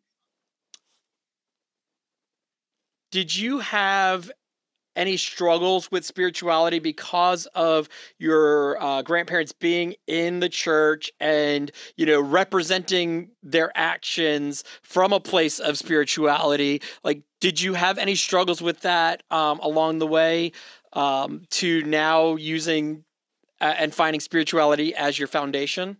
did 3.12 3.36
you 3.36 3.58
have 3.58 4.30
any 4.96 5.16
struggles 5.16 5.90
with 5.90 6.04
spirituality 6.04 6.78
because 6.78 7.46
of 7.54 7.88
your 8.18 8.82
uh, 8.82 9.02
grandparents 9.02 9.52
being 9.52 9.94
in 10.06 10.40
the 10.40 10.48
church 10.48 11.10
and 11.20 11.70
you 11.96 12.06
know 12.06 12.20
representing 12.20 13.30
their 13.42 13.70
actions 13.76 14.64
from 14.82 15.12
a 15.12 15.20
place 15.20 15.58
of 15.58 15.78
spirituality? 15.78 16.82
Like 17.04 17.22
did 17.40 17.60
you 17.60 17.74
have 17.74 17.98
any 17.98 18.14
struggles 18.14 18.62
with 18.62 18.80
that 18.80 19.22
um, 19.30 19.60
along 19.60 19.98
the 19.98 20.06
way 20.06 20.52
um, 20.94 21.42
to 21.50 21.82
now 21.84 22.36
using 22.36 23.04
uh, 23.60 23.74
and 23.78 23.94
finding 23.94 24.20
spirituality 24.20 24.94
as 24.94 25.18
your 25.18 25.28
foundation? 25.28 25.96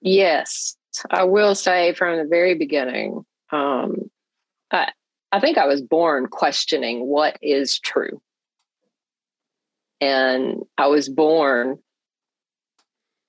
Yes, 0.00 0.76
I 1.10 1.24
will 1.24 1.54
say 1.54 1.92
from 1.94 2.16
the 2.16 2.24
very 2.24 2.54
beginning, 2.54 3.24
um, 3.52 4.10
I, 4.70 4.90
I 5.32 5.40
think 5.40 5.58
I 5.58 5.66
was 5.66 5.82
born 5.82 6.26
questioning 6.26 7.06
what 7.06 7.38
is 7.40 7.78
true. 7.78 8.20
And 10.00 10.62
I 10.78 10.86
was 10.86 11.08
born 11.08 11.78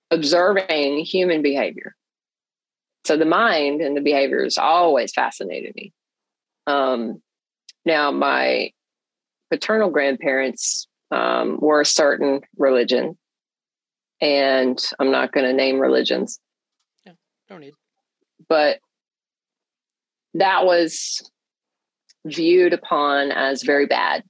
observing 0.10 1.00
human 1.00 1.42
behavior. 1.42 1.96
So 3.06 3.18
the 3.18 3.26
mind 3.26 3.82
and 3.82 3.96
the 3.96 4.02
behaviors 4.02 4.58
always 4.58 5.14
fascinated 5.14 5.76
me. 5.76 5.94
Um, 6.68 7.22
now, 7.86 8.12
my 8.12 8.72
paternal 9.50 9.90
grandparents 9.90 10.88
um, 11.10 11.58
were 11.60 11.82
a 11.82 11.86
certain 11.86 12.42
religion, 12.58 13.18
and 14.22 14.80
I'm 15.00 15.12
not 15.12 15.32
going 15.32 15.48
to 15.48 15.54
name 15.54 15.80
religions 15.80 16.40
Yeah, 17.06 17.14
don't 17.50 17.62
need 17.62 17.74
but 18.52 18.80
that 20.34 20.66
was 20.66 21.30
viewed 22.26 22.74
upon 22.74 23.32
as 23.32 23.64
very 23.64 23.86
bad. 23.86 24.24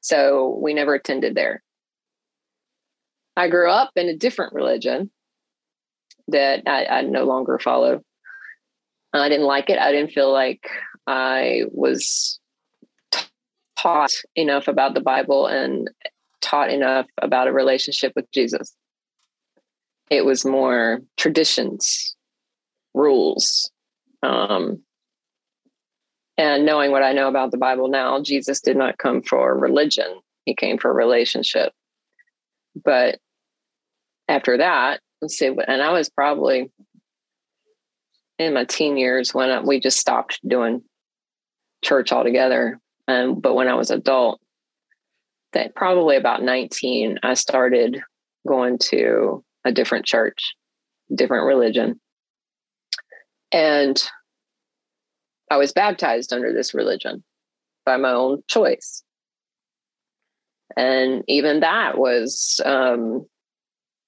So 0.00 0.58
we 0.62 0.74
never 0.74 0.94
attended 0.94 1.34
there. 1.34 1.62
I 3.36 3.48
grew 3.48 3.70
up 3.70 3.90
in 3.96 4.08
a 4.08 4.16
different 4.16 4.52
religion 4.52 5.10
that 6.28 6.62
I, 6.66 6.86
I 6.86 7.02
no 7.02 7.24
longer 7.24 7.58
follow. 7.58 8.02
I 9.12 9.28
didn't 9.28 9.46
like 9.46 9.70
it. 9.70 9.78
I 9.78 9.92
didn't 9.92 10.12
feel 10.12 10.32
like 10.32 10.68
I 11.06 11.62
was 11.70 12.38
taught 13.78 14.12
enough 14.34 14.68
about 14.68 14.94
the 14.94 15.00
Bible 15.00 15.46
and 15.46 15.90
taught 16.40 16.70
enough 16.70 17.06
about 17.20 17.48
a 17.48 17.52
relationship 17.52 18.12
with 18.16 18.30
Jesus. 18.32 18.74
It 20.10 20.24
was 20.24 20.44
more 20.44 21.00
traditions, 21.16 22.16
rules, 22.92 23.70
um, 24.22 24.82
and 26.36 26.66
knowing 26.66 26.90
what 26.90 27.02
I 27.02 27.12
know 27.12 27.28
about 27.28 27.50
the 27.50 27.58
Bible 27.58 27.88
now, 27.88 28.20
Jesus 28.20 28.60
did 28.60 28.76
not 28.76 28.98
come 28.98 29.22
for 29.22 29.56
religion, 29.56 30.20
he 30.44 30.54
came 30.54 30.78
for 30.78 30.92
relationship. 30.92 31.72
But 32.84 33.18
after 34.28 34.58
that, 34.58 35.00
let's 35.22 35.36
see, 35.36 35.46
and 35.46 35.82
I 35.82 35.92
was 35.92 36.08
probably 36.08 36.70
in 38.38 38.54
my 38.54 38.64
teen 38.64 38.96
years 38.96 39.32
when 39.32 39.50
I, 39.50 39.60
we 39.60 39.80
just 39.80 39.98
stopped 39.98 40.40
doing 40.46 40.82
church 41.84 42.12
altogether. 42.12 42.80
And 43.06 43.40
but 43.40 43.54
when 43.54 43.68
I 43.68 43.74
was 43.74 43.90
adult, 43.90 44.40
that 45.52 45.74
probably 45.74 46.16
about 46.16 46.42
19, 46.42 47.20
I 47.22 47.34
started 47.34 48.02
going 48.46 48.78
to 48.78 49.44
a 49.64 49.72
different 49.72 50.04
church, 50.04 50.54
different 51.14 51.46
religion. 51.46 52.00
And 53.52 54.02
I 55.54 55.56
was 55.56 55.72
baptized 55.72 56.32
under 56.32 56.52
this 56.52 56.74
religion 56.74 57.22
by 57.86 57.96
my 57.96 58.10
own 58.10 58.42
choice. 58.48 59.04
And 60.76 61.22
even 61.28 61.60
that 61.60 61.96
was 61.96 62.60
um, 62.64 63.24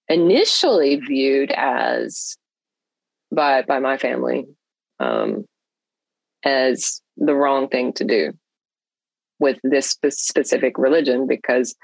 initially 0.09 0.97
viewed 0.97 1.53
as 1.53 2.37
by 3.33 3.63
by 3.63 3.79
my 3.79 3.97
family 3.97 4.47
um, 4.99 5.45
as 6.45 7.01
the 7.17 7.37
wrong 7.37 7.69
thing 7.69 7.93
to 7.93 8.05
do 8.05 8.33
with 9.39 9.61
this 9.63 9.91
spe- 9.91 10.11
specific 10.11 10.79
religion 10.79 11.29
because 11.29 11.77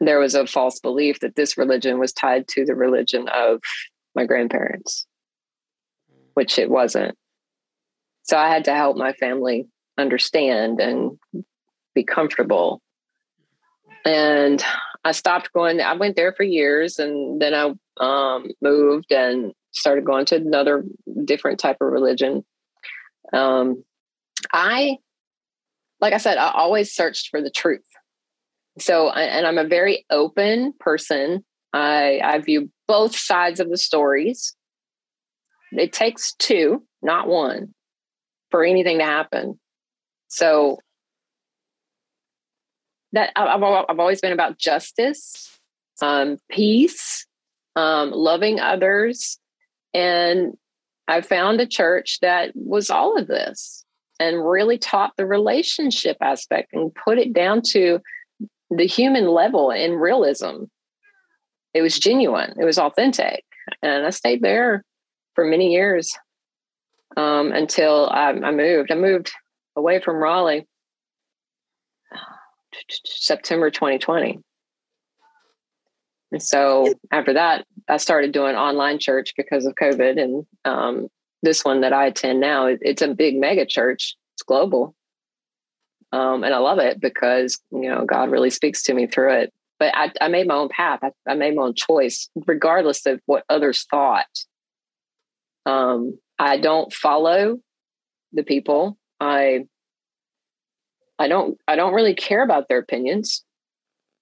there 0.00 0.18
was 0.18 0.34
a 0.34 0.48
false 0.48 0.80
belief 0.80 1.20
that 1.20 1.36
this 1.36 1.56
religion 1.56 2.00
was 2.00 2.12
tied 2.12 2.48
to 2.48 2.64
the 2.64 2.74
religion 2.74 3.28
of 3.28 3.60
my 4.16 4.26
grandparents, 4.26 5.06
which 6.34 6.58
it 6.58 6.68
wasn't. 6.68 7.16
So 8.30 8.38
I 8.38 8.48
had 8.48 8.66
to 8.66 8.74
help 8.76 8.96
my 8.96 9.12
family 9.14 9.66
understand 9.98 10.78
and 10.78 11.18
be 11.96 12.04
comfortable. 12.04 12.80
And 14.04 14.64
I 15.04 15.10
stopped 15.10 15.52
going. 15.52 15.80
I 15.80 15.94
went 15.94 16.14
there 16.14 16.32
for 16.32 16.44
years, 16.44 17.00
and 17.00 17.42
then 17.42 17.54
I 17.54 17.72
um, 18.00 18.46
moved 18.62 19.10
and 19.10 19.52
started 19.72 20.04
going 20.04 20.26
to 20.26 20.36
another 20.36 20.84
different 21.24 21.58
type 21.58 21.78
of 21.80 21.90
religion. 21.90 22.44
Um, 23.32 23.82
I, 24.52 24.98
like 26.00 26.12
I 26.12 26.18
said, 26.18 26.38
I 26.38 26.52
always 26.52 26.94
searched 26.94 27.30
for 27.30 27.42
the 27.42 27.50
truth. 27.50 27.82
So, 28.78 29.10
and 29.10 29.44
I'm 29.44 29.58
a 29.58 29.66
very 29.66 30.06
open 30.08 30.72
person. 30.78 31.44
I 31.72 32.20
I 32.22 32.38
view 32.38 32.70
both 32.86 33.16
sides 33.16 33.58
of 33.58 33.70
the 33.70 33.76
stories. 33.76 34.54
It 35.72 35.92
takes 35.92 36.32
two, 36.34 36.84
not 37.02 37.26
one, 37.26 37.74
for 38.50 38.64
anything 38.64 38.98
to 38.98 39.04
happen. 39.04 39.58
So 40.28 40.78
that 43.12 43.32
I've, 43.36 43.62
I've 43.62 43.98
always 43.98 44.20
been 44.20 44.32
about 44.32 44.58
justice, 44.58 45.58
um, 46.00 46.38
peace, 46.50 47.26
um, 47.76 48.10
loving 48.12 48.60
others. 48.60 49.38
And 49.92 50.54
I 51.08 51.20
found 51.20 51.60
a 51.60 51.66
church 51.66 52.18
that 52.22 52.52
was 52.54 52.90
all 52.90 53.18
of 53.18 53.26
this 53.26 53.84
and 54.20 54.46
really 54.46 54.78
taught 54.78 55.12
the 55.16 55.26
relationship 55.26 56.16
aspect 56.20 56.72
and 56.72 56.94
put 56.94 57.18
it 57.18 57.32
down 57.32 57.62
to 57.70 58.00
the 58.70 58.86
human 58.86 59.28
level 59.28 59.70
in 59.70 59.94
realism. 59.94 60.64
It 61.74 61.82
was 61.82 61.98
genuine, 61.98 62.54
it 62.60 62.64
was 62.64 62.78
authentic. 62.78 63.44
And 63.82 64.06
I 64.06 64.10
stayed 64.10 64.42
there 64.42 64.84
for 65.34 65.44
many 65.44 65.72
years 65.72 66.16
um, 67.16 67.52
until 67.52 68.08
I, 68.10 68.30
I 68.30 68.50
moved. 68.50 68.90
I 68.90 68.96
moved 68.96 69.32
away 69.76 70.00
from 70.00 70.16
Raleigh 70.16 70.66
September 73.04 73.70
2020. 73.70 74.40
And 76.32 76.42
so 76.42 76.94
after 77.10 77.32
that, 77.34 77.64
I 77.88 77.96
started 77.96 78.32
doing 78.32 78.54
online 78.54 78.98
church 78.98 79.34
because 79.36 79.66
of 79.66 79.74
COVID. 79.74 80.20
And 80.22 80.46
um, 80.64 81.08
this 81.42 81.64
one 81.64 81.80
that 81.80 81.92
I 81.92 82.06
attend 82.06 82.40
now, 82.40 82.66
it's 82.66 83.02
a 83.02 83.08
big 83.08 83.36
mega 83.36 83.66
church. 83.66 84.16
It's 84.34 84.42
global. 84.42 84.94
Um, 86.12 86.44
and 86.44 86.54
I 86.54 86.58
love 86.58 86.78
it 86.78 87.00
because, 87.00 87.60
you 87.70 87.88
know, 87.88 88.04
God 88.04 88.30
really 88.30 88.50
speaks 88.50 88.82
to 88.84 88.94
me 88.94 89.06
through 89.06 89.34
it. 89.34 89.52
But 89.78 89.96
I, 89.96 90.12
I 90.20 90.28
made 90.28 90.46
my 90.46 90.54
own 90.54 90.68
path. 90.68 91.00
I, 91.02 91.10
I, 91.26 91.34
made 91.34 91.56
my 91.56 91.62
own 91.62 91.74
choice, 91.74 92.28
regardless 92.46 93.06
of 93.06 93.20
what 93.26 93.44
others 93.48 93.86
thought. 93.90 94.26
Um, 95.64 96.18
I 96.40 96.56
don't 96.56 96.90
follow 96.90 97.58
the 98.32 98.42
people. 98.42 98.96
I 99.20 99.66
I 101.18 101.28
don't 101.28 101.58
I 101.68 101.76
don't 101.76 101.92
really 101.92 102.14
care 102.14 102.42
about 102.42 102.66
their 102.68 102.78
opinions 102.78 103.44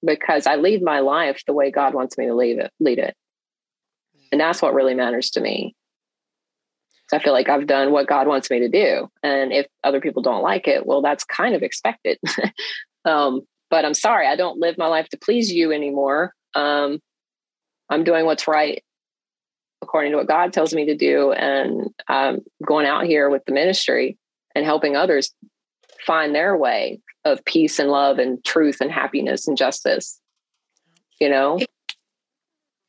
because 0.04 0.46
I 0.48 0.56
lead 0.56 0.82
my 0.82 0.98
life 0.98 1.42
the 1.46 1.52
way 1.52 1.70
God 1.70 1.94
wants 1.94 2.18
me 2.18 2.26
to 2.26 2.34
lead 2.34 2.58
it 2.58 2.72
lead 2.80 2.98
it. 2.98 3.14
And 4.32 4.40
that's 4.40 4.60
what 4.60 4.74
really 4.74 4.94
matters 4.94 5.30
to 5.30 5.40
me. 5.40 5.76
So 7.08 7.16
I 7.16 7.22
feel 7.22 7.32
like 7.32 7.48
I've 7.48 7.68
done 7.68 7.92
what 7.92 8.08
God 8.08 8.26
wants 8.26 8.50
me 8.50 8.58
to 8.60 8.68
do. 8.68 9.08
And 9.22 9.52
if 9.52 9.66
other 9.84 10.00
people 10.00 10.20
don't 10.20 10.42
like 10.42 10.66
it, 10.66 10.84
well, 10.84 11.00
that's 11.00 11.24
kind 11.24 11.54
of 11.54 11.62
expected. 11.62 12.18
um, 13.06 13.42
but 13.70 13.84
I'm 13.84 13.94
sorry, 13.94 14.26
I 14.26 14.36
don't 14.36 14.58
live 14.58 14.76
my 14.76 14.88
life 14.88 15.08
to 15.10 15.18
please 15.18 15.50
you 15.50 15.72
anymore. 15.72 16.34
Um, 16.54 16.98
I'm 17.88 18.04
doing 18.04 18.26
what's 18.26 18.48
right 18.48 18.82
according 19.82 20.12
to 20.12 20.18
what 20.18 20.28
God 20.28 20.52
tells 20.52 20.74
me 20.74 20.86
to 20.86 20.94
do. 20.94 21.32
And 21.32 21.88
I'm 22.08 22.40
going 22.66 22.86
out 22.86 23.04
here 23.06 23.30
with 23.30 23.44
the 23.44 23.52
ministry 23.52 24.18
and 24.54 24.64
helping 24.64 24.96
others 24.96 25.32
find 26.06 26.34
their 26.34 26.56
way 26.56 27.00
of 27.24 27.44
peace 27.44 27.78
and 27.78 27.90
love 27.90 28.18
and 28.18 28.42
truth 28.44 28.80
and 28.80 28.90
happiness 28.90 29.46
and 29.46 29.56
justice. 29.56 30.20
You 31.20 31.30
know? 31.30 31.58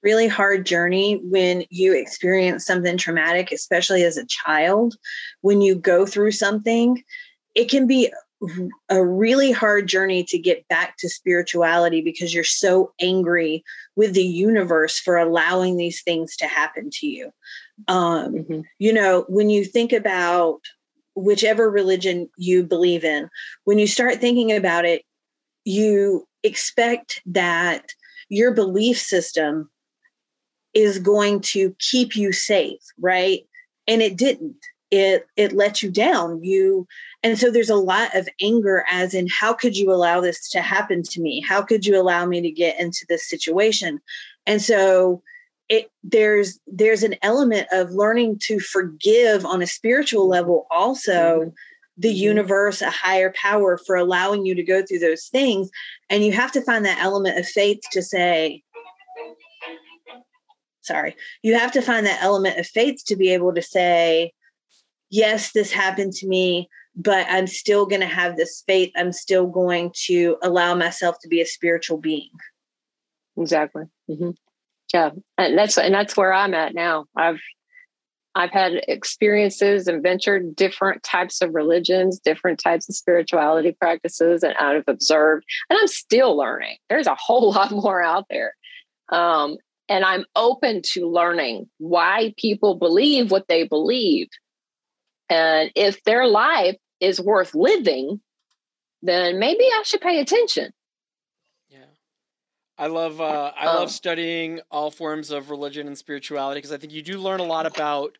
really 0.02 0.28
hard 0.28 0.66
journey 0.66 1.20
when 1.24 1.64
you 1.70 1.94
experience 1.94 2.66
something 2.66 2.98
traumatic, 2.98 3.52
especially 3.52 4.04
as 4.04 4.18
a 4.18 4.26
child. 4.26 4.96
When 5.42 5.62
you 5.62 5.76
go 5.76 6.06
through 6.06 6.32
something, 6.32 7.04
it 7.56 7.70
can 7.70 7.88
be 7.88 8.12
a 8.90 9.04
really 9.04 9.52
hard 9.52 9.88
journey 9.88 10.24
to 10.24 10.38
get 10.38 10.68
back 10.70 10.96
to 10.98 11.10
spirituality 11.10 12.02
because 12.02 12.34
you're 12.34 12.44
so 12.44 12.94
angry 13.02 13.64
with 13.96 14.14
the 14.14 14.24
universe 14.24 14.98
for 14.98 15.18
allowing 15.18 15.76
these 15.76 16.02
things 16.04 16.38
to 16.38 16.48
happen 16.48 16.90
to 16.92 17.08
you. 17.08 17.32
Um, 17.88 18.34
mm-hmm. 18.34 18.62
You 18.78 18.94
know, 18.94 19.26
when 19.28 19.50
you 19.50 19.66
think 19.66 19.92
about 19.92 20.60
whichever 21.16 21.70
religion 21.70 22.30
you 22.38 22.64
believe 22.64 23.04
in, 23.04 23.30
when 23.66 23.78
you 23.78 23.88
start 23.88 24.20
thinking 24.20 24.54
about 24.56 24.86
it, 24.86 25.04
you 25.66 26.26
expect 26.44 27.22
that 27.26 27.90
your 28.30 28.54
belief 28.54 28.98
system 28.98 29.70
is 30.74 31.00
going 31.00 31.42
to 31.42 31.76
keep 31.80 32.16
you 32.16 32.32
safe, 32.32 32.82
right? 33.00 33.42
And 33.88 34.02
it 34.02 34.18
didn't. 34.18 34.58
It 34.92 35.28
it 35.36 35.52
let 35.54 35.84
you 35.84 35.92
down. 35.92 36.44
You 36.44 36.88
and 37.24 37.38
so 37.38 37.52
there's 37.52 37.70
a 37.70 37.76
lot 37.76 38.16
of 38.16 38.30
anger 38.42 38.86
as 38.90 39.14
in 39.14 39.28
how 39.28 39.54
could 39.54 39.76
you 39.76 39.92
allow 39.92 40.22
this 40.22 40.50
to 40.52 40.62
happen 40.62 41.04
to 41.04 41.22
me? 41.22 41.42
How 41.42 41.62
could 41.62 41.86
you 41.86 42.00
allow 42.00 42.26
me 42.26 42.42
to 42.42 42.50
get 42.50 42.80
into 42.80 43.06
this 43.10 43.28
situation? 43.28 44.00
And 44.46 44.62
so 44.62 45.22
it 45.70 45.92
there's 46.04 46.60
there's 46.68 47.04
an 47.04 47.16
element 47.22 47.68
of 47.72 47.92
learning 47.92 48.40
to 48.40 48.60
forgive 48.60 49.46
on 49.46 49.62
a 49.62 49.68
spiritual 49.68 50.28
level 50.28 50.66
also 50.72 51.12
mm-hmm. 51.12 51.50
the 51.98 52.10
mm-hmm. 52.10 52.24
universe 52.24 52.82
a 52.82 52.90
higher 52.90 53.32
power 53.36 53.78
for 53.78 53.96
allowing 53.96 54.46
you 54.46 54.56
to 54.56 54.64
go 54.64 54.84
through 54.84 55.00
those 55.00 55.28
things 55.28 55.70
and 56.10 56.26
you 56.26 56.32
have 56.32 56.52
to 56.52 56.62
find 56.62 56.84
that 56.84 57.00
element 57.00 57.38
of 57.38 57.46
faith 57.46 57.80
to 57.92 58.02
say 58.02 58.64
sorry 60.82 61.16
you 61.44 61.54
have 61.54 61.72
to 61.72 61.82
find 61.82 62.06
that 62.06 62.22
element 62.24 62.58
of 62.58 62.66
faith 62.66 63.04
to 63.06 63.16
be 63.16 63.30
able 63.30 63.54
to 63.54 63.62
say 63.62 64.34
yes 65.12 65.52
this 65.52 65.72
happened 65.72 66.14
to 66.14 66.28
me 66.28 66.68
but 67.00 67.26
i'm 67.30 67.48
still 67.48 67.86
going 67.86 68.02
to 68.02 68.08
have 68.08 68.36
this 68.36 68.64
faith 68.68 68.92
i'm 68.96 69.12
still 69.12 69.48
going 69.48 69.92
to 69.96 70.38
allow 70.44 70.76
myself 70.76 71.16
to 71.22 71.28
be 71.28 71.42
a 71.42 71.46
spiritual 71.46 71.98
being 71.98 72.30
exactly 73.38 73.84
mm-hmm. 74.10 74.32
yeah 74.94 75.10
and 75.38 75.58
that's 75.58 75.78
and 75.78 75.94
that's 75.94 76.16
where 76.16 76.34
i'm 76.34 76.54
at 76.54 76.76
now 76.76 77.06
i've 77.16 77.40
I've 78.36 78.52
had 78.52 78.84
experiences 78.88 79.88
and 79.88 80.04
ventured 80.04 80.56
different 80.56 81.04
types 81.04 81.42
of 81.42 81.54
religions, 81.54 82.20
different 82.20 82.60
types 82.60 82.88
of 82.88 82.96
spirituality 82.96 83.72
practices, 83.72 84.44
and 84.44 84.54
I've 84.54 84.84
observed, 84.88 85.46
and 85.70 85.78
I'm 85.78 85.88
still 85.88 86.38
learning. 86.38 86.78
There's 86.90 87.08
a 87.08 87.16
whole 87.16 87.52
lot 87.54 87.72
more 87.72 88.02
out 88.02 88.28
there. 88.30 88.56
Um, 89.10 89.58
and 89.90 90.06
I'm 90.06 90.26
open 90.36 90.82
to 90.94 91.10
learning 91.10 91.68
why 91.80 92.34
people 92.38 92.76
believe 92.76 93.32
what 93.32 93.48
they 93.48 93.64
believe. 93.64 94.28
And 95.30 95.72
if 95.76 96.04
their 96.04 96.28
life 96.28 96.78
is 97.00 97.20
worth 97.20 97.56
living, 97.56 98.20
then 99.02 99.40
maybe 99.40 99.64
I 99.64 99.84
should 99.86 100.02
pay 100.02 100.20
attention. 100.20 100.74
Yeah. 101.70 101.86
I 102.78 102.88
love 102.88 103.22
uh, 103.22 103.52
I 103.58 103.66
love 103.66 103.84
um, 103.84 103.90
studying 103.90 104.62
all 104.72 104.92
forms 104.92 105.32
of 105.32 105.50
religion 105.50 105.88
and 105.88 105.98
spirituality 105.98 106.60
because 106.60 106.72
I 106.72 106.78
think 106.78 106.94
you 106.94 107.02
do 107.02 107.20
learn 107.20 107.40
a 107.40 107.46
lot 107.46 107.66
about 107.66 108.18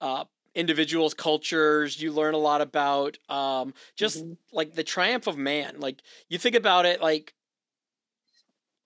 uh, 0.00 0.24
individuals, 0.54 1.14
cultures. 1.14 2.00
You 2.00 2.12
learn 2.12 2.34
a 2.34 2.38
lot 2.38 2.60
about 2.60 3.18
um, 3.28 3.74
just 3.96 4.18
mm-hmm. 4.18 4.32
like 4.52 4.74
the 4.74 4.84
triumph 4.84 5.26
of 5.26 5.36
man. 5.36 5.76
Like 5.78 6.02
you 6.28 6.38
think 6.38 6.56
about 6.56 6.86
it, 6.86 7.00
like 7.00 7.34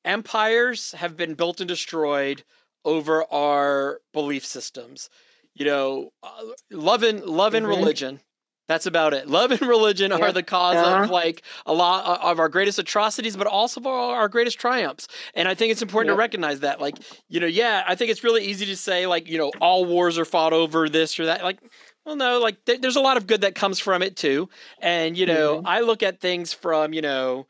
empires 0.05 0.93
have 0.93 1.17
been 1.17 1.35
built 1.35 1.61
and 1.61 1.69
destroyed 1.69 2.45
over 2.85 3.25
our 3.33 4.01
belief 4.13 4.47
systems. 4.47 5.11
You 5.55 5.67
know, 5.67 6.11
uh, 6.23 6.43
love 6.71 7.03
and 7.03 7.25
love 7.25 7.55
and 7.55 7.67
mm-hmm. 7.67 7.77
religion. 7.79 8.21
That's 8.69 8.87
about 8.87 9.15
it. 9.15 9.29
Love 9.29 9.53
and 9.53 9.63
religion 9.63 10.11
yep. 10.11 10.21
are 10.21 10.33
the 10.33 10.43
cause 10.43 10.77
uh-huh. 10.77 11.05
of 11.05 11.11
like 11.11 11.43
a 11.67 11.73
lot 11.73 12.21
of 12.21 12.41
our 12.41 12.49
greatest 12.49 12.79
atrocities, 12.79 13.37
but 13.37 13.47
also 13.47 13.81
of 13.81 13.87
our 13.87 14.29
greatest 14.29 14.59
triumphs. 14.59 15.07
And 15.35 15.47
I 15.47 15.55
think 15.55 15.71
it's 15.71 15.83
important 15.83 16.11
yep. 16.11 16.17
to 16.17 16.19
recognize 16.19 16.61
that. 16.61 16.81
Like, 16.81 16.97
you 17.29 17.39
know, 17.39 17.47
yeah, 17.47 17.85
I 17.87 17.95
think 17.95 18.11
it's 18.11 18.25
really 18.25 18.45
easy 18.45 18.67
to 18.67 18.77
say 18.77 19.07
like, 19.07 19.29
you 19.29 19.39
know, 19.39 19.53
all 19.61 19.85
wars 19.85 20.19
are 20.19 20.25
fought 20.25 20.53
over 20.53 20.89
this 20.89 21.19
or 21.21 21.27
that. 21.27 21.45
Like, 21.45 21.61
well, 22.07 22.17
no, 22.17 22.39
like 22.41 22.65
th- 22.65 22.81
there's 22.81 22.97
a 22.97 23.01
lot 23.01 23.17
of 23.17 23.27
good 23.27 23.41
that 23.43 23.55
comes 23.55 23.79
from 23.79 24.03
it 24.03 24.17
too. 24.17 24.49
And 24.81 25.19
you 25.19 25.27
know, 25.27 25.59
mm-hmm. 25.59 25.67
I 25.67 25.81
look 25.81 26.03
at 26.03 26.21
things 26.21 26.53
from 26.53 26.93
you 26.93 27.03
know 27.03 27.47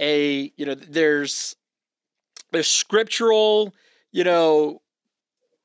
a 0.00 0.52
you 0.56 0.66
know 0.66 0.74
there's 0.74 1.54
there's 2.50 2.66
scriptural, 2.66 3.72
you 4.10 4.24
know, 4.24 4.82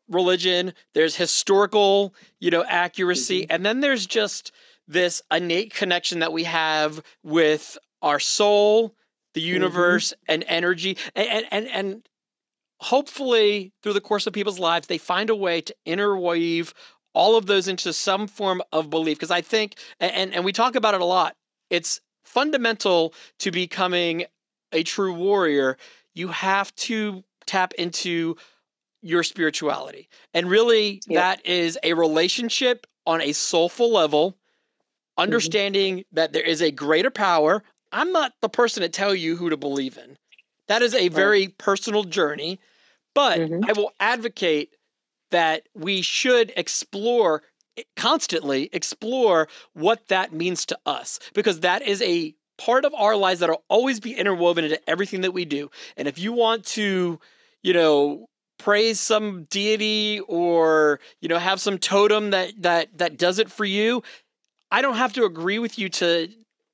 religion, 0.08 0.74
there's 0.94 1.16
historical, 1.16 2.14
you 2.40 2.52
know, 2.52 2.64
accuracy, 2.64 3.42
mm-hmm. 3.42 3.52
and 3.52 3.66
then 3.66 3.80
there's 3.80 4.06
just 4.06 4.52
this 4.88 5.22
innate 5.32 5.74
connection 5.74 6.20
that 6.20 6.34
we 6.34 6.44
have 6.44 7.02
with 7.24 7.78
our 8.02 8.20
soul, 8.20 8.96
the 9.34 9.42
mm-hmm. 9.42 9.54
universe, 9.54 10.10
mm-hmm. 10.10 10.32
and 10.34 10.46
energy. 10.48 10.98
And, 11.16 11.46
and 11.52 11.68
and 11.68 12.10
hopefully 12.80 13.74
through 13.82 13.94
the 13.94 14.02
course 14.02 14.28
of 14.28 14.34
people's 14.34 14.60
lives, 14.60 14.88
they 14.88 14.98
find 14.98 15.30
a 15.30 15.36
way 15.36 15.62
to 15.62 15.76
interweave 15.86 16.74
all 17.14 17.38
of 17.38 17.46
those 17.46 17.68
into 17.68 17.94
some 17.94 18.28
form 18.28 18.62
of 18.72 18.90
belief. 18.90 19.18
Because 19.18 19.32
I 19.32 19.42
think, 19.42 19.78
and, 20.00 20.34
and 20.34 20.44
we 20.44 20.52
talk 20.52 20.76
about 20.76 20.94
it 20.94 21.02
a 21.02 21.06
lot, 21.06 21.36
it's 21.70 22.02
fundamental 22.24 23.14
to 23.40 23.52
becoming 23.52 24.26
a 24.72 24.84
true 24.84 25.14
warrior 25.14 25.78
you 26.14 26.30
have 26.30 26.74
to 26.76 27.24
tap 27.46 27.74
into 27.74 28.36
your 29.02 29.24
spirituality. 29.24 30.10
And 30.34 30.50
really, 30.50 31.02
yep. 31.08 31.22
that 31.22 31.46
is 31.46 31.78
a 31.84 31.94
relationship 31.94 32.88
on 33.06 33.22
a 33.22 33.34
soulful 33.34 33.92
level. 33.92 34.36
Understanding 35.18 36.00
mm-hmm. 36.00 36.16
that 36.16 36.34
there 36.34 36.44
is 36.44 36.62
a 36.62 36.72
greater 36.72 37.12
power. 37.12 37.64
I'm 37.92 38.12
not 38.12 38.34
the 38.42 38.50
person 38.50 38.82
to 38.84 38.90
tell 38.90 39.16
you 39.16 39.36
who 39.36 39.50
to 39.50 39.58
believe 39.58 39.98
in. 39.98 40.18
That 40.68 40.82
is 40.82 40.94
a 40.96 41.10
very 41.10 41.42
right. 41.42 41.58
personal 41.58 42.04
journey, 42.04 42.60
but 43.14 43.40
mm-hmm. 43.40 43.70
I 43.70 43.74
will 43.74 43.92
advocate 44.00 44.76
that 45.32 45.64
we 45.76 46.02
should 46.02 46.52
explore 46.56 47.44
constantly 47.96 48.70
explore 48.72 49.50
what 49.74 50.08
that 50.08 50.32
means 50.32 50.66
to 50.66 50.78
us 50.86 51.20
because 51.34 51.60
that 51.60 51.82
is 51.82 52.02
a 52.02 52.34
part 52.58 52.86
of 52.86 52.94
our 52.94 53.16
lives 53.16 53.42
that'll 53.42 53.64
always 53.68 54.00
be 54.00 54.14
interwoven 54.14 54.64
into 54.64 54.90
everything 54.90 55.22
that 55.22 55.34
we 55.34 55.46
do. 55.46 55.70
And 55.98 56.08
if 56.08 56.18
you 56.18 56.32
want 56.32 56.66
to, 56.68 57.20
you 57.64 57.74
know, 57.74 58.28
praise 58.58 59.00
some 59.00 59.44
deity 59.50 60.22
or, 60.28 61.00
you 61.20 61.28
know, 61.28 61.38
have 61.38 61.60
some 61.60 61.78
totem 61.78 62.30
that 62.30 62.54
that 62.62 62.98
that 62.98 63.18
does 63.18 63.40
it 63.40 63.52
for 63.52 63.66
you, 63.66 64.04
I 64.76 64.82
don't 64.82 64.98
have 64.98 65.14
to 65.14 65.24
agree 65.24 65.58
with 65.58 65.80
you 65.80 65.88
to 65.88 66.28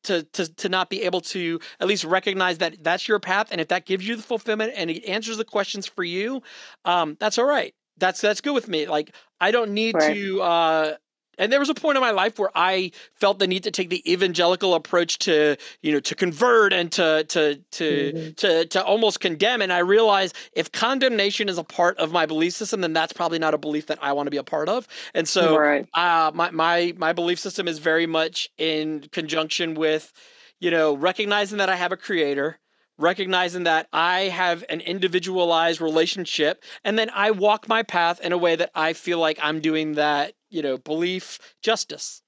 to 0.05 0.23
to 0.23 0.51
to 0.55 0.69
not 0.69 0.89
be 0.89 1.03
able 1.03 1.21
to 1.21 1.59
at 1.79 1.87
least 1.87 2.03
recognize 2.03 2.57
that 2.57 2.83
that's 2.83 3.07
your 3.07 3.19
path 3.19 3.49
and 3.51 3.61
if 3.61 3.67
that 3.67 3.85
gives 3.85 4.07
you 4.07 4.15
the 4.15 4.23
fulfillment 4.23 4.73
and 4.75 4.89
it 4.89 5.05
answers 5.05 5.37
the 5.37 5.45
questions 5.45 5.85
for 5.85 6.03
you 6.03 6.41
um 6.85 7.15
that's 7.19 7.37
all 7.37 7.45
right 7.45 7.75
that's 7.97 8.19
that's 8.19 8.41
good 8.41 8.55
with 8.55 8.67
me 8.67 8.87
like 8.87 9.13
i 9.39 9.51
don't 9.51 9.71
need 9.71 9.93
right. 9.93 10.15
to 10.15 10.41
uh 10.41 10.95
and 11.41 11.51
there 11.51 11.59
was 11.59 11.69
a 11.69 11.73
point 11.73 11.97
in 11.97 12.01
my 12.01 12.11
life 12.11 12.37
where 12.37 12.51
I 12.53 12.91
felt 13.15 13.39
the 13.39 13.47
need 13.47 13.63
to 13.63 13.71
take 13.71 13.89
the 13.89 14.09
evangelical 14.09 14.75
approach 14.75 15.17
to, 15.19 15.57
you 15.81 15.91
know, 15.91 15.99
to 15.99 16.13
convert 16.13 16.71
and 16.71 16.91
to 16.91 17.23
to 17.29 17.55
to 17.55 18.13
mm-hmm. 18.13 18.31
to 18.33 18.65
to 18.67 18.83
almost 18.83 19.19
condemn. 19.21 19.63
And 19.63 19.73
I 19.73 19.79
realized 19.79 20.35
if 20.53 20.71
condemnation 20.71 21.49
is 21.49 21.57
a 21.57 21.63
part 21.63 21.97
of 21.97 22.11
my 22.11 22.27
belief 22.27 22.53
system, 22.53 22.81
then 22.81 22.93
that's 22.93 23.11
probably 23.11 23.39
not 23.39 23.55
a 23.55 23.57
belief 23.57 23.87
that 23.87 23.97
I 24.03 24.13
want 24.13 24.27
to 24.27 24.31
be 24.31 24.37
a 24.37 24.43
part 24.43 24.69
of. 24.69 24.87
And 25.15 25.27
so, 25.27 25.57
right. 25.57 25.87
uh, 25.95 26.31
my 26.35 26.51
my 26.51 26.93
my 26.97 27.11
belief 27.11 27.39
system 27.39 27.67
is 27.67 27.79
very 27.79 28.05
much 28.05 28.47
in 28.59 29.07
conjunction 29.11 29.73
with, 29.73 30.13
you 30.59 30.69
know, 30.69 30.93
recognizing 30.95 31.57
that 31.57 31.69
I 31.69 31.75
have 31.75 31.91
a 31.91 31.97
creator 31.97 32.59
recognizing 33.01 33.63
that 33.63 33.87
I 33.91 34.21
have 34.21 34.63
an 34.69 34.81
individualized 34.81 35.81
relationship 35.81 36.63
and 36.83 36.97
then 36.97 37.09
I 37.13 37.31
walk 37.31 37.67
my 37.67 37.83
path 37.83 38.21
in 38.21 38.31
a 38.31 38.37
way 38.37 38.55
that 38.55 38.71
I 38.75 38.93
feel 38.93 39.19
like 39.19 39.39
I'm 39.41 39.59
doing 39.59 39.93
that, 39.93 40.33
you 40.49 40.61
know, 40.61 40.77
belief 40.77 41.39
justice. 41.61 42.21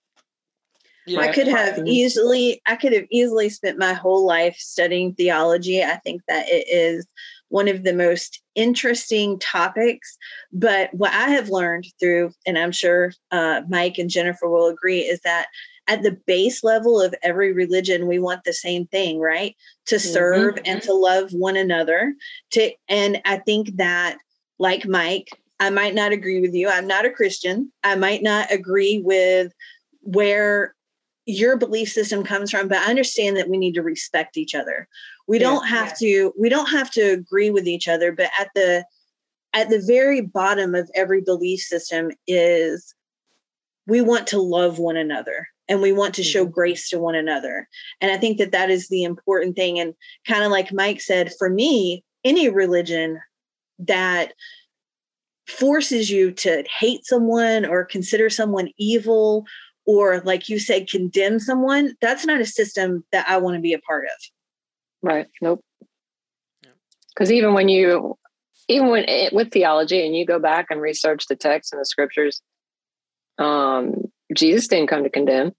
You 1.06 1.18
know, 1.18 1.24
I 1.24 1.34
could 1.34 1.48
have 1.48 1.80
easily 1.86 2.62
I 2.66 2.76
could 2.78 2.94
have 2.94 3.06
easily 3.12 3.50
spent 3.50 3.78
my 3.78 3.94
whole 3.94 4.26
life 4.26 4.56
studying 4.58 5.14
theology. 5.14 5.84
I 5.84 5.98
think 5.98 6.22
that 6.28 6.48
it 6.48 6.66
is 6.70 7.06
one 7.50 7.68
of 7.68 7.84
the 7.84 7.94
most 7.94 8.42
interesting 8.56 9.38
topics. 9.38 10.18
But 10.52 10.94
what 10.94 11.12
I 11.12 11.30
have 11.30 11.50
learned 11.50 11.86
through, 12.00 12.32
and 12.48 12.58
I'm 12.58 12.72
sure 12.72 13.14
uh, 13.32 13.62
Mike 13.70 13.98
and 13.98 14.10
Jennifer 14.10 14.50
will 14.50 14.68
agree, 14.68 15.02
is 15.02 15.20
that 15.22 15.48
at 15.88 16.02
the 16.02 16.18
base 16.26 16.64
level 16.64 17.02
of 17.02 17.14
every 17.24 17.52
religion 17.52 18.08
we 18.08 18.20
want 18.20 18.44
the 18.44 18.54
same 18.54 18.86
thing 18.88 19.20
right 19.20 19.56
to 19.86 19.96
mm-hmm. 19.96 20.14
serve 20.14 20.56
mm-hmm. 20.56 20.64
and 20.66 20.82
to 20.82 20.94
love 20.94 21.32
one 21.32 21.58
another 21.58 22.14
to 22.52 22.72
and 22.88 23.22
i 23.26 23.38
think 23.38 23.76
that 23.76 24.18
like 24.60 24.86
mike 24.88 25.30
i 25.60 25.70
might 25.70 25.94
not 25.94 26.12
agree 26.12 26.40
with 26.40 26.54
you 26.54 26.70
i'm 26.70 26.88
not 26.88 27.06
a 27.06 27.12
christian 27.12 27.72
i 27.84 27.96
might 27.96 28.24
not 28.24 28.52
agree 28.52 29.02
with 29.04 29.52
where 30.02 30.76
your 31.26 31.58
belief 31.58 31.90
system 31.90 32.24
comes 32.24 32.52
from 32.52 32.68
but 32.68 32.78
i 32.80 32.90
understand 32.90 33.36
that 33.38 33.50
we 33.50 33.58
need 33.58 33.74
to 33.74 33.84
respect 33.84 34.38
each 34.38 34.56
other 34.56 34.88
we 35.28 35.40
yeah, 35.40 35.44
don't 35.44 35.68
have 35.68 35.94
yeah. 36.00 36.28
to 36.28 36.34
we 36.40 36.50
don't 36.50 36.70
have 36.70 36.92
to 36.92 37.02
agree 37.02 37.50
with 37.50 37.68
each 37.68 37.88
other 37.88 38.12
but 38.12 38.30
at 38.40 38.50
the 38.56 38.86
at 39.54 39.70
the 39.70 39.84
very 39.86 40.20
bottom 40.22 40.74
of 40.74 40.90
every 40.96 41.22
belief 41.22 41.60
system 41.60 42.12
is 42.28 42.96
we 43.86 44.02
want 44.02 44.28
to 44.28 44.42
love 44.42 44.80
one 44.80 44.98
another 44.98 45.48
and 45.70 45.82
we 45.82 45.92
want 45.92 46.14
to 46.16 46.24
show 46.24 46.44
mm-hmm. 46.44 46.54
grace 46.54 46.90
to 46.90 47.00
one 47.00 47.16
another. 47.16 47.68
And 48.02 48.12
i 48.12 48.18
think 48.18 48.38
that 48.38 48.52
that 48.52 48.70
is 48.70 48.90
the 48.90 49.04
important 49.04 49.56
thing. 49.56 49.80
And 49.80 49.94
kind 50.28 50.44
of 50.44 50.52
like 50.52 50.74
mike 50.74 51.02
said 51.02 51.32
for 51.38 51.50
me 51.50 52.04
any 52.24 52.50
religion 52.50 53.20
that 53.80 54.34
forces 55.48 56.10
you 56.10 56.32
to 56.32 56.64
hate 56.80 57.06
someone 57.06 57.66
or 57.66 57.84
consider 57.84 58.30
someone 58.30 58.70
evil 58.78 59.46
or 59.86 60.22
like 60.22 60.48
you 60.48 60.58
said 60.58 60.90
condemn 60.90 61.38
someone 61.38 61.94
that's 62.00 62.26
not 62.26 62.40
a 62.40 62.46
system 62.46 63.04
that 63.12 63.28
i 63.28 63.36
want 63.36 63.56
to 63.56 63.62
be 63.62 63.74
a 63.74 63.80
part 63.80 64.06
of. 64.06 64.32
Right 65.02 65.28
nope. 65.42 65.64
Because 67.14 67.32
even 67.32 67.54
when 67.54 67.70
you 67.70 68.18
even 68.70 68.90
when 68.90 69.04
it, 69.04 69.34
with 69.34 69.52
theology 69.52 70.06
and 70.06 70.16
you 70.16 70.26
go 70.26 70.40
back 70.40 70.68
and 70.70 70.82
research 70.82 71.28
the 71.28 71.36
text 71.36 71.74
and 71.74 71.82
the 71.82 71.86
scriptures 71.86 72.42
um 73.38 73.96
Jesus 74.36 74.68
didn't 74.68 74.88
come 74.88 75.04
to 75.04 75.10
condemn. 75.10 75.54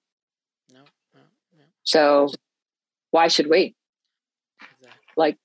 No, 0.73 0.81
no, 1.15 1.21
no. 1.59 1.65
So 1.85 2.31
why 3.11 3.29
should 3.29 3.49
we? 3.49 3.75
Exactly. 4.61 5.01
Like 5.17 5.37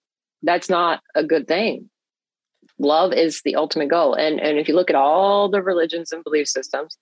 that's 0.41 0.69
not 0.69 1.01
a 1.15 1.23
good 1.23 1.47
thing. 1.47 1.89
Love 2.79 3.13
is 3.13 3.41
the 3.43 3.55
ultimate 3.55 3.89
goal. 3.89 4.13
And 4.13 4.39
and 4.39 4.57
if 4.57 4.67
you 4.67 4.75
look 4.75 4.89
at 4.89 4.95
all 4.95 5.49
the 5.49 5.61
religions 5.61 6.11
and 6.11 6.23
belief 6.23 6.47
systems, 6.47 6.97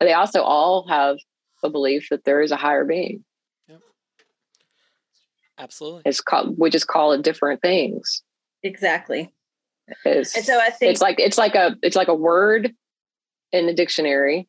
they 0.00 0.12
also 0.12 0.42
all 0.42 0.86
have 0.88 1.16
a 1.62 1.70
belief 1.70 2.08
that 2.10 2.24
there 2.24 2.40
is 2.40 2.52
a 2.52 2.56
higher 2.56 2.84
being. 2.84 3.24
Yep. 3.68 3.80
Absolutely. 5.58 6.02
It's 6.04 6.20
called 6.20 6.56
we 6.58 6.70
just 6.70 6.86
call 6.86 7.12
it 7.12 7.22
different 7.22 7.60
things. 7.60 8.22
Exactly. 8.62 9.32
It's, 10.04 10.36
and 10.36 10.44
so 10.44 10.58
I 10.58 10.70
think 10.70 10.92
it's 10.92 11.00
like 11.00 11.18
it's 11.18 11.38
like 11.38 11.54
a 11.54 11.76
it's 11.82 11.96
like 11.96 12.08
a 12.08 12.14
word 12.14 12.72
in 13.52 13.66
the 13.66 13.74
dictionary 13.74 14.48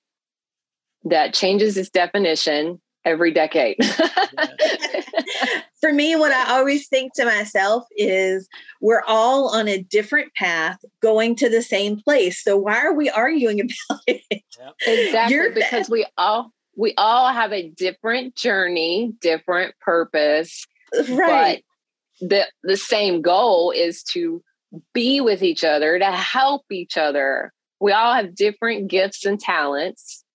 that 1.05 1.33
changes 1.33 1.77
its 1.77 1.89
definition 1.89 2.81
every 3.07 3.31
decade. 3.31 3.77
For 5.79 5.93
me, 5.93 6.15
what 6.15 6.31
I 6.31 6.57
always 6.57 6.87
think 6.87 7.13
to 7.15 7.25
myself 7.25 7.85
is 7.95 8.49
we're 8.81 9.03
all 9.07 9.55
on 9.55 9.67
a 9.67 9.81
different 9.81 10.33
path 10.35 10.77
going 11.01 11.35
to 11.37 11.49
the 11.49 11.61
same 11.61 11.99
place. 11.99 12.43
So 12.43 12.57
why 12.57 12.77
are 12.79 12.93
we 12.93 13.09
arguing 13.09 13.61
about 13.89 14.01
it? 14.07 14.43
Exactly. 14.85 15.35
You're 15.35 15.51
because 15.51 15.89
we 15.89 16.05
all 16.17 16.51
we 16.75 16.93
all 16.97 17.31
have 17.31 17.53
a 17.53 17.69
different 17.69 18.35
journey, 18.35 19.13
different 19.21 19.73
purpose. 19.79 20.65
Right. 21.09 21.63
But 22.19 22.29
the 22.29 22.47
the 22.63 22.77
same 22.77 23.21
goal 23.21 23.71
is 23.71 24.03
to 24.11 24.43
be 24.93 25.21
with 25.21 25.43
each 25.43 25.63
other, 25.63 25.97
to 25.97 26.11
help 26.11 26.63
each 26.71 26.97
other. 26.97 27.53
We 27.79 27.93
all 27.93 28.13
have 28.13 28.35
different 28.35 28.89
gifts 28.89 29.23
and 29.23 29.39
talents 29.39 30.25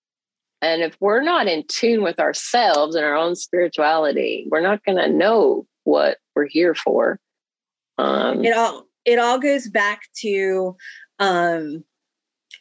and 0.63 0.81
if 0.81 0.95
we're 1.01 1.21
not 1.21 1.47
in 1.47 1.65
tune 1.67 2.03
with 2.03 2.19
ourselves 2.19 2.95
and 2.95 3.03
our 3.03 3.15
own 3.15 3.35
spirituality, 3.35 4.47
we're 4.49 4.61
not 4.61 4.83
going 4.85 4.97
to 4.97 5.09
know 5.09 5.67
what 5.83 6.19
we're 6.35 6.47
here 6.47 6.73
for. 6.73 7.19
Um, 7.97 8.45
it 8.45 8.55
all 8.55 8.87
it 9.05 9.19
all 9.19 9.39
goes 9.39 9.67
back 9.67 10.03
to 10.21 10.77
um, 11.19 11.83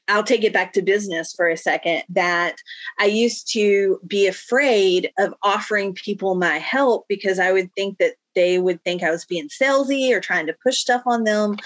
I'll 0.09 0.24
take 0.24 0.42
it 0.42 0.53
back 0.53 0.72
to 0.72 0.82
business 0.82 1.32
for 1.32 1.48
a 1.48 1.57
second. 1.57 2.03
That 2.09 2.57
I 2.98 3.05
used 3.05 3.53
to 3.53 4.00
be 4.05 4.26
afraid 4.26 5.12
of 5.16 5.32
offering 5.44 5.94
people 5.94 6.34
my 6.34 6.59
help 6.59 7.07
because 7.09 7.38
I 7.38 7.53
would 7.53 7.72
think 7.74 7.98
that 7.98 8.14
they 8.34 8.59
would 8.59 8.82
think 8.82 9.05
I 9.05 9.11
was 9.11 9.24
being 9.24 9.48
salesy 9.48 10.11
or 10.12 10.20
trying 10.20 10.48
to 10.48 10.57
push 10.61 10.78
stuff 10.78 11.03
on 11.07 11.22
them. 11.22 11.57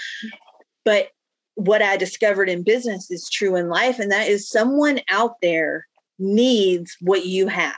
But 0.85 1.09
what 1.55 1.81
I 1.81 1.97
discovered 1.97 2.47
in 2.47 2.61
business 2.61 3.09
is 3.09 3.27
true 3.27 3.55
in 3.55 3.69
life, 3.69 3.97
and 3.97 4.11
that 4.11 4.27
is 4.27 4.47
someone 4.47 4.99
out 5.09 5.41
there 5.41 5.87
needs 6.19 6.95
what 7.01 7.25
you 7.25 7.47
have. 7.47 7.75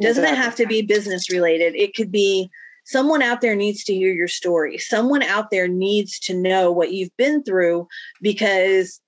Doesn't 0.00 0.24
exactly. 0.24 0.40
it 0.40 0.44
have 0.44 0.56
to 0.56 0.66
be 0.66 0.82
business 0.82 1.30
related? 1.30 1.74
It 1.74 1.94
could 1.94 2.10
be 2.10 2.50
someone 2.84 3.22
out 3.22 3.40
there 3.40 3.56
needs 3.56 3.84
to 3.84 3.94
hear 3.94 4.12
your 4.12 4.28
story. 4.28 4.78
Someone 4.78 5.22
out 5.22 5.50
there 5.50 5.68
needs 5.68 6.18
to 6.20 6.34
know 6.34 6.70
what 6.70 6.92
you've 6.92 7.16
been 7.16 7.42
through 7.42 7.86
because 8.20 9.00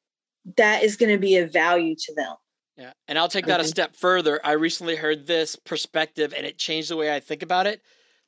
that 0.56 0.82
is 0.82 0.96
going 0.96 1.12
to 1.12 1.18
be 1.18 1.36
of 1.36 1.52
value 1.52 1.94
to 1.96 2.14
them. 2.14 2.34
Yeah. 2.76 2.92
And 3.08 3.18
I'll 3.18 3.28
take 3.28 3.46
that 3.46 3.60
a 3.60 3.64
step 3.64 3.96
further. 3.96 4.40
I 4.44 4.52
recently 4.52 4.94
heard 4.94 5.26
this 5.26 5.56
perspective 5.56 6.32
and 6.36 6.46
it 6.46 6.58
changed 6.58 6.90
the 6.90 6.96
way 6.96 7.14
I 7.14 7.18
think 7.18 7.42
about 7.42 7.66
it. 7.66 7.82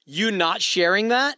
You 0.05 0.33
not 0.33 0.61
sharing 0.61 1.09
that 1.09 1.37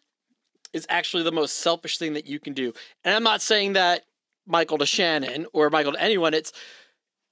is 0.73 0.87
actually 0.89 1.23
the 1.23 1.33
most 1.33 1.59
selfish 1.59 1.99
thing 1.99 2.14
that 2.14 2.27
you 2.27 2.41
can 2.41 2.55
do. 2.55 2.73
And 3.05 3.14
I'm 3.14 3.23
not 3.23 3.43
saying 3.43 3.75
that 3.75 4.05
Michael 4.47 4.79
to 4.79 4.87
Shannon 4.87 5.47
or 5.53 5.68
Michael 5.70 5.93
to 5.93 6.03
anyone. 6.03 6.33
It's 6.35 6.53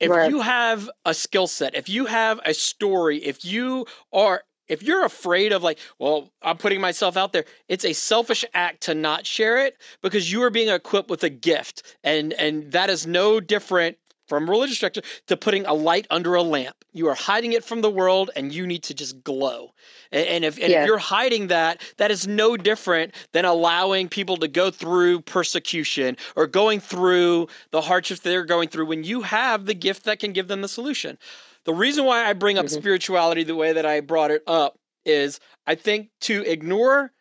if 0.01 0.11
right. 0.11 0.31
you 0.31 0.41
have 0.41 0.91
a 1.05 1.15
skill 1.15 1.47
set, 1.47 1.75
if 1.75 1.89
you 1.89 2.07
have 2.07 2.41
a 2.45 2.55
story, 2.55 3.19
if 3.19 3.45
you 3.45 3.87
are 4.13 4.43
if 4.67 4.85
you're 4.85 5.05
afraid 5.05 5.53
of 5.53 5.65
like, 5.65 5.79
well, 5.99 6.31
I'm 6.43 6.57
putting 6.57 6.81
myself 6.81 7.17
out 7.17 7.33
there, 7.33 7.45
it's 7.69 7.85
a 7.85 7.93
selfish 7.93 8.45
act 8.55 8.83
to 8.83 8.95
not 8.95 9.27
share 9.27 9.59
it 9.67 9.77
because 10.01 10.31
you 10.31 10.45
are 10.45 10.51
being 10.51 10.69
equipped 10.69 11.11
with 11.11 11.25
a 11.25 11.29
gift. 11.29 11.97
And 12.05 12.33
and 12.35 12.71
that 12.73 12.89
is 12.89 13.07
no 13.07 13.41
different 13.41 13.99
from 14.29 14.49
religious 14.49 14.77
structure 14.77 15.03
to 15.27 15.37
putting 15.37 15.67
a 15.67 15.75
light 15.75 16.07
under 16.09 16.35
a 16.37 16.43
lamp. 16.43 16.80
You 16.93 17.09
are 17.09 17.15
hiding 17.15 17.53
it 17.53 17.65
from 17.65 17.81
the 17.81 17.91
world 17.91 18.31
and 18.35 18.53
you 18.53 18.67
need 18.67 18.83
to 18.85 18.95
just 18.95 19.23
glow. 19.23 19.73
And, 20.11 20.27
and 20.27 20.45
if, 20.45 20.57
and 20.57 20.73
if 20.73 20.87
you're 20.87 20.99
hiding 20.99 21.49
that, 21.49 21.81
that 21.99 22.11
is 22.11 22.27
no 22.27 22.57
different 22.57 23.15
than 23.33 23.45
allowing 23.45 24.09
people 24.09 24.37
to 24.39 24.49
go 24.49 24.71
through 24.71 25.23
persecution 25.23 26.17
or 26.37 26.47
going 26.47 26.81
through 26.81 27.49
the 27.71 27.81
hardships 27.81 28.21
they're 28.21 28.45
going 28.45 28.69
through 28.69 28.87
when 28.87 29.05
you 29.05 29.23
have 29.23 29.67
the 29.67 29.75
gift 29.75 30.05
that 30.05 30.19
can 30.19 30.33
give 30.33 30.49
them 30.49 30.63
the 30.63 30.69
solution. 30.69 31.19
The 31.65 31.75
reason 31.75 32.05
why 32.05 32.25
I 32.25 32.33
bring 32.33 32.59
up 32.59 32.67
mm-hmm. 32.67 32.81
spirituality 32.81 33.45
the 33.45 33.55
way 33.55 33.73
that 33.73 33.87
I 33.87 34.01
brought 34.01 34.31
it 34.31 34.43
up 34.47 34.79
is 35.05 35.41
I 35.67 35.75
think 35.75 36.11
to 36.23 36.43
ignore 36.43 37.13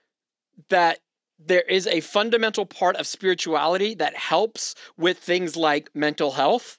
that 0.69 0.99
there 1.39 1.61
is 1.61 1.87
a 1.87 2.01
fundamental 2.01 2.65
part 2.65 2.97
of 2.97 3.07
spirituality 3.07 3.95
that 3.95 4.15
helps 4.15 4.75
with 4.97 5.17
things 5.17 5.55
like 5.55 5.89
mental 5.93 6.31
health 6.31 6.77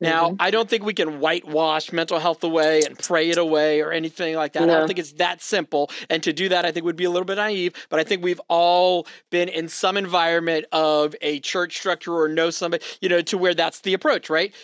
now, 0.00 0.30
mm-hmm. 0.30 0.36
I 0.40 0.50
don't 0.50 0.68
think 0.68 0.84
we 0.84 0.94
can 0.94 1.20
whitewash 1.20 1.92
mental 1.92 2.18
health 2.18 2.42
away 2.42 2.82
and 2.82 2.98
pray 2.98 3.28
it 3.28 3.36
away 3.36 3.82
or 3.82 3.92
anything 3.92 4.34
like 4.34 4.54
that. 4.54 4.66
No. 4.66 4.74
I 4.74 4.78
don't 4.78 4.86
think 4.86 4.98
it's 4.98 5.12
that 5.14 5.42
simple. 5.42 5.90
And 6.08 6.22
to 6.22 6.32
do 6.32 6.48
that, 6.48 6.64
I 6.64 6.72
think 6.72 6.86
would 6.86 6.96
be 6.96 7.04
a 7.04 7.10
little 7.10 7.26
bit 7.26 7.36
naive. 7.36 7.74
But 7.90 8.00
I 8.00 8.04
think 8.04 8.24
we've 8.24 8.40
all 8.48 9.06
been 9.30 9.50
in 9.50 9.68
some 9.68 9.98
environment 9.98 10.64
of 10.72 11.14
a 11.20 11.40
church 11.40 11.76
structure 11.76 12.14
or 12.14 12.28
know 12.28 12.50
somebody, 12.50 12.82
you 13.02 13.10
know, 13.10 13.20
to 13.22 13.36
where 13.36 13.52
that's 13.52 13.80
the 13.80 13.92
approach, 13.92 14.30
right? 14.30 14.54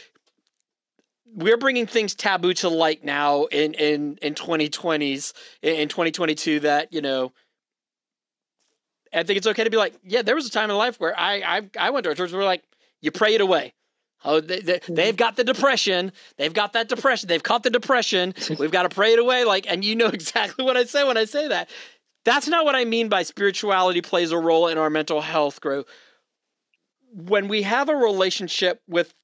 We're 1.34 1.58
bringing 1.58 1.86
things 1.86 2.14
taboo 2.14 2.54
to 2.54 2.70
light 2.70 3.04
now 3.04 3.44
in 3.44 3.74
in 3.74 4.18
in 4.22 4.34
2020s 4.34 5.34
in 5.60 5.88
2022 5.88 6.60
that 6.60 6.92
you 6.94 7.02
know. 7.02 7.32
I 9.12 9.22
think 9.22 9.38
it's 9.38 9.46
okay 9.46 9.64
to 9.64 9.70
be 9.70 9.76
like, 9.76 9.94
yeah, 10.02 10.22
there 10.22 10.34
was 10.34 10.46
a 10.46 10.50
time 10.50 10.70
in 10.70 10.76
life 10.76 10.98
where 10.98 11.18
I 11.18 11.58
I, 11.58 11.70
I 11.78 11.90
went 11.90 12.04
to 12.04 12.10
a 12.10 12.14
church 12.14 12.32
where 12.32 12.40
we're 12.40 12.46
like, 12.46 12.64
you 13.02 13.10
pray 13.10 13.34
it 13.34 13.42
away 13.42 13.74
Oh, 14.26 14.40
they, 14.40 14.60
they, 14.60 14.78
Mm-hmm. 14.80 14.94
they've 14.94 15.16
got 15.16 15.36
the 15.36 15.44
depression. 15.44 16.12
They've 16.36 16.52
got 16.52 16.72
that 16.74 16.88
depression. 16.88 17.28
They've 17.28 17.42
caught 17.42 17.62
the 17.62 17.70
depression. 17.70 18.34
We've 18.58 18.70
got 18.70 18.82
to 18.82 18.88
pray 18.90 19.12
it 19.14 19.18
away. 19.18 19.44
Like, 19.44 19.66
and 19.70 19.84
you 19.84 19.94
know 19.96 20.06
exactly 20.12 20.64
what 20.64 20.76
I 20.76 20.84
say 20.84 21.04
when 21.04 21.16
I 21.16 21.24
say 21.24 21.48
that. 21.48 21.70
That's 22.24 22.48
not 22.48 22.64
what 22.64 22.74
I 22.74 22.84
mean 22.84 23.08
by 23.08 23.22
spirituality 23.22 24.02
plays 24.02 24.32
a 24.32 24.38
role 24.38 24.66
in 24.68 24.78
our 24.78 24.90
mental 24.90 25.20
health 25.20 25.60
growth. 25.60 25.86
When 27.12 27.48
we 27.48 27.62
have 27.62 27.88
a 27.88 27.96
relationship 27.96 28.82
with 28.88 29.14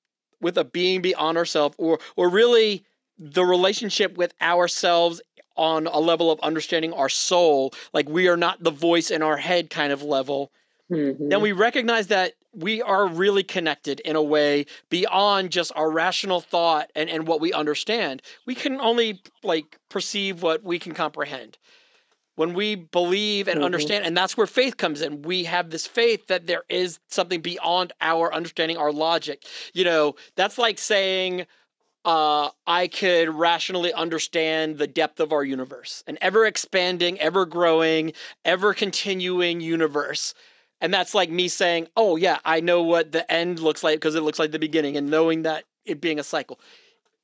with 0.40 0.56
a 0.58 0.64
being 0.64 1.02
beyond 1.02 1.36
ourselves, 1.38 1.74
or 1.78 1.98
or 2.16 2.28
really 2.28 2.84
the 3.18 3.44
relationship 3.44 4.16
with 4.16 4.32
ourselves 4.40 5.20
on 5.56 5.86
a 5.86 5.98
level 6.00 6.30
of 6.30 6.40
understanding 6.40 6.92
our 6.94 7.08
soul, 7.08 7.74
like 7.92 8.08
we 8.08 8.28
are 8.28 8.36
not 8.36 8.62
the 8.62 8.70
voice 8.70 9.10
in 9.10 9.20
our 9.22 9.36
head 9.36 9.68
kind 9.68 9.92
of 9.92 10.02
level, 10.02 10.50
Mhm. 10.90 11.28
then 11.28 11.40
we 11.42 11.52
recognize 11.52 12.06
that 12.06 12.32
we 12.54 12.82
are 12.82 13.06
really 13.06 13.42
connected 13.42 14.00
in 14.00 14.16
a 14.16 14.22
way 14.22 14.66
beyond 14.90 15.50
just 15.50 15.72
our 15.74 15.90
rational 15.90 16.40
thought 16.40 16.90
and, 16.94 17.08
and 17.08 17.26
what 17.26 17.40
we 17.40 17.52
understand. 17.52 18.22
We 18.46 18.54
can 18.54 18.80
only 18.80 19.22
like 19.42 19.78
perceive 19.88 20.42
what 20.42 20.62
we 20.62 20.78
can 20.78 20.92
comprehend. 20.92 21.58
When 22.34 22.54
we 22.54 22.74
believe 22.76 23.46
and 23.46 23.60
Mhm. 23.60 23.64
understand, 23.64 24.06
and 24.06 24.16
that's 24.16 24.36
where 24.38 24.46
faith 24.46 24.78
comes 24.78 25.02
in. 25.02 25.22
We 25.22 25.44
have 25.44 25.68
this 25.70 25.86
faith 25.86 26.28
that 26.28 26.46
there 26.46 26.64
is 26.70 26.98
something 27.08 27.42
beyond 27.42 27.92
our 28.00 28.32
understanding, 28.32 28.78
our 28.78 28.90
logic. 28.90 29.44
You 29.74 29.84
know, 29.84 30.14
that's 30.34 30.56
like 30.56 30.78
saying, 30.78 31.46
uh, 32.04 32.50
I 32.66 32.88
could 32.88 33.28
rationally 33.28 33.92
understand 33.92 34.78
the 34.78 34.86
depth 34.86 35.20
of 35.20 35.32
our 35.32 35.44
universe, 35.44 36.02
an 36.06 36.18
ever 36.22 36.46
expanding, 36.46 37.20
ever 37.20 37.46
growing, 37.46 38.12
ever 38.44 38.74
continuing 38.74 39.60
universe. 39.60 40.34
And 40.82 40.92
that's 40.92 41.14
like 41.14 41.30
me 41.30 41.46
saying, 41.46 41.86
oh, 41.96 42.16
yeah, 42.16 42.38
I 42.44 42.58
know 42.60 42.82
what 42.82 43.12
the 43.12 43.30
end 43.32 43.60
looks 43.60 43.84
like 43.84 43.96
because 43.96 44.16
it 44.16 44.22
looks 44.22 44.40
like 44.40 44.50
the 44.50 44.58
beginning, 44.58 44.96
and 44.96 45.08
knowing 45.08 45.42
that 45.42 45.64
it 45.86 46.00
being 46.00 46.18
a 46.18 46.24
cycle. 46.24 46.58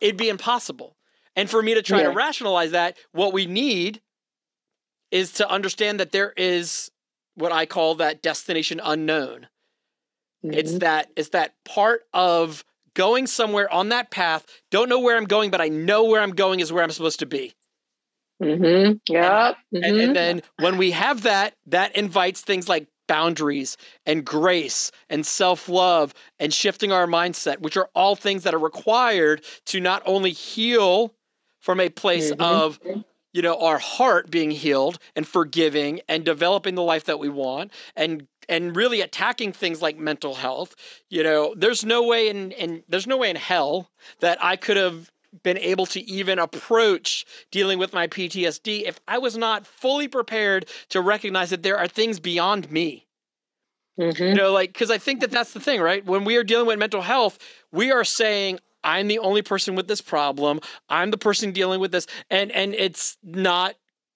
It'd 0.01 0.17
be 0.17 0.29
impossible. 0.29 0.97
And 1.35 1.51
for 1.51 1.61
me 1.61 1.75
to 1.75 1.83
try 1.83 2.03
to 2.05 2.11
rationalize 2.11 2.71
that, 2.71 2.97
what 3.13 3.33
we 3.33 3.47
need 3.47 4.01
is 5.11 5.33
to 5.35 5.51
understand 5.51 5.99
that 5.99 6.13
there 6.13 6.33
is 6.37 6.91
what 7.35 7.51
I 7.51 7.67
call 7.67 7.97
that 7.97 8.23
destination 8.23 8.81
unknown. 8.83 9.49
It's 10.45 10.75
Mhm. 10.75 10.81
that 10.81 11.11
it's 11.17 11.31
that 11.31 11.55
part 11.65 12.07
of 12.15 12.65
going 12.95 13.27
somewhere 13.27 13.73
on 13.73 13.89
that 13.89 14.11
path. 14.11 14.47
Don't 14.71 14.89
know 14.89 15.01
where 15.01 15.17
I'm 15.17 15.25
going, 15.25 15.51
but 15.51 15.61
I 15.61 15.69
know 15.69 16.05
where 16.05 16.21
I'm 16.21 16.35
going 16.35 16.61
is 16.61 16.73
where 16.73 16.85
I'm 16.85 16.91
supposed 16.93 17.19
to 17.21 17.27
be. 17.27 17.55
Mm-hmm. 18.41 18.99
Yep. 19.09 19.57
And, 19.73 19.85
Mhm. 19.85 20.05
and 20.05 20.17
then 20.17 20.43
when 20.59 20.79
we 20.79 20.93
have 20.93 21.23
that, 21.23 21.55
that 21.67 21.97
invites 21.97 22.41
things 22.41 22.69
like 22.69 22.87
boundaries 23.09 23.77
and 24.07 24.25
grace 24.25 24.93
and 25.11 25.27
self 25.27 25.69
love 25.69 26.15
and 26.39 26.55
shifting 26.55 26.93
our 26.93 27.07
mindset, 27.09 27.59
which 27.61 27.77
are 27.77 27.91
all 27.95 28.15
things 28.15 28.45
that 28.45 28.55
are 28.55 28.59
required 28.61 29.43
to 29.67 29.81
not 29.81 30.03
only 30.07 30.31
heal 30.31 31.13
from 31.61 31.81
a 31.81 31.89
place 31.89 32.31
Mhm. 32.33 32.41
of 32.41 32.79
you 33.33 33.43
know 33.43 33.59
our 33.61 33.79
heart 33.79 34.31
being 34.31 34.51
healed 34.51 34.99
and 35.17 35.27
forgiving 35.27 36.01
and 36.09 36.25
developing 36.25 36.75
the 36.75 36.83
life 36.83 37.05
that 37.05 37.19
we 37.19 37.29
want 37.29 37.73
and 37.97 38.27
and 38.49 38.75
really 38.75 39.01
attacking 39.03 39.53
things 39.53 39.83
like 39.83 39.99
mental 39.99 40.35
health 40.35 40.75
you 41.11 41.23
know 41.23 41.55
there's 41.57 41.85
no 41.85 42.03
way 42.03 42.29
in, 42.29 42.53
in 42.53 42.83
there's 42.89 43.07
no 43.07 43.19
way 43.19 43.29
in 43.29 43.37
hell 43.37 43.91
that 44.21 44.43
i 44.43 44.57
could 44.57 44.77
have 44.79 45.11
been 45.43 45.59
able 45.59 45.87
to 45.87 46.01
even 46.11 46.39
approach 46.39 47.25
dealing 47.51 47.79
with 47.79 47.93
my 47.93 48.07
ptsd 48.07 48.83
if 48.87 48.99
i 49.09 49.19
was 49.19 49.37
not 49.37 49.67
fully 49.67 50.09
prepared 50.09 50.67
to 50.89 51.01
recognize 51.01 51.51
that 51.51 51.63
there 51.63 51.79
are 51.79 51.89
things 51.89 52.19
beyond 52.21 52.71
me. 52.71 53.07
Mhm. 54.01 54.29
you 54.29 54.35
know 54.35 54.53
like 54.53 54.73
because 54.73 54.91
i 54.91 54.99
think 54.99 55.21
that 55.21 55.31
that's 55.31 55.53
the 55.53 55.61
thing 55.61 55.81
right? 55.81 56.05
When 56.07 56.25
we 56.25 56.37
are 56.37 56.45
dealing 56.45 56.67
with 56.67 56.79
mental 56.79 57.03
health 57.03 57.39
we 57.73 57.91
are 57.91 58.05
saying 58.05 58.61
i'm 58.85 59.09
the 59.09 59.19
only 59.19 59.43
person 59.43 59.75
with 59.75 59.89
this 59.89 60.01
problem. 60.01 60.61
I'm 60.89 61.11
the 61.11 61.19
person 61.19 61.53
dealing 61.53 61.81
with 61.81 61.93
this 61.93 62.07
and 62.31 62.53
and 62.53 62.75
it's 62.75 63.17
not 63.23 63.75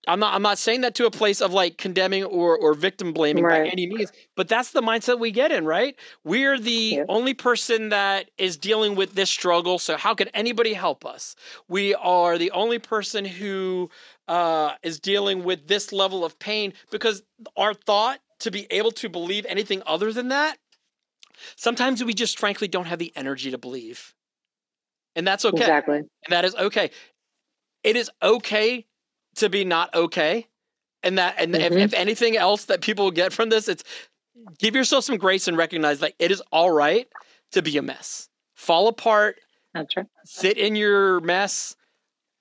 i'm 0.08 0.20
not 0.20 0.34
i'm 0.34 0.42
not 0.42 0.58
saying 0.58 0.80
that 0.82 0.94
to 0.94 1.06
a 1.06 1.10
place 1.10 1.40
of 1.40 1.52
like 1.52 1.78
condemning 1.78 2.24
or 2.24 2.56
or 2.56 2.74
victim 2.74 3.12
blaming 3.12 3.44
by 3.44 3.66
any 3.68 3.86
means 3.86 4.12
but 4.36 4.48
that's 4.48 4.72
the 4.72 4.80
mindset 4.80 5.18
we 5.18 5.30
get 5.30 5.52
in 5.52 5.64
right? 5.64 5.96
We're 6.24 6.58
the 6.58 6.96
Yeah. 6.96 7.04
only 7.08 7.34
person 7.34 7.90
that 7.90 8.30
is 8.38 8.56
dealing 8.56 8.94
with 8.94 9.14
this 9.14 9.30
struggle 9.30 9.78
so 9.78 9.96
how 9.96 10.14
can 10.14 10.28
anybody 10.28 10.72
help 10.74 11.04
us? 11.04 11.36
We 11.68 11.94
are 11.94 12.38
the 12.38 12.50
only 12.52 12.78
person 12.78 13.24
who 13.24 13.90
uh, 14.28 14.74
is 14.82 15.00
dealing 15.00 15.44
with 15.44 15.68
this 15.68 15.92
level 15.92 16.24
of 16.24 16.38
pain 16.38 16.72
because 16.90 17.22
our 17.56 17.74
thought 17.74 18.20
to 18.40 18.50
be 18.50 18.66
able 18.70 18.90
to 18.92 19.08
believe 19.08 19.46
anything 19.48 19.82
other 19.86 20.12
than 20.12 20.28
that 20.28 20.58
sometimes 21.56 22.02
we 22.04 22.14
just 22.14 22.38
frankly 22.38 22.68
don't 22.68 22.86
have 22.86 22.98
the 22.98 23.12
energy 23.16 23.50
to 23.50 23.58
believe. 23.58 24.14
And 25.16 25.26
that's 25.26 25.44
okay. 25.44 25.58
Exactly. 25.58 25.96
and 25.96 26.08
that 26.30 26.44
is 26.44 26.54
okay. 26.54 26.90
It 27.82 27.96
is 27.96 28.10
okay 28.22 28.86
to 29.36 29.48
be 29.48 29.64
not 29.64 29.94
okay 29.94 30.46
and 31.02 31.18
that 31.18 31.34
and 31.38 31.54
if, 31.56 31.72
Mhm. 31.72 31.80
if 31.80 31.94
anything 31.94 32.36
else 32.36 32.66
that 32.66 32.80
people 32.80 33.10
get 33.10 33.32
from 33.32 33.48
this 33.48 33.68
it's 33.68 33.82
give 34.58 34.74
yourself 34.74 35.04
some 35.04 35.16
grace 35.16 35.48
and 35.48 35.56
recognize 35.56 36.00
that 36.00 36.14
it 36.18 36.30
is 36.30 36.42
all 36.52 36.70
right 36.70 37.08
to 37.52 37.62
be 37.62 37.76
a 37.76 37.82
mess 37.82 38.28
fall 38.54 38.88
apart 38.88 39.38
That's 39.74 39.96
right. 39.96 40.06
sit 40.24 40.56
in 40.58 40.76
your 40.76 41.20
mess 41.20 41.76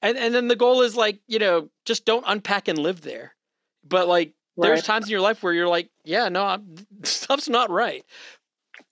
and 0.02 0.18
and 0.18 0.34
then 0.34 0.48
the 0.48 0.56
goal 0.56 0.82
is 0.82 0.96
like 0.96 1.20
you 1.28 1.40
know 1.40 1.70
just 1.86 2.06
don't 2.06 2.24
unpack 2.28 2.68
and 2.68 2.78
live 2.80 3.02
there 3.02 3.36
but 3.84 4.08
like 4.08 4.34
there's 4.58 4.84
times 4.84 5.06
in 5.06 5.12
your 5.12 5.22
life 5.22 5.42
where 5.44 5.54
you're 5.54 5.68
like 5.68 5.90
yeah 6.04 6.30
no 6.30 6.44
I'm, 6.46 6.76
stuff's 7.04 7.50
not 7.50 7.70
right 7.70 8.04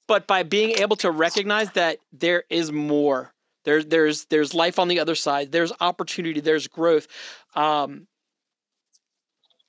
but 0.07 0.25
by 0.25 0.41
being 0.43 0.71
able 0.71 0.95
to 0.97 1.11
recognize 1.11 1.69
that 1.71 1.99
there 2.11 2.43
is 2.49 2.71
more 2.71 3.31
there, 3.65 3.83
there's 3.83 4.25
there's 4.25 4.53
life 4.53 4.79
on 4.79 4.87
the 4.87 4.99
other 4.99 5.15
side. 5.15 5.51
There's 5.51 5.71
opportunity. 5.79 6.39
There's 6.39 6.67
growth. 6.67 7.07
Um, 7.55 8.07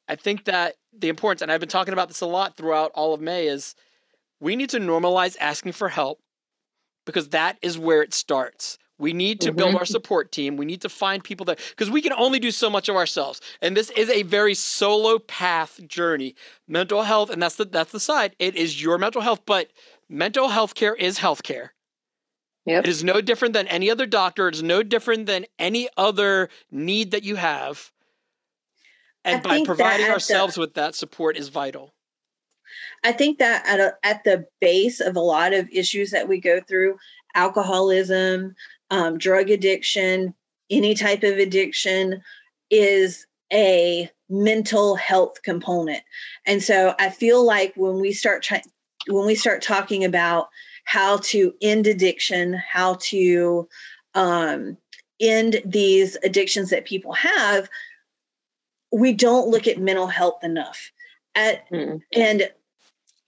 i 0.09 0.17
think 0.17 0.47
that 0.47 0.75
the 0.93 1.09
importance 1.09 1.41
and 1.41 1.53
i've 1.53 1.61
been 1.61 1.69
talking 1.69 1.93
about 1.93 2.09
this 2.09 2.21
a 2.21 2.27
lot 2.27 2.57
throughout 2.57 2.91
all 2.97 3.15
of 3.15 3.21
may 3.21 3.47
is 3.47 3.77
we 4.41 4.57
need 4.57 4.71
to 4.71 4.81
normalize 4.81 5.37
asking 5.39 5.73
for 5.73 5.89
help 5.89 6.19
because 7.07 7.29
that 7.31 7.59
is 7.63 7.79
where 7.79 8.03
it 8.03 8.15
starts. 8.15 8.79
We 8.99 9.13
need 9.15 9.41
to 9.43 9.53
build 9.53 9.77
our 9.77 9.87
support 9.87 10.31
team. 10.31 10.59
We 10.59 10.67
need 10.67 10.83
to 10.83 10.91
find 10.91 11.25
people 11.25 11.47
that 11.47 11.59
because 11.71 11.91
we 11.91 12.03
can 12.03 12.13
only 12.13 12.39
do 12.39 12.51
so 12.51 12.69
much 12.69 12.91
of 12.91 12.97
ourselves. 12.97 13.41
And 13.63 13.75
this 13.75 13.89
is 13.91 14.11
a 14.11 14.25
very 14.25 14.55
solo 14.55 15.19
path 15.19 15.81
journey. 15.87 16.35
Mental 16.69 17.03
health 17.03 17.31
and 17.31 17.43
that's 17.43 17.57
the 17.57 17.65
that's 17.65 17.93
the 17.93 18.01
side. 18.01 18.37
It 18.39 18.57
is 18.57 18.83
your 18.83 18.99
mental 18.99 19.23
health 19.23 19.41
but 19.47 19.71
mental 20.11 20.49
health 20.49 20.75
care 20.75 20.95
is 20.95 21.17
health 21.17 21.43
care 21.43 21.73
Yep. 22.67 22.85
it 22.85 22.91
is 22.91 23.03
no 23.03 23.21
different 23.21 23.55
than 23.55 23.67
any 23.69 23.91
other 23.91 24.07
doctor. 24.07 24.49
It 24.49 24.55
is 24.55 24.63
no 24.63 24.83
different 24.83 25.27
than 25.27 25.47
any 25.59 25.89
other 25.97 26.51
need 26.71 27.13
that 27.13 27.25
you 27.25 27.37
have. 27.37 27.91
And 29.25 29.39
I 29.47 29.61
by 29.61 29.65
providing 29.65 30.05
at 30.05 30.09
the- 30.09 30.13
ourselves 30.13 30.57
with 30.57 30.75
that 30.75 30.95
support 30.95 31.37
is 31.37 31.49
vital. 31.49 31.95
I 33.03 33.13
think 33.13 33.39
that 33.39 33.67
at 33.67 33.81
a, 33.81 33.95
at 34.03 34.25
the 34.25 34.47
base 34.61 35.01
of 35.01 35.17
a 35.17 35.21
lot 35.21 35.53
of 35.53 35.69
issues 35.71 36.11
that 36.11 36.29
we 36.29 36.39
go 36.41 36.61
through, 36.61 36.99
alcoholism, 37.35 38.55
um, 38.91 39.19
drug 39.19 39.51
addiction, 39.51 40.35
any 40.71 40.95
type 40.95 41.23
of 41.23 41.39
addiction, 41.39 42.23
is 42.71 43.27
a 43.53 44.11
mental 44.29 44.95
health 44.95 45.43
component. 45.43 46.03
And 46.47 46.63
so 46.63 46.95
I 46.99 47.11
feel 47.11 47.45
like 47.45 47.73
when 47.75 48.01
we 48.01 48.13
start 48.13 48.43
trying, 48.43 48.63
when 49.09 49.27
we 49.27 49.35
start 49.35 49.63
talking 49.63 50.05
about 50.05 50.49
how 50.91 51.19
to 51.19 51.55
end 51.63 51.87
addiction, 51.87 52.55
how 52.55 52.95
to 53.01 53.69
um, 54.15 54.77
end 55.21 55.63
these 55.65 56.17
addictions 56.25 56.71
that 56.71 56.85
people 56.85 57.13
have, 57.13 57.69
we 58.91 59.13
don't 59.13 59.49
look 59.49 59.69
at 59.69 59.79
mental 59.79 60.09
health 60.09 60.43
enough. 60.43 60.91
At 61.37 61.71
Mm. 61.71 62.03
and 62.13 62.51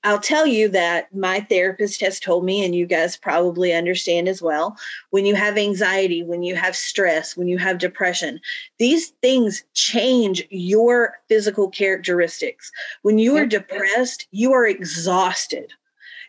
I'll 0.03 0.19
tell 0.19 0.45
you 0.45 0.69
that 0.71 1.15
my 1.15 1.39
therapist 1.43 2.01
has 2.01 2.19
told 2.19 2.45
me, 2.45 2.65
and 2.65 2.75
you 2.75 2.85
guys 2.85 3.17
probably 3.17 3.73
understand 3.73 4.29
as 4.29 4.43
well, 4.43 4.77
when 5.11 5.25
you 5.25 5.37
have 5.37 5.57
anxiety, 5.57 6.25
when 6.25 6.43
you 6.43 6.57
have 6.57 6.75
stress, 6.75 7.37
when 7.37 7.47
you 7.47 7.59
have 7.59 7.79
depression, 7.79 8.41
these 8.79 9.11
things 9.23 9.63
change 9.75 10.43
your 10.51 11.21
physical 11.29 11.71
characteristics. 11.71 12.73
When 13.03 13.19
you 13.19 13.37
are 13.37 13.47
depressed, 13.47 14.27
you 14.33 14.53
are 14.53 14.67
exhausted. 14.67 15.73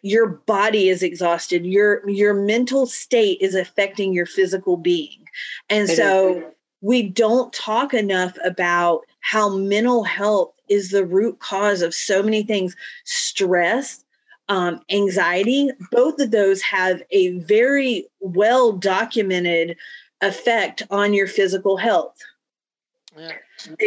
Your 0.04 0.28
body 0.28 0.90
is 0.90 1.02
exhausted. 1.02 1.66
Your 1.66 2.08
your 2.08 2.34
mental 2.34 2.86
state 2.86 3.40
is 3.42 3.56
affecting 3.56 4.14
your 4.14 4.26
physical 4.26 4.78
being. 4.78 5.28
And 5.70 5.90
It 5.90 5.94
is. 5.94 5.98
so 5.98 6.54
we 6.82 7.02
don't 7.02 7.52
talk 7.54 7.94
enough 7.94 8.38
about 8.44 9.02
how 9.22 9.58
mental 9.58 10.04
health 10.04 10.54
is 10.70 10.92
the 10.92 11.06
root 11.06 11.40
cause 11.40 11.82
of 11.82 11.94
so 11.94 12.22
many 12.22 12.44
things 12.44 12.76
stress 13.06 14.04
um, 14.50 14.82
anxiety 14.90 15.70
both 15.92 16.20
of 16.20 16.32
those 16.32 16.62
have 16.62 17.02
a 17.12 17.38
very 17.40 18.06
well 18.20 18.74
documented 18.74 19.78
effect 20.22 20.84
on 20.90 21.14
your 21.14 21.28
physical 21.28 21.78
health 21.78 22.18
Yeah. 23.18 23.34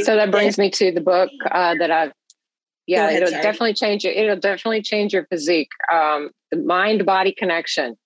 So 0.03 0.17
that 0.17 0.31
brings 0.31 0.59
me 0.59 0.71
to 0.71 0.93
the 0.93 1.01
book 1.01 1.31
uh, 1.51 1.75
that 1.77 1.91
I've. 1.91 2.13
Yeah, 2.87 3.09
ahead, 3.09 3.17
it'll 3.23 3.31
sorry. 3.31 3.43
definitely 3.43 3.75
change 3.75 4.05
your. 4.05 4.13
It'll 4.13 4.37
definitely 4.37 4.83
change 4.83 5.13
your 5.13 5.27
physique. 5.27 5.71
Um, 5.93 6.31
the 6.51 6.59
mind 6.59 7.05
body 7.05 7.33
connection. 7.33 7.97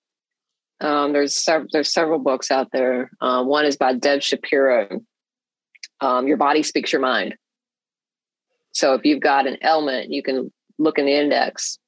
Um, 0.81 1.12
there's 1.12 1.35
sev- 1.35 1.66
there's 1.72 1.93
several 1.93 2.18
books 2.18 2.51
out 2.51 2.68
there. 2.72 3.11
Uh, 3.20 3.45
one 3.45 3.66
is 3.66 3.76
by 3.76 3.93
Deb 3.95 4.22
Shapiro. 4.22 5.03
Um, 6.01 6.26
your 6.26 6.39
body 6.39 6.62
speaks 6.62 6.93
your 6.93 7.03
mind. 7.03 7.35
So 8.72 8.95
if 8.95 9.05
you've 9.05 9.20
got 9.20 9.47
an 9.47 9.59
ailment, 9.62 10.11
you 10.11 10.22
can 10.22 10.51
look 10.78 10.99
in 10.99 11.05
the 11.05 11.12
index, 11.12 11.78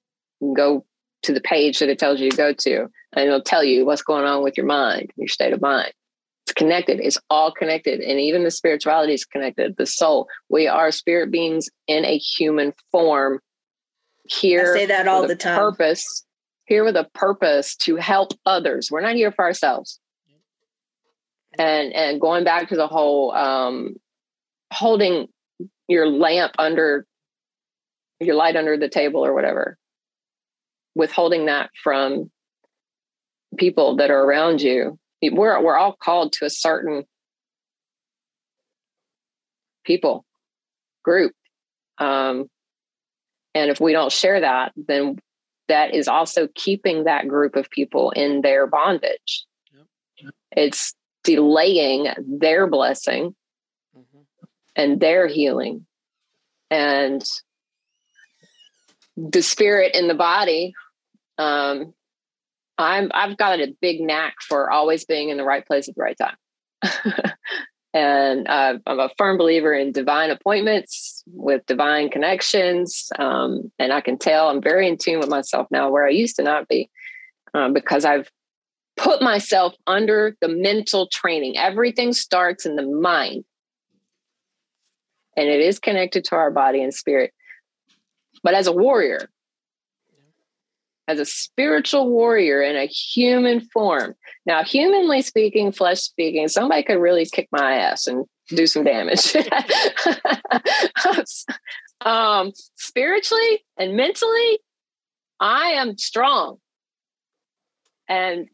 and 0.43 0.55
go 0.55 0.85
to 1.23 1.33
the 1.33 1.41
page 1.41 1.79
that 1.79 1.89
it 1.89 1.99
tells 1.99 2.21
you 2.21 2.31
to 2.31 2.37
go 2.37 2.53
to, 2.53 2.81
and 3.15 3.27
it'll 3.27 3.41
tell 3.41 3.65
you 3.65 3.87
what's 3.87 4.03
going 4.03 4.25
on 4.27 4.43
with 4.43 4.57
your 4.57 4.67
mind, 4.67 5.11
your 5.17 5.29
state 5.29 5.53
of 5.53 5.63
mind. 5.63 5.93
It's 6.47 6.55
connected. 6.55 7.01
It's 7.01 7.19
all 7.31 7.53
connected, 7.53 8.01
and 8.01 8.19
even 8.19 8.45
the 8.45 8.51
spirituality 8.51 9.15
is 9.15 9.25
connected. 9.25 9.77
The 9.77 9.87
soul. 9.87 10.29
We 10.49 10.67
are 10.67 10.91
spirit 10.91 11.31
beings 11.31 11.69
in 11.87 12.05
a 12.05 12.19
human 12.19 12.73
form. 12.91 13.41
Here, 14.25 14.73
I 14.75 14.79
say 14.79 14.87
that 14.87 15.09
all 15.09 15.27
the 15.27 15.37
time. 15.37 15.59
Purpose 15.59 16.25
here 16.73 16.85
with 16.85 16.97
a 16.97 17.09
purpose 17.15 17.77
to 17.77 17.97
help 17.97 18.33
others. 18.47 18.89
We're 18.91 19.03
not 19.03 19.15
here 19.15 19.33
for 19.33 19.45
ourselves. 19.45 20.01
And 21.59 21.93
and 21.93 22.21
going 22.21 22.45
back 22.45 22.71
to 22.71 22.77
the 22.77 22.87
whole 22.87 23.33
um, 23.33 23.97
holding 24.73 25.29
your 25.87 26.07
lamp 26.07 26.53
under 26.59 27.07
your 28.21 28.35
light 28.35 28.57
under 28.57 28.79
the 28.79 28.89
table 28.89 29.25
or 29.25 29.35
whatever, 29.35 29.77
withholding 30.95 31.47
that 31.47 31.71
from 31.83 32.31
people 33.59 33.97
that 33.97 34.11
are 34.11 34.25
around 34.25 34.63
you. 34.63 34.99
We're 35.23 35.63
we're 35.63 35.77
all 35.77 35.95
called 35.95 36.33
to 36.35 36.45
a 36.45 36.51
certain 36.51 37.05
people 39.85 40.25
group. 41.05 41.33
Um, 41.99 42.49
and 43.55 43.71
if 43.71 43.81
we 43.81 43.93
don't 43.93 44.13
share 44.13 44.41
that, 44.41 44.73
then 44.77 45.19
that 45.69 45.95
is 45.95 46.09
also 46.09 46.49
keeping 46.55 47.05
that 47.05 47.29
group 47.29 47.57
of 47.57 47.71
people 47.71 48.11
in 48.11 48.41
their 48.43 48.67
bondage. 48.67 49.47
Yep. 49.73 50.35
It's 50.53 50.95
delaying 51.25 52.09
their 52.19 52.67
blessing 52.67 53.35
mm-hmm. 53.97 54.21
and 54.75 55.01
their 55.01 55.27
healing. 55.27 55.87
And 56.71 57.23
the 59.17 59.43
spirit 59.43 59.95
in 59.95 60.09
the 60.09 60.15
body, 60.15 60.75
um, 61.39 61.93
I'm 62.83 63.11
I've 63.15 63.37
got 63.37 63.61
a 63.61 63.75
big 63.81 64.01
knack 64.01 64.35
for 64.41 64.71
always 64.71 65.05
being 65.05 65.31
in 65.31 65.37
the 65.37 65.45
right 65.45 65.67
place 65.67 65.89
at 65.89 65.95
the 65.95 66.03
right 66.03 66.17
time. 66.19 66.37
And 67.95 68.49
uh, 68.49 68.79
I'm 68.87 69.01
a 69.01 69.11
firm 69.19 69.37
believer 69.37 69.75
in 69.75 69.93
divine 69.93 70.31
appointments 70.31 71.23
with 71.27 71.65
divine 71.67 72.09
connections. 72.09 73.09
Um, 73.19 73.71
and 73.79 73.93
I 73.93 74.01
can 74.01 74.17
tell 74.17 74.49
I'm 74.49 74.63
very 74.63 74.89
in 74.89 74.97
tune 74.97 75.19
with 75.19 75.29
myself 75.29 75.67
now 75.71 75.91
where 75.91 76.07
I 76.07 76.11
used 76.11 76.37
to 76.37 76.43
not 76.43 76.69
be 76.69 76.91
um, 77.53 77.75
because 77.75 78.07
I've 78.07 78.31
put 78.97 79.21
myself 79.21 79.75
under 79.87 80.37
the 80.41 80.49
mental 80.49 81.07
training. 81.09 81.59
Everything 81.59 82.15
starts 82.15 82.65
in 82.65 82.77
the 82.77 82.87
mind, 82.87 83.45
and 85.37 85.49
it 85.49 85.61
is 85.61 85.79
connected 85.79 86.25
to 86.25 86.37
our 86.37 86.51
body 86.51 86.83
and 86.83 86.95
spirit. 86.95 87.33
But 88.43 88.55
as 88.55 88.67
a 88.67 88.73
warrior, 88.73 89.29
as 91.09 91.19
a 91.19 91.25
spiritual 91.25 92.09
warrior 92.09 92.63
in 92.63 92.77
a 92.77 92.87
human 92.87 93.61
form. 93.61 94.15
Now, 94.47 94.63
humanly 94.63 95.23
speaking, 95.23 95.73
flesh 95.73 96.01
speaking, 96.01 96.49
somebody 96.49 96.83
could 96.83 96.99
really 96.99 97.27
kick 97.27 97.49
my 97.51 97.75
ass 97.75 98.07
and 98.07 98.25
do 98.49 98.67
some 98.67 98.85
damage. 98.85 99.35
um, 102.01 102.53
spiritually 102.77 103.65
and 103.77 103.97
mentally, 103.97 104.59
I 105.41 105.71
am 105.71 105.99
strong. 105.99 106.59
And 108.09 108.49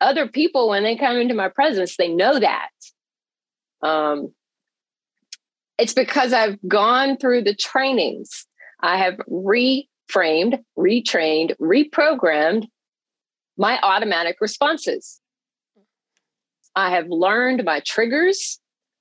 other 0.00 0.26
people, 0.28 0.68
when 0.68 0.82
they 0.82 0.96
come 0.96 1.16
into 1.16 1.34
my 1.34 1.48
presence, 1.48 1.96
they 1.96 2.08
know 2.08 2.38
that. 2.38 2.70
Um, 3.82 4.32
it's 5.78 5.94
because 5.94 6.32
I've 6.32 6.58
gone 6.66 7.16
through 7.16 7.42
the 7.42 7.54
trainings. 7.54 8.46
I 8.80 8.98
have 8.98 9.20
re 9.26 9.88
framed, 10.08 10.58
retrained, 10.78 11.56
reprogrammed 11.60 12.66
my 13.56 13.78
automatic 13.82 14.36
responses. 14.40 15.20
I 16.76 16.90
have 16.90 17.06
learned 17.08 17.64
my 17.64 17.80
triggers. 17.80 18.58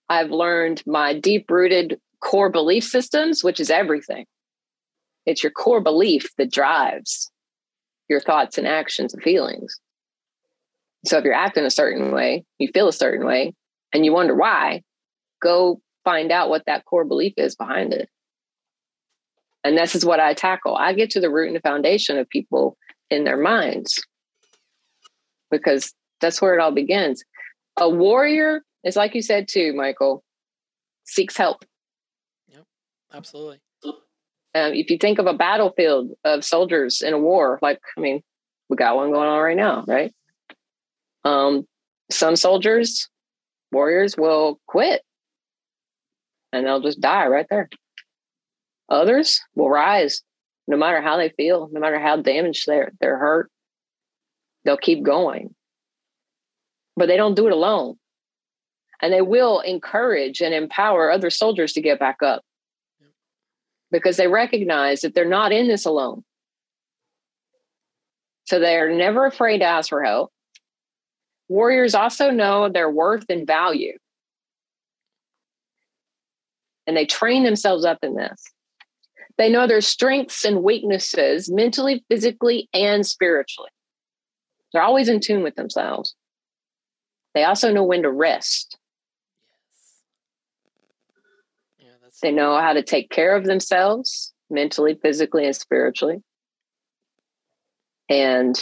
I've 0.09 0.31
learned 0.31 0.83
my 0.85 1.17
deep 1.17 1.49
rooted 1.49 1.99
core 2.19 2.49
belief 2.49 2.83
systems, 2.83 3.43
which 3.43 3.59
is 3.59 3.69
everything. 3.69 4.25
It's 5.25 5.43
your 5.43 5.51
core 5.51 5.81
belief 5.81 6.29
that 6.37 6.51
drives 6.51 7.31
your 8.09 8.19
thoughts 8.19 8.57
and 8.57 8.67
actions 8.67 9.13
and 9.13 9.23
feelings. 9.23 9.79
So 11.05 11.17
if 11.17 11.23
you're 11.23 11.33
acting 11.33 11.65
a 11.65 11.71
certain 11.71 12.11
way, 12.11 12.45
you 12.59 12.69
feel 12.73 12.87
a 12.87 12.93
certain 12.93 13.25
way, 13.25 13.53
and 13.91 14.05
you 14.05 14.13
wonder 14.13 14.35
why, 14.35 14.83
go 15.41 15.81
find 16.03 16.31
out 16.31 16.49
what 16.49 16.63
that 16.65 16.85
core 16.85 17.05
belief 17.05 17.33
is 17.37 17.55
behind 17.55 17.93
it. 17.93 18.09
And 19.63 19.77
this 19.77 19.95
is 19.95 20.05
what 20.05 20.19
I 20.19 20.33
tackle. 20.33 20.75
I 20.75 20.93
get 20.93 21.09
to 21.11 21.19
the 21.19 21.29
root 21.29 21.47
and 21.47 21.55
the 21.55 21.61
foundation 21.61 22.17
of 22.17 22.29
people 22.29 22.77
in 23.09 23.23
their 23.23 23.37
minds 23.37 24.03
because 25.49 25.93
that's 26.19 26.41
where 26.41 26.57
it 26.57 26.61
all 26.61 26.71
begins. 26.71 27.23
A 27.77 27.89
warrior 27.89 28.61
is 28.83 28.95
like 28.95 29.15
you 29.15 29.21
said 29.21 29.47
too, 29.47 29.73
Michael, 29.73 30.23
seeks 31.05 31.37
help. 31.37 31.63
Yep, 32.49 32.65
absolutely. 33.13 33.59
Um, 34.55 34.73
if 34.73 34.89
you 34.89 34.97
think 34.97 35.17
of 35.17 35.25
a 35.25 35.33
battlefield 35.33 36.11
of 36.23 36.43
soldiers 36.43 37.01
in 37.01 37.13
a 37.13 37.19
war, 37.19 37.59
like 37.61 37.79
I 37.97 38.01
mean, 38.01 38.21
we 38.69 38.75
got 38.75 38.95
one 38.95 39.11
going 39.11 39.27
on 39.27 39.41
right 39.41 39.57
now, 39.57 39.83
right? 39.87 40.13
Um, 41.23 41.65
some 42.11 42.35
soldiers, 42.35 43.09
warriors, 43.71 44.15
will 44.17 44.59
quit, 44.67 45.01
and 46.51 46.65
they'll 46.65 46.81
just 46.81 47.01
die 47.01 47.27
right 47.27 47.47
there. 47.49 47.69
Others 48.89 49.41
will 49.55 49.69
rise 49.69 50.21
no 50.67 50.77
matter 50.77 51.01
how 51.01 51.17
they 51.17 51.29
feel, 51.29 51.69
no 51.71 51.79
matter 51.79 51.99
how 51.99 52.17
damaged 52.17 52.65
they're, 52.67 52.91
they're 52.99 53.17
hurt. 53.17 53.49
They'll 54.63 54.77
keep 54.77 55.03
going. 55.03 55.53
But 56.95 57.07
they 57.07 57.17
don't 57.17 57.35
do 57.35 57.47
it 57.47 57.53
alone. 57.53 57.95
And 59.01 59.11
they 59.11 59.21
will 59.21 59.59
encourage 59.59 60.41
and 60.41 60.53
empower 60.53 61.11
other 61.11 61.29
soldiers 61.29 61.73
to 61.73 61.81
get 61.81 61.99
back 61.99 62.23
up 62.23 62.43
because 63.91 64.17
they 64.17 64.27
recognize 64.27 65.01
that 65.01 65.13
they're 65.13 65.25
not 65.25 65.51
in 65.51 65.67
this 65.67 65.85
alone. 65.85 66.23
So 68.45 68.59
they 68.59 68.77
are 68.77 68.89
never 68.89 69.25
afraid 69.25 69.59
to 69.59 69.65
ask 69.65 69.89
for 69.89 70.03
help. 70.03 70.31
Warriors 71.49 71.95
also 71.95 72.29
know 72.29 72.69
their 72.69 72.89
worth 72.89 73.25
and 73.29 73.45
value. 73.45 73.97
And 76.87 76.95
they 76.97 77.05
train 77.05 77.43
themselves 77.43 77.85
up 77.85 77.99
in 78.01 78.15
this. 78.15 78.43
They 79.37 79.49
know 79.49 79.65
their 79.67 79.81
strengths 79.81 80.45
and 80.45 80.63
weaknesses 80.63 81.51
mentally, 81.51 82.05
physically, 82.09 82.69
and 82.73 83.05
spiritually. 83.05 83.69
They're 84.71 84.83
always 84.83 85.09
in 85.09 85.19
tune 85.19 85.43
with 85.43 85.55
themselves. 85.55 86.15
They 87.33 87.43
also 87.43 87.71
know 87.71 87.83
when 87.83 88.03
to 88.03 88.11
rest. 88.11 88.77
Yeah, 91.79 91.89
they 92.21 92.31
know 92.31 92.59
how 92.59 92.73
to 92.73 92.83
take 92.83 93.09
care 93.09 93.35
of 93.35 93.45
themselves 93.45 94.33
mentally, 94.49 94.99
physically, 95.01 95.45
and 95.45 95.55
spiritually. 95.55 96.21
And 98.09 98.55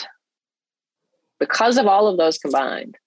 because 1.39 1.77
of 1.77 1.87
all 1.87 2.07
of 2.07 2.17
those 2.17 2.37
combined, 2.37 2.97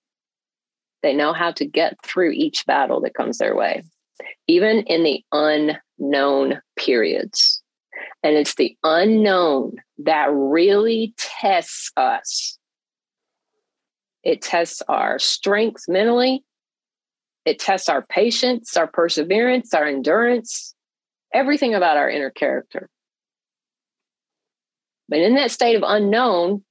they 1.03 1.15
know 1.15 1.33
how 1.33 1.53
to 1.53 1.65
get 1.65 1.97
through 2.03 2.33
each 2.33 2.67
battle 2.67 3.01
that 3.03 3.15
comes 3.15 3.39
their 3.39 3.55
way, 3.55 3.85
even 4.47 4.79
in 4.85 5.03
the 5.03 5.25
unknown 5.33 6.61
periods. 6.77 7.62
And 8.23 8.37
it's 8.37 8.55
the 8.55 8.77
unknown 8.83 9.77
that 9.99 10.29
really 10.33 11.15
tests 11.17 11.91
us. 11.97 12.59
It 14.23 14.41
tests 14.41 14.83
our 14.89 15.19
strength 15.19 15.83
mentally, 15.89 16.43
it 17.45 17.59
tests 17.59 17.89
our 17.89 18.03
patience, 18.07 18.77
our 18.77 18.87
perseverance, 18.87 19.75
our 19.75 19.85
endurance, 19.85 20.75
everything 21.33 21.75
about 21.75 21.99
our 21.99 22.09
inner 22.09 22.31
character. 22.31 22.89
But 25.09 25.19
in 25.19 25.35
that 25.35 25.51
state 25.51 25.77
of 25.77 25.83
unknown, 25.87 26.65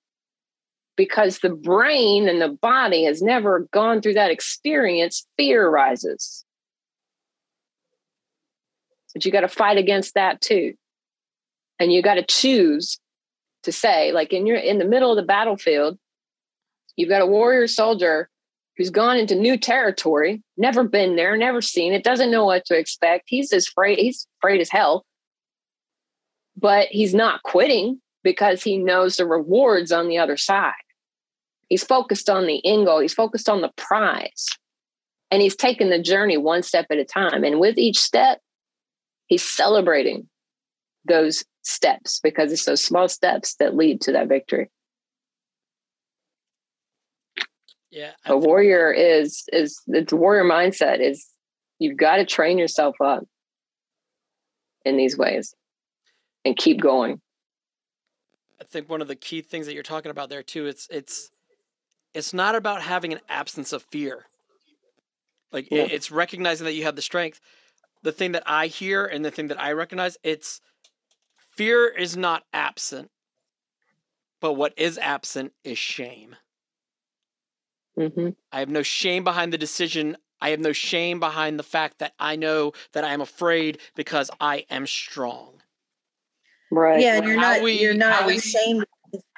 because 0.96 1.40
the 1.40 1.50
brain 1.50 2.28
and 2.28 2.42
the 2.42 2.50
body 2.50 3.06
has 3.06 3.22
never 3.22 3.68
gone 3.72 4.02
through 4.02 4.14
that 4.14 4.32
experience, 4.32 5.28
fear 5.38 5.70
rises. 5.70 6.43
But 9.14 9.26
you 9.26 9.32
got 9.32 9.42
to 9.42 9.48
fight 9.48 9.78
against 9.78 10.16
that 10.16 10.42
too. 10.42 10.74
And 11.80 11.92
you 11.92 12.02
got 12.02 12.16
to 12.16 12.26
choose 12.26 13.00
to 13.64 13.72
say, 13.72 14.12
like 14.12 14.34
in 14.34 14.46
your 14.46 14.58
in 14.58 14.78
the 14.78 14.86
middle 14.86 15.12
of 15.12 15.18
the 15.18 15.24
battlefield, 15.24 15.98
you've 16.96 17.10
got 17.10 17.22
a 17.22 17.28
warrior 17.28 17.68
soldier 17.68 18.30
who's 18.78 18.90
gone 18.90 19.18
into 19.18 19.36
new 19.36 19.58
territory, 19.58 20.42
never 20.58 20.84
been 20.84 21.16
there, 21.16 21.38
never 21.38 21.62
seen 21.62 21.94
it, 21.94 22.04
doesn't 22.04 22.32
know 22.32 22.46
what 22.46 22.66
to 22.66 22.78
expect. 22.78 23.26
He's 23.28 23.54
as 23.54 23.68
afraid, 23.68 24.00
he's 24.00 24.28
afraid 24.40 24.62
as 24.62 24.70
hell. 24.70 25.06
But 26.56 26.88
he's 26.90 27.14
not 27.14 27.44
quitting 27.44 28.02
because 28.24 28.64
he 28.64 28.78
knows 28.78 29.18
the 29.18 29.26
rewards 29.26 29.92
on 29.92 30.08
the 30.08 30.18
other 30.18 30.38
side. 30.38 30.74
He's 31.70 31.84
focused 31.84 32.30
on 32.30 32.48
the 32.48 32.66
end 32.66 32.86
goal, 32.86 33.00
he's 33.00 33.14
focused 33.14 33.50
on 33.50 33.62
the 33.62 33.72
prize. 33.78 34.48
And 35.32 35.42
he's 35.42 35.56
taking 35.56 35.90
the 35.90 36.02
journey 36.02 36.38
one 36.38 36.62
step 36.62 36.86
at 36.92 37.00
a 37.00 37.06
time. 37.06 37.44
And 37.44 37.60
with 37.60 37.80
each 37.80 37.98
step, 37.98 38.40
he's 39.34 39.44
celebrating 39.44 40.30
those 41.06 41.44
steps 41.64 42.20
because 42.22 42.52
it's 42.52 42.66
those 42.66 42.84
small 42.84 43.08
steps 43.08 43.56
that 43.56 43.76
lead 43.76 44.00
to 44.02 44.12
that 44.12 44.28
victory. 44.28 44.70
Yeah. 47.90 48.12
A 48.26 48.38
warrior 48.38 48.92
is 48.92 49.44
is 49.52 49.82
the 49.88 50.06
warrior 50.16 50.44
mindset 50.44 51.00
is 51.00 51.28
you've 51.80 51.98
got 51.98 52.18
to 52.18 52.26
train 52.26 52.60
yourself 52.60 52.96
up 53.04 53.24
in 54.86 54.98
these 54.98 55.18
ways 55.18 55.56
and 56.46 56.56
keep 56.56 56.80
going. 56.80 57.20
I 58.62 58.66
think 58.66 58.88
one 58.88 59.02
of 59.02 59.08
the 59.08 59.16
key 59.16 59.42
things 59.42 59.66
that 59.66 59.74
you're 59.74 59.84
talking 59.84 60.12
about 60.12 60.30
there 60.30 60.44
too, 60.44 60.68
it's 60.68 60.88
it's 60.92 61.32
it's 62.14 62.34
not 62.34 62.54
about 62.54 62.84
having 62.84 63.14
an 63.14 63.20
absence 63.30 63.74
of 63.74 63.82
fear. 63.82 64.28
Like 65.52 65.70
yeah. 65.72 65.88
it's 65.90 66.12
recognizing 66.12 66.66
that 66.66 66.74
you 66.74 66.84
have 66.84 66.96
the 66.96 67.02
strength. 67.02 67.42
The 68.04 68.12
thing 68.12 68.34
that 68.34 68.44
I 68.46 68.68
hear 68.68 69.06
and 69.06 69.24
the 69.24 69.32
thing 69.32 69.48
that 69.48 69.62
I 69.62 69.72
recognize, 69.72 70.18
it's 70.24 70.62
fear 71.52 71.88
is 71.88 72.16
not 72.18 72.44
absent, 72.54 73.10
but 74.42 74.54
what 74.54 74.74
is 74.78 74.98
absent 74.98 75.54
is 75.64 75.78
shame. 75.78 76.36
Mm-hmm. 77.98 78.30
I 78.52 78.60
have 78.60 78.70
no 78.70 78.84
shame 78.84 79.24
behind 79.24 79.54
the 79.54 79.58
decision. 79.58 80.18
I 80.42 80.50
have 80.50 80.60
no 80.60 80.74
shame 80.74 81.20
behind 81.20 81.58
the 81.58 81.64
fact 81.64 82.00
that 82.00 82.14
I 82.20 82.36
know 82.36 82.74
that 82.92 83.04
I 83.04 83.14
am 83.14 83.22
afraid 83.22 83.80
because 83.96 84.30
I 84.42 84.66
am 84.70 84.86
strong. 84.86 85.62
Right. 86.72 87.00
Yeah, 87.00 87.18
and 87.18 87.26
you're 87.26 87.40
not 87.40 87.62
we, 87.62 87.74
you're 87.80 87.94
not 87.94 88.26
we, 88.26 88.38
ashamed 88.38 88.86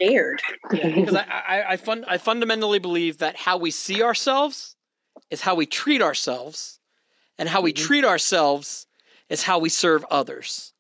scared. 0.01 0.41
Yeah, 0.73 0.95
because 0.95 1.15
I, 1.15 1.23
I, 1.23 1.63
I, 1.71 1.77
fun, 1.77 2.05
I 2.07 2.17
fundamentally 2.17 2.79
believe 2.79 3.17
that 3.19 3.35
how 3.35 3.57
we 3.57 3.71
see 3.71 4.01
ourselves 4.01 4.75
is 5.29 5.41
how 5.41 5.55
we 5.55 5.65
treat 5.65 6.01
ourselves, 6.01 6.79
and 7.37 7.49
how 7.49 7.61
we 7.61 7.73
mm-hmm. 7.73 7.85
treat 7.85 8.05
ourselves 8.05 8.87
is 9.29 9.43
how 9.43 9.59
we 9.59 9.69
serve 9.69 10.05
others. 10.09 10.73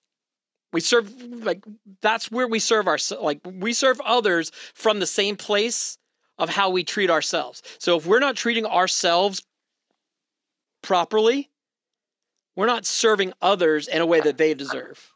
We 0.73 0.81
serve 0.81 1.09
like 1.21 1.63
that's 2.01 2.29
where 2.29 2.47
we 2.47 2.59
serve 2.59 2.87
our 2.87 2.97
like 3.21 3.39
we 3.45 3.71
serve 3.71 3.99
others 4.01 4.51
from 4.73 4.99
the 4.99 5.07
same 5.07 5.37
place 5.37 5.97
of 6.37 6.49
how 6.49 6.69
we 6.69 6.83
treat 6.83 7.09
ourselves. 7.09 7.61
So 7.79 7.97
if 7.97 8.05
we're 8.05 8.19
not 8.19 8.35
treating 8.35 8.65
ourselves 8.65 9.41
properly, 10.81 11.49
we're 12.55 12.65
not 12.65 12.85
serving 12.85 13.33
others 13.41 13.87
in 13.87 14.01
a 14.01 14.05
way 14.05 14.19
that 14.21 14.37
they 14.37 14.53
deserve. 14.53 15.11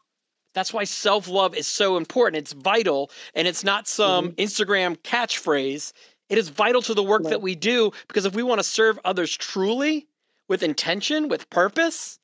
That's 0.54 0.72
why 0.72 0.84
self 0.84 1.28
love 1.28 1.54
is 1.54 1.66
so 1.66 1.96
important. 1.96 2.42
It's 2.42 2.52
vital, 2.52 3.10
and 3.34 3.46
it's 3.46 3.64
not 3.64 3.86
some 3.86 4.30
mm-hmm. 4.30 4.40
Instagram 4.40 4.96
catchphrase. 4.98 5.92
It 6.28 6.38
is 6.38 6.48
vital 6.48 6.82
to 6.82 6.94
the 6.94 7.02
work 7.02 7.24
right. 7.24 7.30
that 7.30 7.42
we 7.42 7.54
do 7.54 7.92
because 8.08 8.24
if 8.24 8.34
we 8.34 8.42
want 8.42 8.60
to 8.60 8.64
serve 8.64 8.98
others 9.04 9.36
truly, 9.36 10.06
with 10.50 10.64
intention, 10.64 11.28
with 11.28 11.48
purpose, 11.48 12.18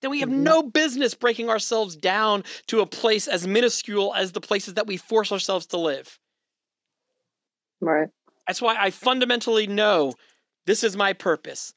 then 0.00 0.10
we 0.10 0.20
have 0.20 0.30
no 0.30 0.62
business 0.62 1.14
breaking 1.14 1.50
ourselves 1.50 1.96
down 1.96 2.44
to 2.68 2.80
a 2.80 2.86
place 2.86 3.26
as 3.26 3.46
minuscule 3.46 4.14
as 4.14 4.30
the 4.30 4.40
places 4.40 4.74
that 4.74 4.86
we 4.86 4.96
force 4.96 5.32
ourselves 5.32 5.66
to 5.66 5.76
live. 5.76 6.18
Right. 7.80 8.08
That's 8.46 8.62
why 8.62 8.76
I 8.78 8.90
fundamentally 8.90 9.66
know 9.66 10.14
this 10.64 10.84
is 10.84 10.96
my 10.96 11.12
purpose. 11.12 11.74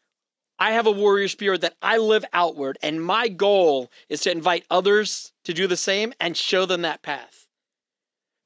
I 0.59 0.71
have 0.71 0.85
a 0.85 0.91
warrior 0.91 1.27
spirit 1.27 1.61
that 1.61 1.75
I 1.81 1.97
live 1.97 2.23
outward, 2.33 2.77
and 2.83 3.03
my 3.03 3.27
goal 3.27 3.89
is 4.09 4.21
to 4.21 4.31
invite 4.31 4.65
others 4.69 5.33
to 5.45 5.53
do 5.53 5.65
the 5.65 5.77
same 5.77 6.13
and 6.19 6.37
show 6.37 6.67
them 6.67 6.83
that 6.83 7.01
path. 7.01 7.47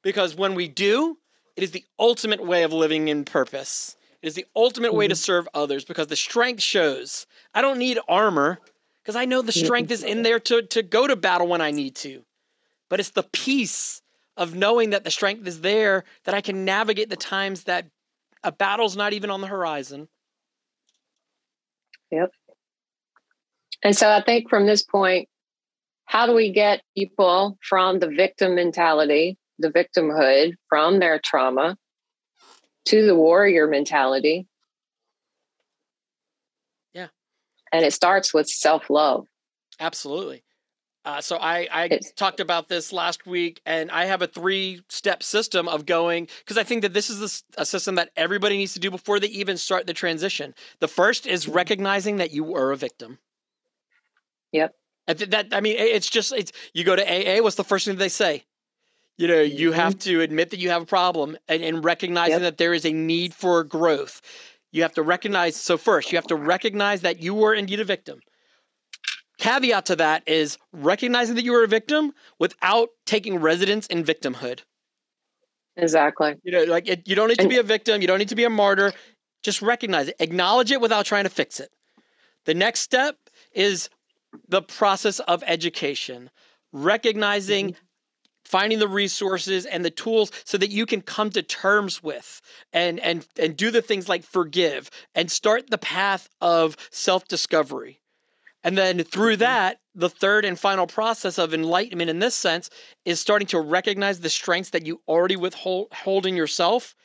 Because 0.01 0.33
when 0.33 0.55
we 0.55 0.69
do, 0.69 1.17
it 1.57 1.63
is 1.63 1.71
the 1.71 1.83
ultimate 1.99 2.45
way 2.45 2.63
of 2.63 2.71
living 2.71 3.09
in 3.09 3.25
purpose. 3.25 3.97
It 4.23 4.27
is 4.27 4.35
the 4.35 4.45
ultimate 4.55 4.89
mm-hmm. 4.89 4.97
way 4.97 5.07
to 5.09 5.13
mm-hmm. 5.13 5.19
serve 5.19 5.49
others 5.53 5.83
because 5.83 6.07
the 6.07 6.15
strength 6.15 6.63
shows. 6.63 7.27
I 7.53 7.61
don't 7.61 7.77
need 7.77 7.99
armor 8.07 8.59
because 9.03 9.17
I 9.17 9.25
know 9.25 9.41
the 9.41 9.51
strength 9.51 9.91
is 9.91 10.01
in 10.01 10.23
there 10.23 10.39
to, 10.39 10.61
to 10.61 10.81
go 10.81 11.05
to 11.05 11.17
battle 11.17 11.47
when 11.47 11.59
I 11.59 11.71
need 11.71 11.95
to. 11.97 12.23
But 12.89 13.01
it's 13.01 13.09
the 13.09 13.23
peace 13.23 14.01
of 14.37 14.55
knowing 14.55 14.91
that 14.91 15.03
the 15.03 15.11
strength 15.11 15.45
is 15.45 15.59
there 15.59 16.05
that 16.23 16.33
I 16.33 16.39
can 16.39 16.63
navigate 16.63 17.09
the 17.09 17.17
times 17.17 17.65
that 17.65 17.85
a 18.45 18.51
battle's 18.51 18.95
not 18.95 19.11
even 19.11 19.29
on 19.29 19.41
the 19.41 19.47
horizon. 19.47 20.07
Yep. 22.09 22.31
And 23.83 23.95
so 23.95 24.09
I 24.09 24.23
think 24.23 24.49
from 24.49 24.65
this 24.65 24.83
point, 24.83 25.27
how 26.05 26.27
do 26.27 26.33
we 26.33 26.53
get 26.53 26.81
people 26.95 27.57
from 27.61 27.99
the 27.99 28.07
victim 28.07 28.55
mentality, 28.55 29.37
the 29.59 29.69
victimhood, 29.69 30.53
from 30.69 30.99
their 30.99 31.19
trauma 31.19 31.75
to 32.85 33.05
the 33.05 33.15
warrior 33.15 33.67
mentality? 33.67 34.47
Yeah. 36.93 37.07
And 37.71 37.85
it 37.85 37.93
starts 37.93 38.33
with 38.33 38.47
self 38.47 38.89
love. 38.89 39.27
Absolutely. 39.79 40.43
Uh, 41.05 41.19
so 41.19 41.37
I, 41.37 41.67
I 41.69 41.99
talked 42.15 42.39
about 42.39 42.69
this 42.69 42.93
last 42.93 43.25
week, 43.25 43.61
and 43.65 43.91
I 43.91 44.05
have 44.05 44.21
a 44.21 44.27
three-step 44.27 45.21
system 45.21 45.67
of 45.67 45.85
going 45.85 46.29
because 46.39 46.57
I 46.57 46.63
think 46.63 46.81
that 46.83 46.93
this 46.93 47.09
is 47.09 47.43
a, 47.57 47.61
a, 47.61 47.65
system 47.65 47.95
that 47.95 48.11
everybody 48.15 48.55
needs 48.55 48.73
to 48.73 48.79
do 48.79 48.89
before 48.89 49.19
they 49.19 49.27
even 49.27 49.57
start 49.57 49.85
the 49.85 49.93
transition. 49.93 50.55
The 50.79 50.87
first 50.87 51.27
is 51.27 51.43
mm-hmm. 51.43 51.55
recognizing 51.55 52.17
that 52.17 52.31
you 52.31 52.45
were 52.45 52.71
a 52.71 52.77
victim. 52.77 53.17
Yep. 54.53 54.73
And 55.07 55.19
that 55.19 55.47
I 55.51 55.59
mean, 55.59 55.75
it's 55.77 56.09
just 56.09 56.31
it's 56.31 56.53
you 56.73 56.85
go 56.85 56.95
to 56.95 57.03
AA. 57.03 57.43
What's 57.43 57.57
the 57.57 57.65
first 57.65 57.85
thing 57.85 57.97
they 57.97 58.07
say? 58.07 58.45
You 59.17 59.27
know, 59.27 59.41
you 59.41 59.69
mm-hmm. 59.69 59.79
have 59.79 59.99
to 59.99 60.21
admit 60.21 60.49
that 60.49 60.59
you 60.59 60.69
have 60.69 60.81
a 60.81 60.85
problem 60.85 61.37
and, 61.47 61.63
and 61.63 61.83
recognizing 61.83 62.33
yep. 62.33 62.41
that 62.41 62.57
there 62.57 62.73
is 62.73 62.85
a 62.85 62.91
need 62.93 63.33
for 63.33 63.63
growth. 63.63 64.21
You 64.71 64.81
have 64.81 64.93
to 64.95 65.03
recognize. 65.03 65.55
So 65.55 65.77
first, 65.77 66.11
you 66.11 66.17
have 66.17 66.27
to 66.27 66.35
recognize 66.35 67.01
that 67.01 67.21
you 67.21 67.33
were 67.35 67.53
indeed 67.53 67.79
a 67.79 67.85
victim 67.85 68.19
caveat 69.43 69.85
to 69.87 69.95
that 69.97 70.23
is 70.25 70.57
recognizing 70.71 71.35
that 71.35 71.43
you 71.43 71.51
were 71.51 71.65
a 71.65 71.67
victim 71.67 72.13
without 72.39 72.89
taking 73.05 73.37
residence 73.37 73.87
in 73.87 74.03
victimhood. 74.03 74.61
Exactly. 75.75 76.35
You 76.43 76.51
know, 76.51 76.63
like 76.63 76.87
it, 76.87 77.07
you 77.07 77.15
don't 77.15 77.27
need 77.27 77.39
to 77.39 77.49
be 77.49 77.57
a 77.57 77.63
victim, 77.63 78.01
you 78.01 78.07
don't 78.07 78.19
need 78.19 78.29
to 78.29 78.35
be 78.35 78.45
a 78.45 78.49
martyr. 78.49 78.93
Just 79.41 79.61
recognize 79.61 80.07
it, 80.07 80.15
acknowledge 80.19 80.71
it 80.71 80.79
without 80.79 81.05
trying 81.05 81.25
to 81.25 81.29
fix 81.29 81.59
it. 81.59 81.69
The 82.45 82.53
next 82.53 82.79
step 82.79 83.17
is 83.53 83.89
the 84.47 84.61
process 84.61 85.19
of 85.19 85.43
education, 85.45 86.29
recognizing 86.71 87.71
mm-hmm. 87.71 87.83
Finding 88.53 88.77
the 88.77 88.87
resources 88.87 89.65
and 89.65 89.83
the 89.83 89.89
tools 89.89 90.31
so 90.45 90.59
that 90.59 90.69
you 90.69 90.85
can 90.85 91.01
come 91.01 91.31
to 91.31 91.41
terms 91.41 92.03
with 92.03 92.39
and 92.71 92.99
and 92.99 93.25
and 93.39 93.57
do 93.57 93.71
the 93.71 93.81
things 93.81 94.07
like 94.07 94.23
forgive 94.23 94.91
and 95.15 95.31
start 95.31 95.71
the 95.71 95.77
path 95.79 96.29
of 96.39 96.77
self-discovery 96.91 97.99
and 98.63 98.77
then 98.77 99.03
through 99.03 99.33
mm-hmm. 99.33 99.39
that, 99.41 99.79
the 99.95 100.09
third 100.09 100.45
and 100.45 100.57
final 100.57 100.85
process 100.87 101.37
of 101.39 101.53
enlightenment 101.53 102.11
in 102.11 102.19
this 102.19 102.35
sense 102.35 102.69
is 103.05 103.19
starting 103.19 103.47
to 103.47 103.59
recognize 103.59 104.19
the 104.19 104.29
strengths 104.29 104.69
that 104.69 104.85
you 104.85 105.01
already 105.07 105.35
withhold 105.35 105.87
hold 105.91 106.27
in 106.27 106.35
yourself 106.35 106.95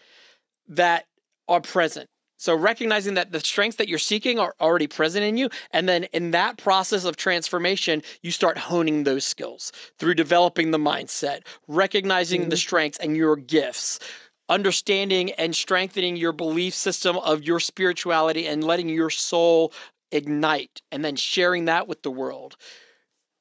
that 0.68 1.06
are 1.48 1.62
present. 1.62 2.08
So 2.38 2.54
recognizing 2.54 3.14
that 3.14 3.32
the 3.32 3.40
strengths 3.40 3.76
that 3.78 3.88
you're 3.88 3.98
seeking 3.98 4.38
are 4.38 4.54
already 4.60 4.86
present 4.86 5.24
in 5.24 5.36
you. 5.36 5.50
And 5.72 5.88
then 5.88 6.04
in 6.04 6.30
that 6.30 6.56
process 6.56 7.04
of 7.04 7.16
transformation, 7.16 8.02
you 8.22 8.30
start 8.30 8.56
honing 8.56 9.02
those 9.02 9.24
skills 9.24 9.72
through 9.98 10.14
developing 10.14 10.70
the 10.70 10.78
mindset, 10.78 11.40
recognizing 11.66 12.42
mm-hmm. 12.42 12.50
the 12.50 12.56
strengths 12.56 12.98
and 12.98 13.16
your 13.16 13.34
gifts, 13.34 13.98
understanding 14.48 15.32
and 15.32 15.54
strengthening 15.54 16.16
your 16.16 16.32
belief 16.32 16.74
system 16.74 17.16
of 17.16 17.42
your 17.42 17.58
spirituality 17.58 18.46
and 18.46 18.62
letting 18.62 18.88
your 18.88 19.10
soul 19.10 19.72
ignite 20.12 20.80
and 20.92 21.04
then 21.04 21.16
sharing 21.16 21.64
that 21.64 21.88
with 21.88 22.02
the 22.02 22.10
world, 22.10 22.56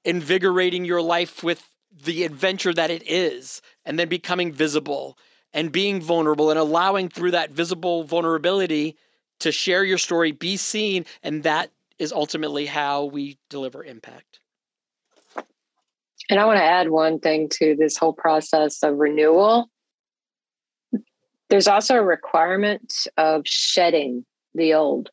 invigorating 0.06 0.86
your 0.86 1.03
life 1.03 1.44
with 1.44 1.69
the 2.03 2.24
adventure 2.24 2.74
that 2.74 2.91
it 2.91 3.03
is, 3.06 3.61
and 3.86 3.98
then 3.98 4.10
becoming 4.10 4.52
visible 4.52 5.18
and 5.53 5.72
being 5.72 6.02
vulnerable 6.02 6.49
and 6.49 6.60
allowing 6.60 7.10
through 7.10 7.32
that 7.32 7.52
visible 7.52 8.03
vulnerability 8.03 8.95
to 9.40 9.52
share 9.52 9.84
your 9.84 9.98
story, 9.98 10.32
be 10.32 10.57
seen, 10.57 11.06
and 11.24 11.44
that 11.44 11.72
is 11.99 12.11
ultimately 12.11 12.65
how 12.65 13.06
we 13.06 13.38
deliver 13.49 13.84
impact. 13.84 14.40
And 16.30 16.40
I 16.40 16.45
want 16.45 16.57
to 16.57 16.64
add 16.64 16.90
one 16.90 17.19
thing 17.19 17.48
to 17.53 17.76
this 17.78 17.98
whole 17.98 18.14
process 18.14 18.84
of 18.84 18.98
renewal. 18.98 19.69
There's 21.49 21.68
also 21.68 21.95
a 21.95 22.03
requirement 22.03 22.94
of 23.15 23.44
shedding 23.45 24.26
the 24.53 24.74
old. 24.74 25.10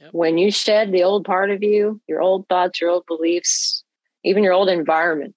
Yep. 0.00 0.12
When 0.12 0.38
you 0.38 0.52
shed 0.52 0.92
the 0.92 1.02
old 1.02 1.24
part 1.24 1.50
of 1.50 1.62
you, 1.62 2.00
your 2.06 2.20
old 2.20 2.46
thoughts, 2.48 2.80
your 2.80 2.90
old 2.90 3.04
beliefs, 3.06 3.82
even 4.22 4.44
your 4.44 4.52
old 4.52 4.68
environment. 4.68 5.34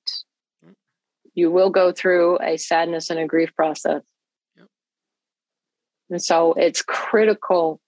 You 1.34 1.52
will 1.52 1.70
go 1.70 1.92
through 1.92 2.40
a 2.42 2.58
sadness 2.58 3.10
and 3.10 3.20
a 3.20 3.26
grief 3.26 3.56
process. 3.56 4.02
Yep. 4.58 4.68
And 6.10 6.22
so 6.22 6.54
it's 6.54 6.82
critical 6.82 7.80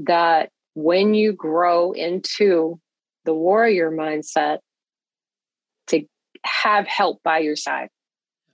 that 0.00 0.50
when 0.74 1.14
you 1.14 1.32
grow 1.32 1.92
into 1.92 2.80
the 3.24 3.34
warrior 3.34 3.90
mindset, 3.90 4.58
to 5.88 6.04
have 6.44 6.86
help 6.86 7.22
by 7.22 7.38
your 7.38 7.56
side, 7.56 7.88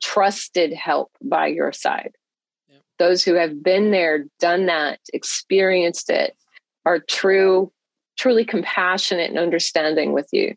trusted 0.02 0.72
help 0.72 1.10
by 1.22 1.46
your 1.48 1.72
side. 1.72 2.12
those 2.98 3.24
who 3.24 3.34
have 3.34 3.62
been 3.62 3.90
there, 3.90 4.26
done 4.38 4.66
that, 4.66 5.00
experienced 5.12 6.10
it, 6.10 6.36
are 6.84 6.98
true, 6.98 7.72
truly 8.16 8.44
compassionate 8.44 9.30
and 9.30 9.38
understanding 9.38 10.12
with 10.12 10.28
you. 10.32 10.54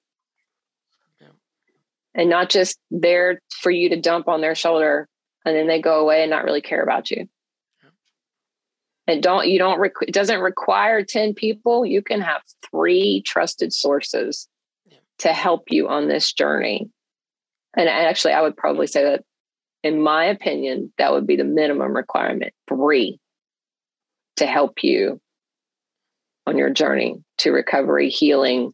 And 2.15 2.30
not 2.30 2.49
just 2.49 2.77
there 2.91 3.41
for 3.61 3.72
you 3.72 3.90
to 3.90 3.99
dump 3.99 4.27
on 4.27 4.41
their 4.41 4.56
shoulder 4.56 5.07
and 5.45 5.56
then 5.56 5.68
they 5.68 5.81
go 5.81 5.99
away 5.99 6.22
and 6.22 6.30
not 6.30 6.44
really 6.44 6.61
care 6.61 6.84
about 6.84 7.11
you. 7.11 7.27
And 9.07 9.22
don't 9.22 9.48
you 9.48 9.60
don't 9.60 9.80
requ- 9.80 10.07
it 10.07 10.14
doesn't 10.14 10.40
require 10.40 11.03
10 11.03 11.34
people. 11.34 11.85
You 11.85 12.02
can 12.02 12.22
have 12.22 12.41
three 12.69 13.22
trusted 13.26 13.73
sources 13.73 14.48
to 15.19 15.34
help 15.34 15.64
you 15.69 15.90
on 15.90 16.07
this 16.07 16.31
journey. 16.31 16.90
And 17.76 17.90
actually, 17.90 18.34
I 18.34 18.41
would 18.41 18.56
probably 18.56 18.88
say 18.88 19.03
that, 19.03 19.23
in 19.84 20.02
my 20.02 20.26
opinion, 20.26 20.94
that 20.98 21.11
would 21.11 21.27
be 21.27 21.35
the 21.35 21.44
minimum 21.44 21.94
requirement 21.94 22.53
three 22.69 23.19
to 24.38 24.45
help 24.45 24.84
you 24.84 25.19
on 26.45 26.57
your 26.57 26.69
journey 26.69 27.15
to 27.40 27.52
recovery, 27.52 28.10
healing, 28.10 28.73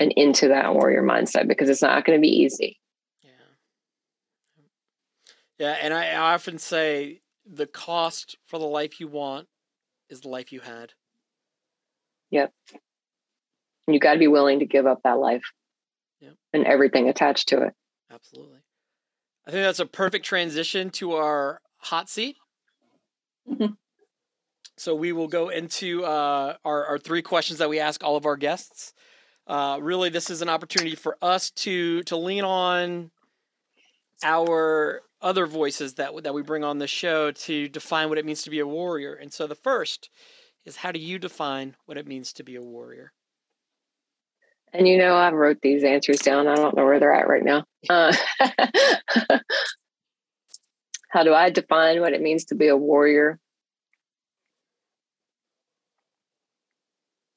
and 0.00 0.12
into 0.16 0.48
that 0.48 0.74
warrior 0.74 1.02
mindset 1.02 1.46
because 1.46 1.68
it's 1.68 1.82
not 1.82 2.04
going 2.04 2.18
to 2.18 2.22
be 2.22 2.28
easy. 2.42 2.80
Yeah. 3.22 3.30
Yeah, 5.58 5.76
and 5.80 5.92
I, 5.94 6.08
I 6.12 6.32
often 6.34 6.58
say 6.58 7.20
the 7.44 7.66
cost 7.66 8.36
for 8.46 8.58
the 8.58 8.64
life 8.66 8.98
you 8.98 9.06
want 9.08 9.46
is 10.08 10.22
the 10.22 10.28
life 10.28 10.52
you 10.52 10.60
had. 10.60 10.94
Yep. 12.30 12.52
You 13.86 13.98
got 14.00 14.14
to 14.14 14.18
be 14.18 14.28
willing 14.28 14.60
to 14.60 14.66
give 14.66 14.86
up 14.86 15.00
that 15.04 15.18
life 15.18 15.42
Yep. 16.20 16.34
and 16.52 16.64
everything 16.66 17.08
attached 17.08 17.48
to 17.48 17.62
it. 17.62 17.74
Absolutely. 18.10 18.58
I 19.46 19.50
think 19.50 19.62
that's 19.64 19.80
a 19.80 19.86
perfect 19.86 20.24
transition 20.24 20.90
to 20.90 21.12
our 21.12 21.60
hot 21.78 22.08
seat. 22.08 22.36
Mhm. 23.48 23.76
So 24.76 24.94
we 24.94 25.12
will 25.12 25.28
go 25.28 25.48
into 25.48 26.04
uh, 26.04 26.56
our, 26.64 26.86
our 26.86 26.98
three 26.98 27.22
questions 27.22 27.58
that 27.58 27.68
we 27.68 27.80
ask 27.80 28.02
all 28.04 28.16
of 28.16 28.26
our 28.26 28.36
guests. 28.36 28.92
Uh, 29.50 29.78
really, 29.82 30.08
this 30.10 30.30
is 30.30 30.42
an 30.42 30.48
opportunity 30.48 30.94
for 30.94 31.18
us 31.20 31.50
to 31.50 32.04
to 32.04 32.16
lean 32.16 32.44
on 32.44 33.10
our 34.22 35.02
other 35.20 35.44
voices 35.44 35.94
that 35.94 36.22
that 36.22 36.32
we 36.32 36.40
bring 36.40 36.62
on 36.62 36.78
the 36.78 36.86
show 36.86 37.32
to 37.32 37.68
define 37.68 38.08
what 38.08 38.16
it 38.16 38.24
means 38.24 38.44
to 38.44 38.50
be 38.50 38.60
a 38.60 38.66
warrior. 38.66 39.14
And 39.14 39.32
so 39.32 39.48
the 39.48 39.56
first 39.56 40.08
is 40.64 40.76
how 40.76 40.92
do 40.92 41.00
you 41.00 41.18
define 41.18 41.74
what 41.86 41.98
it 41.98 42.06
means 42.06 42.32
to 42.34 42.44
be 42.44 42.54
a 42.54 42.62
warrior? 42.62 43.12
And 44.72 44.86
you 44.86 44.98
know, 44.98 45.16
I 45.16 45.32
wrote 45.32 45.58
these 45.62 45.82
answers 45.82 46.20
down. 46.20 46.46
I 46.46 46.54
don't 46.54 46.76
know 46.76 46.84
where 46.84 47.00
they're 47.00 47.12
at 47.12 47.26
right 47.26 47.42
now. 47.42 47.64
Uh, 47.88 48.14
how 51.08 51.24
do 51.24 51.34
I 51.34 51.50
define 51.50 52.00
what 52.00 52.12
it 52.12 52.22
means 52.22 52.44
to 52.44 52.54
be 52.54 52.68
a 52.68 52.76
warrior? 52.76 53.40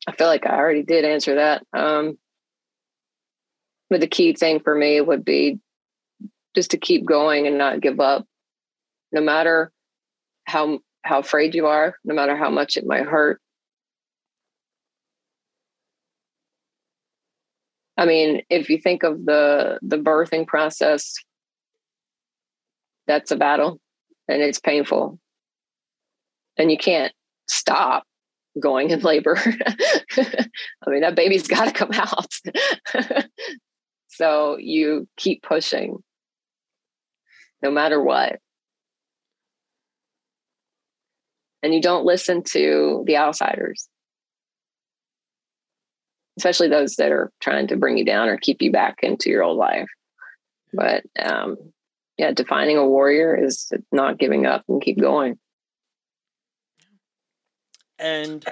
I 0.07 0.11
feel 0.11 0.27
like 0.27 0.45
I 0.45 0.55
already 0.55 0.83
did 0.83 1.05
answer 1.05 1.35
that. 1.35 1.65
Um, 1.73 2.17
but 3.89 4.01
the 4.01 4.07
key 4.07 4.33
thing 4.33 4.59
for 4.59 4.75
me 4.75 4.99
would 4.99 5.23
be 5.23 5.59
just 6.55 6.71
to 6.71 6.77
keep 6.77 7.05
going 7.05 7.47
and 7.47 7.57
not 7.57 7.81
give 7.81 7.99
up, 7.99 8.25
no 9.11 9.21
matter 9.21 9.71
how 10.45 10.79
how 11.03 11.19
afraid 11.19 11.53
you 11.53 11.67
are, 11.67 11.95
no 12.03 12.13
matter 12.13 12.35
how 12.35 12.49
much 12.49 12.77
it 12.77 12.85
might 12.85 13.05
hurt. 13.05 13.39
I 17.97 18.05
mean, 18.05 18.41
if 18.49 18.69
you 18.69 18.79
think 18.79 19.03
of 19.03 19.25
the 19.25 19.79
the 19.81 19.97
birthing 19.97 20.47
process, 20.47 21.13
that's 23.07 23.31
a 23.31 23.35
battle 23.35 23.79
and 24.27 24.41
it's 24.41 24.59
painful. 24.59 25.19
And 26.57 26.71
you 26.71 26.77
can't 26.77 27.13
stop 27.47 28.05
going 28.59 28.91
in 28.91 28.99
labor. 29.01 29.37
I 30.17 30.89
mean, 30.89 31.01
that 31.01 31.15
baby's 31.15 31.47
got 31.47 31.65
to 31.65 31.71
come 31.71 31.91
out. 31.93 32.33
so 34.07 34.57
you 34.57 35.07
keep 35.17 35.41
pushing 35.43 35.97
no 37.63 37.71
matter 37.71 38.01
what. 38.01 38.39
And 41.63 41.73
you 41.73 41.81
don't 41.81 42.05
listen 42.05 42.43
to 42.51 43.03
the 43.07 43.15
outsiders, 43.15 43.87
especially 46.37 46.67
those 46.67 46.97
that 46.97 47.13
are 47.13 47.31
trying 47.39 47.67
to 47.67 47.77
bring 47.77 47.97
you 47.97 48.03
down 48.03 48.27
or 48.27 48.35
keep 48.35 48.61
you 48.61 48.69
back 48.69 48.97
into 49.01 49.29
your 49.29 49.43
old 49.43 49.57
life. 49.57 49.87
But 50.73 51.03
um, 51.17 51.55
yeah, 52.17 52.31
defining 52.33 52.77
a 52.77 52.85
warrior 52.85 53.33
is 53.33 53.71
not 53.93 54.19
giving 54.19 54.45
up 54.45 54.63
and 54.67 54.81
keep 54.81 54.99
going. 54.99 55.39
And 58.03 58.45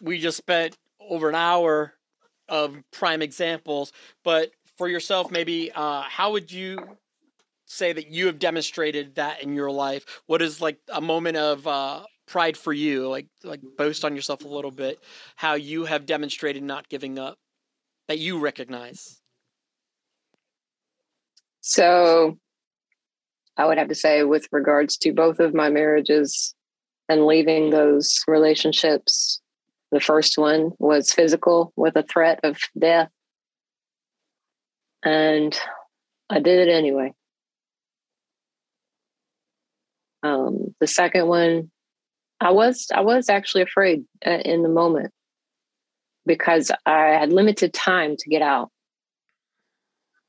we 0.00 0.18
just 0.18 0.38
spent 0.38 0.76
over 1.00 1.28
an 1.28 1.34
hour 1.34 1.94
of 2.48 2.76
prime 2.90 3.22
examples. 3.22 3.92
But 4.24 4.50
for 4.76 4.88
yourself 4.88 5.30
maybe 5.30 5.70
uh, 5.72 6.02
how 6.02 6.32
would 6.32 6.50
you 6.50 6.78
say 7.66 7.92
that 7.92 8.08
you 8.08 8.26
have 8.26 8.38
demonstrated 8.38 9.14
that 9.16 9.42
in 9.42 9.54
your 9.54 9.70
life? 9.70 10.22
What 10.26 10.42
is 10.42 10.60
like 10.60 10.78
a 10.88 11.00
moment 11.00 11.36
of 11.36 11.66
uh, 11.66 12.04
pride 12.26 12.56
for 12.56 12.72
you? 12.72 13.08
Like 13.08 13.26
like 13.44 13.60
boast 13.76 14.04
on 14.04 14.16
yourself 14.16 14.44
a 14.44 14.48
little 14.48 14.70
bit 14.70 14.98
how 15.36 15.54
you 15.54 15.84
have 15.84 16.06
demonstrated 16.06 16.62
not 16.62 16.88
giving 16.88 17.18
up 17.18 17.38
that 18.08 18.18
you 18.18 18.38
recognize? 18.38 19.20
So 21.60 22.38
I 23.56 23.66
would 23.66 23.78
have 23.78 23.88
to 23.88 23.94
say, 23.94 24.24
with 24.24 24.48
regards 24.52 24.96
to 24.98 25.12
both 25.12 25.38
of 25.38 25.54
my 25.54 25.68
marriages 25.68 26.54
and 27.10 27.26
leaving 27.26 27.70
those 27.70 28.22
relationships, 28.28 29.40
the 29.90 29.98
first 29.98 30.38
one 30.38 30.70
was 30.78 31.12
physical 31.12 31.72
with 31.74 31.96
a 31.96 32.04
threat 32.04 32.38
of 32.44 32.56
death. 32.78 33.08
And 35.02 35.58
I 36.30 36.38
did 36.38 36.68
it 36.68 36.72
anyway. 36.72 37.12
Um, 40.22 40.76
the 40.78 40.86
second 40.86 41.26
one, 41.26 41.72
I 42.38 42.52
was 42.52 42.86
I 42.94 43.00
was 43.00 43.28
actually 43.28 43.62
afraid 43.62 44.04
uh, 44.24 44.30
in 44.44 44.62
the 44.62 44.68
moment 44.68 45.12
because 46.26 46.70
I 46.86 47.06
had 47.08 47.32
limited 47.32 47.72
time 47.72 48.14
to 48.18 48.30
get 48.30 48.42
out, 48.42 48.70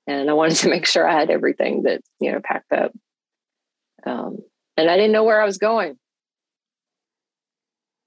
and 0.07 0.29
I 0.29 0.33
wanted 0.33 0.57
to 0.57 0.69
make 0.69 0.87
sure 0.87 1.07
I 1.07 1.19
had 1.19 1.29
everything 1.29 1.83
that 1.83 2.01
you 2.19 2.31
know 2.31 2.39
packed 2.43 2.71
up. 2.71 2.91
Um, 4.03 4.39
and 4.77 4.89
I 4.89 4.95
didn't 4.95 5.11
know 5.11 5.25
where 5.25 5.41
I 5.41 5.45
was 5.45 5.57
going. 5.57 5.97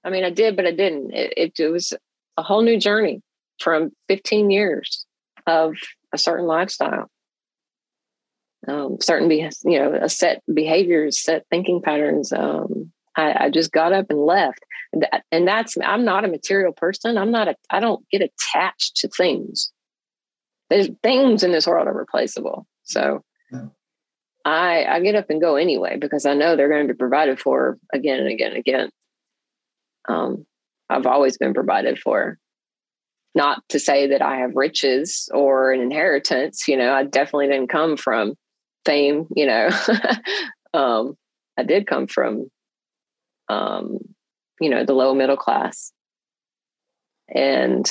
I 0.05 0.11
mean, 0.11 0.23
I 0.23 0.29
did, 0.29 0.55
but 0.55 0.67
I 0.67 0.71
didn't. 0.71 1.11
It, 1.13 1.33
it, 1.35 1.59
it 1.59 1.69
was 1.69 1.91
a 2.37 2.43
whole 2.43 2.61
new 2.61 2.79
journey 2.79 3.21
from 3.59 3.91
15 4.07 4.51
years 4.51 5.05
of 5.47 5.73
a 6.13 6.17
certain 6.17 6.45
lifestyle, 6.45 7.09
um, 8.67 8.97
certain, 9.01 9.27
be, 9.27 9.49
you 9.63 9.79
know, 9.79 9.93
a 9.93 10.09
set 10.09 10.43
behaviors, 10.53 11.19
set 11.19 11.45
thinking 11.49 11.81
patterns. 11.81 12.31
Um, 12.31 12.91
I, 13.15 13.45
I 13.45 13.49
just 13.49 13.71
got 13.71 13.93
up 13.93 14.07
and 14.09 14.19
left. 14.19 14.59
And, 14.93 15.01
that, 15.03 15.23
and 15.31 15.47
that's, 15.47 15.75
I'm 15.83 16.05
not 16.05 16.25
a 16.25 16.29
material 16.29 16.71
person. 16.71 17.17
I'm 17.17 17.31
not 17.31 17.47
a, 17.47 17.55
I 17.69 17.79
don't 17.79 18.07
get 18.09 18.21
attached 18.21 18.97
to 18.97 19.07
things. 19.07 19.71
There's 20.69 20.89
things 21.01 21.43
in 21.43 21.51
this 21.51 21.67
world 21.67 21.87
are 21.87 21.93
replaceable. 21.93 22.67
So 22.83 23.23
Yeah. 23.51 23.67
I, 24.43 24.85
I 24.85 24.99
get 24.99 25.15
up 25.15 25.29
and 25.29 25.41
go 25.41 25.55
anyway 25.55 25.97
because 25.97 26.25
I 26.25 26.35
know 26.35 26.55
they're 26.55 26.69
going 26.69 26.87
to 26.87 26.93
be 26.93 26.97
provided 26.97 27.39
for 27.39 27.79
again 27.93 28.19
and 28.19 28.29
again 28.29 28.49
and 28.49 28.59
again. 28.59 28.89
Um, 30.07 30.45
I've 30.89 31.05
always 31.05 31.37
been 31.37 31.53
provided 31.53 31.99
for. 31.99 32.37
Not 33.33 33.61
to 33.69 33.79
say 33.79 34.07
that 34.07 34.21
I 34.21 34.37
have 34.37 34.55
riches 34.55 35.27
or 35.33 35.73
an 35.73 35.81
inheritance, 35.81 36.67
you 36.67 36.77
know, 36.77 36.93
I 36.93 37.03
definitely 37.03 37.47
didn't 37.47 37.69
come 37.69 37.97
from 37.97 38.35
fame, 38.85 39.27
you 39.35 39.45
know. 39.45 39.69
um, 40.73 41.17
I 41.57 41.63
did 41.63 41.85
come 41.87 42.07
from, 42.07 42.49
um, 43.49 43.97
you 44.61 44.69
know, 44.69 44.85
the 44.85 44.93
low 44.93 45.13
middle 45.13 45.35
class. 45.35 45.91
And 47.27 47.89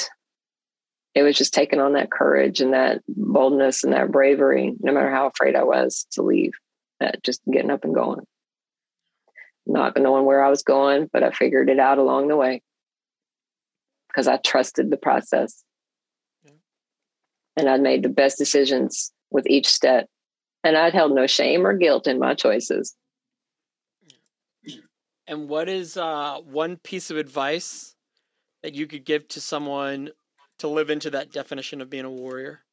it 1.15 1.23
was 1.23 1.37
just 1.37 1.53
taking 1.53 1.81
on 1.81 1.93
that 1.93 2.11
courage 2.11 2.61
and 2.61 2.73
that 2.73 3.03
boldness 3.09 3.85
and 3.85 3.93
that 3.93 4.11
bravery, 4.11 4.75
no 4.81 4.93
matter 4.93 5.11
how 5.11 5.27
afraid 5.27 5.57
I 5.57 5.65
was 5.65 6.07
to 6.13 6.23
leave, 6.23 6.53
just 7.23 7.43
getting 7.51 7.71
up 7.71 7.85
and 7.85 7.95
going. 7.95 8.25
Not 9.67 9.97
knowing 9.97 10.25
where 10.25 10.45
I 10.45 10.51
was 10.51 10.63
going, 10.63 11.09
but 11.13 11.23
I 11.23 11.31
figured 11.31 11.71
it 11.71 11.79
out 11.79 11.99
along 11.99 12.29
the 12.29 12.37
way 12.37 12.63
because 14.09 14.29
I 14.29 14.37
trusted 14.37 14.91
the 14.91 14.97
process. 14.97 15.65
Yeah. 16.45 16.53
And 17.57 17.69
I'd 17.69 17.81
made 17.81 18.03
the 18.03 18.09
best 18.09 18.39
decisions 18.39 19.13
with 19.31 19.47
each 19.49 19.67
step. 19.67 20.07
And 20.63 20.77
I'd 20.77 20.95
held 20.95 21.15
no 21.15 21.27
shame 21.27 21.67
or 21.67 21.77
guilt 21.77 22.07
in 22.07 22.19
my 22.19 22.35
choices. 22.35 22.95
and 25.27 25.49
what 25.49 25.69
is 25.69 25.97
uh, 25.97 26.39
one 26.45 26.77
piece 26.77 27.11
of 27.11 27.17
advice 27.17 27.95
that 28.63 28.75
you 28.75 28.87
could 28.87 29.05
give 29.05 29.29
to 29.29 29.41
someone 29.41 30.11
to 30.59 30.69
live 30.69 30.91
into 30.91 31.11
that 31.11 31.33
definition 31.33 31.81
of 31.81 31.91
being 31.91 32.05
a 32.05 32.11
warrior 32.11 32.64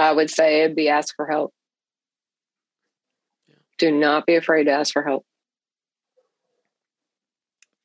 I 0.00 0.12
would 0.12 0.30
say 0.30 0.62
it'd 0.62 0.76
be 0.76 0.88
ask 0.88 1.14
for 1.14 1.26
help. 1.26 1.52
Yeah. 3.48 3.54
Do 3.78 3.92
not 3.92 4.26
be 4.26 4.36
afraid 4.36 4.64
to 4.64 4.72
ask 4.72 4.92
for 4.92 5.02
help. 5.02 5.24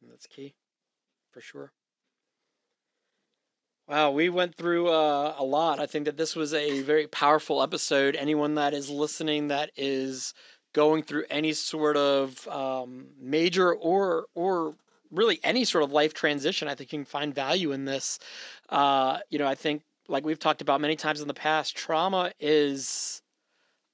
That's 0.07 0.27
key, 0.27 0.55
for 1.31 1.41
sure. 1.41 1.71
Wow, 3.87 4.11
we 4.11 4.29
went 4.29 4.55
through 4.55 4.89
uh, 4.89 5.35
a 5.37 5.43
lot. 5.45 5.79
I 5.79 5.85
think 5.85 6.05
that 6.05 6.17
this 6.17 6.35
was 6.35 6.53
a 6.53 6.81
very 6.81 7.07
powerful 7.07 7.61
episode. 7.61 8.15
Anyone 8.15 8.55
that 8.55 8.73
is 8.73 8.89
listening 8.89 9.47
that 9.47 9.71
is 9.77 10.33
going 10.73 11.03
through 11.03 11.23
any 11.29 11.53
sort 11.53 11.95
of 11.95 12.47
um, 12.49 13.07
major 13.19 13.73
or 13.73 14.25
or 14.35 14.75
really 15.09 15.39
any 15.43 15.63
sort 15.63 15.83
of 15.83 15.91
life 15.91 16.13
transition, 16.13 16.67
I 16.67 16.75
think 16.75 16.91
you 16.91 16.99
can 16.99 17.05
find 17.05 17.33
value 17.33 17.71
in 17.71 17.85
this. 17.85 18.19
Uh, 18.69 19.19
you 19.29 19.39
know, 19.39 19.47
I 19.47 19.55
think 19.55 19.83
like 20.07 20.25
we've 20.25 20.39
talked 20.39 20.61
about 20.61 20.81
many 20.81 20.95
times 20.95 21.21
in 21.21 21.27
the 21.27 21.33
past, 21.33 21.75
trauma 21.75 22.31
is 22.39 23.21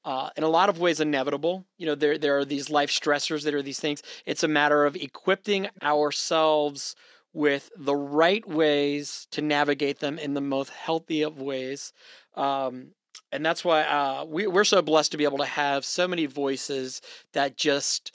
uh, 0.05 0.29
in 0.35 0.43
a 0.43 0.49
lot 0.49 0.69
of 0.69 0.79
ways 0.79 0.99
inevitable. 0.99 1.65
You 1.77 1.87
know, 1.87 1.95
there 1.95 2.17
there 2.17 2.37
are 2.37 2.45
these 2.45 2.69
life 2.69 2.89
stressors 2.89 3.43
that 3.43 3.53
are 3.53 3.61
these 3.61 3.79
things. 3.79 4.03
It's 4.25 4.43
a 4.43 4.47
matter 4.47 4.85
of 4.85 4.95
equipping 4.95 5.69
ourselves 5.81 6.95
with 7.33 7.71
the 7.75 7.95
right 7.95 8.47
ways 8.47 9.27
to 9.31 9.41
navigate 9.41 9.99
them 9.99 10.19
in 10.19 10.33
the 10.33 10.41
most 10.41 10.69
healthy 10.69 11.23
of 11.23 11.41
ways. 11.41 11.91
Um, 12.35 12.91
and 13.31 13.43
that's 13.43 13.65
why 13.65 13.81
uh, 13.81 14.25
we, 14.25 14.45
we're 14.45 14.63
so 14.63 14.81
blessed 14.81 15.11
to 15.11 15.17
be 15.17 15.23
able 15.23 15.39
to 15.39 15.45
have 15.45 15.83
so 15.83 16.07
many 16.07 16.27
voices 16.27 17.01
that 17.33 17.57
just 17.57 18.11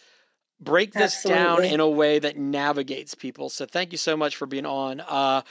break 0.61 0.93
this 0.93 1.17
Absolutely. 1.17 1.65
down 1.65 1.65
in 1.65 1.81
a 1.81 1.89
way 1.89 2.19
that 2.19 2.37
navigates 2.37 3.15
people. 3.15 3.49
So 3.49 3.67
thank 3.67 3.93
you 3.93 3.99
so 3.99 4.17
much 4.17 4.37
for 4.37 4.47
being 4.47 4.67
on. 4.67 5.01
Uh, 5.01 5.43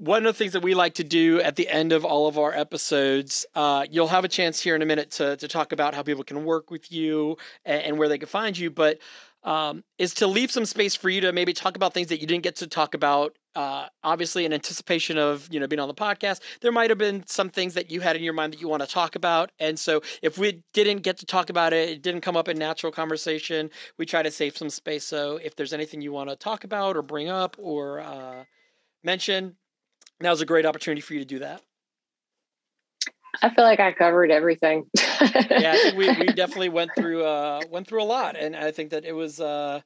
one 0.00 0.24
of 0.24 0.32
the 0.32 0.38
things 0.38 0.54
that 0.54 0.62
we 0.62 0.74
like 0.74 0.94
to 0.94 1.04
do 1.04 1.42
at 1.42 1.56
the 1.56 1.68
end 1.68 1.92
of 1.92 2.06
all 2.06 2.26
of 2.26 2.38
our 2.38 2.54
episodes, 2.54 3.44
uh, 3.54 3.84
you'll 3.90 4.08
have 4.08 4.24
a 4.24 4.28
chance 4.28 4.58
here 4.58 4.74
in 4.74 4.80
a 4.80 4.86
minute 4.86 5.10
to, 5.10 5.36
to 5.36 5.46
talk 5.46 5.72
about 5.72 5.94
how 5.94 6.02
people 6.02 6.24
can 6.24 6.42
work 6.42 6.70
with 6.70 6.90
you 6.90 7.36
and, 7.66 7.82
and 7.82 7.98
where 7.98 8.08
they 8.08 8.16
can 8.16 8.26
find 8.26 8.56
you. 8.56 8.70
But 8.70 8.98
um, 9.42 9.84
is 9.98 10.14
to 10.14 10.26
leave 10.26 10.50
some 10.50 10.64
space 10.64 10.96
for 10.96 11.10
you 11.10 11.20
to 11.20 11.32
maybe 11.32 11.52
talk 11.52 11.76
about 11.76 11.92
things 11.92 12.08
that 12.08 12.18
you 12.18 12.26
didn't 12.26 12.44
get 12.44 12.56
to 12.56 12.66
talk 12.66 12.94
about. 12.94 13.36
Uh, 13.54 13.88
obviously, 14.02 14.46
in 14.46 14.52
anticipation 14.54 15.18
of 15.18 15.48
you 15.50 15.60
know 15.60 15.66
being 15.66 15.80
on 15.80 15.88
the 15.88 15.94
podcast, 15.94 16.40
there 16.62 16.72
might 16.72 16.88
have 16.90 16.98
been 16.98 17.26
some 17.26 17.50
things 17.50 17.74
that 17.74 17.90
you 17.90 18.00
had 18.00 18.16
in 18.16 18.22
your 18.22 18.32
mind 18.32 18.52
that 18.54 18.60
you 18.60 18.68
want 18.68 18.82
to 18.82 18.88
talk 18.88 19.16
about, 19.16 19.50
and 19.58 19.78
so 19.78 20.00
if 20.22 20.38
we 20.38 20.62
didn't 20.72 21.02
get 21.02 21.18
to 21.18 21.26
talk 21.26 21.50
about 21.50 21.72
it, 21.72 21.88
it 21.88 22.02
didn't 22.02 22.20
come 22.20 22.36
up 22.36 22.48
in 22.48 22.58
natural 22.58 22.92
conversation. 22.92 23.70
We 23.98 24.06
try 24.06 24.22
to 24.22 24.30
save 24.30 24.56
some 24.56 24.70
space. 24.70 25.04
So 25.04 25.38
if 25.38 25.56
there's 25.56 25.72
anything 25.72 26.00
you 26.00 26.12
want 26.12 26.30
to 26.30 26.36
talk 26.36 26.64
about 26.64 26.96
or 26.96 27.02
bring 27.02 27.28
up 27.28 27.56
or 27.58 28.00
uh, 28.00 28.44
mention, 29.02 29.56
now's 30.20 30.40
a 30.40 30.46
great 30.46 30.66
opportunity 30.66 31.00
for 31.00 31.14
you 31.14 31.20
to 31.20 31.26
do 31.26 31.38
that. 31.40 31.62
I 33.42 33.50
feel 33.50 33.64
like 33.64 33.80
I 33.80 33.92
covered 33.92 34.30
everything. 34.30 34.86
yeah, 34.96 35.72
I 35.72 35.78
think 35.82 35.96
we, 35.96 36.08
we 36.08 36.26
definitely 36.34 36.68
went 36.68 36.90
through 36.96 37.24
uh 37.24 37.60
went 37.70 37.86
through 37.86 38.02
a 38.02 38.04
lot, 38.04 38.36
and 38.36 38.54
I 38.54 38.70
think 38.70 38.90
that 38.90 39.04
it 39.04 39.12
was 39.12 39.40
uh 39.40 39.80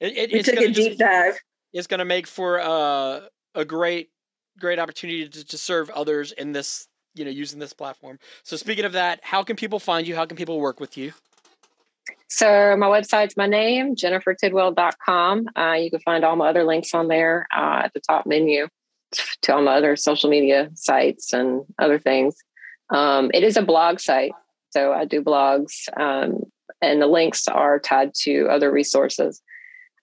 it, 0.00 0.16
it 0.16 0.32
We 0.32 0.38
it's 0.40 0.48
took 0.48 0.56
gonna 0.56 0.68
a 0.68 0.70
just, 0.70 0.88
deep 0.90 0.98
dive. 0.98 1.38
it's 1.72 1.86
gonna 1.86 2.04
make 2.04 2.26
for 2.26 2.60
uh 2.60 3.20
a 3.54 3.64
great 3.64 4.10
great 4.58 4.78
opportunity 4.78 5.28
to, 5.28 5.44
to 5.44 5.58
serve 5.58 5.90
others 5.90 6.32
in 6.32 6.52
this 6.52 6.86
you 7.14 7.24
know 7.24 7.30
using 7.30 7.58
this 7.58 7.72
platform. 7.72 8.18
So 8.44 8.56
speaking 8.56 8.84
of 8.84 8.92
that, 8.92 9.20
how 9.22 9.42
can 9.42 9.56
people 9.56 9.78
find 9.78 10.06
you? 10.06 10.14
How 10.14 10.26
can 10.26 10.36
people 10.36 10.60
work 10.60 10.78
with 10.78 10.96
you? 10.96 11.12
So 12.28 12.76
my 12.76 12.86
website's 12.86 13.36
my 13.36 13.46
name, 13.46 13.94
jennifertidwell.com. 13.94 15.46
Uh, 15.56 15.72
you 15.74 15.90
can 15.90 16.00
find 16.00 16.24
all 16.24 16.34
my 16.36 16.48
other 16.48 16.64
links 16.64 16.94
on 16.94 17.08
there 17.08 17.46
uh, 17.54 17.82
at 17.84 17.92
the 17.94 18.00
top 18.00 18.26
menu 18.26 18.68
to 19.42 19.54
all 19.54 19.62
my 19.62 19.74
other 19.74 19.96
social 19.96 20.30
media 20.30 20.70
sites 20.74 21.32
and 21.32 21.62
other 21.78 21.98
things. 21.98 22.36
Um, 22.90 23.30
it 23.32 23.42
is 23.42 23.56
a 23.56 23.62
blog 23.62 24.00
site, 24.00 24.32
so 24.70 24.92
I 24.92 25.04
do 25.04 25.22
blogs, 25.22 25.88
um, 25.98 26.42
and 26.80 27.00
the 27.00 27.06
links 27.06 27.48
are 27.48 27.78
tied 27.78 28.14
to 28.22 28.48
other 28.50 28.70
resources. 28.70 29.40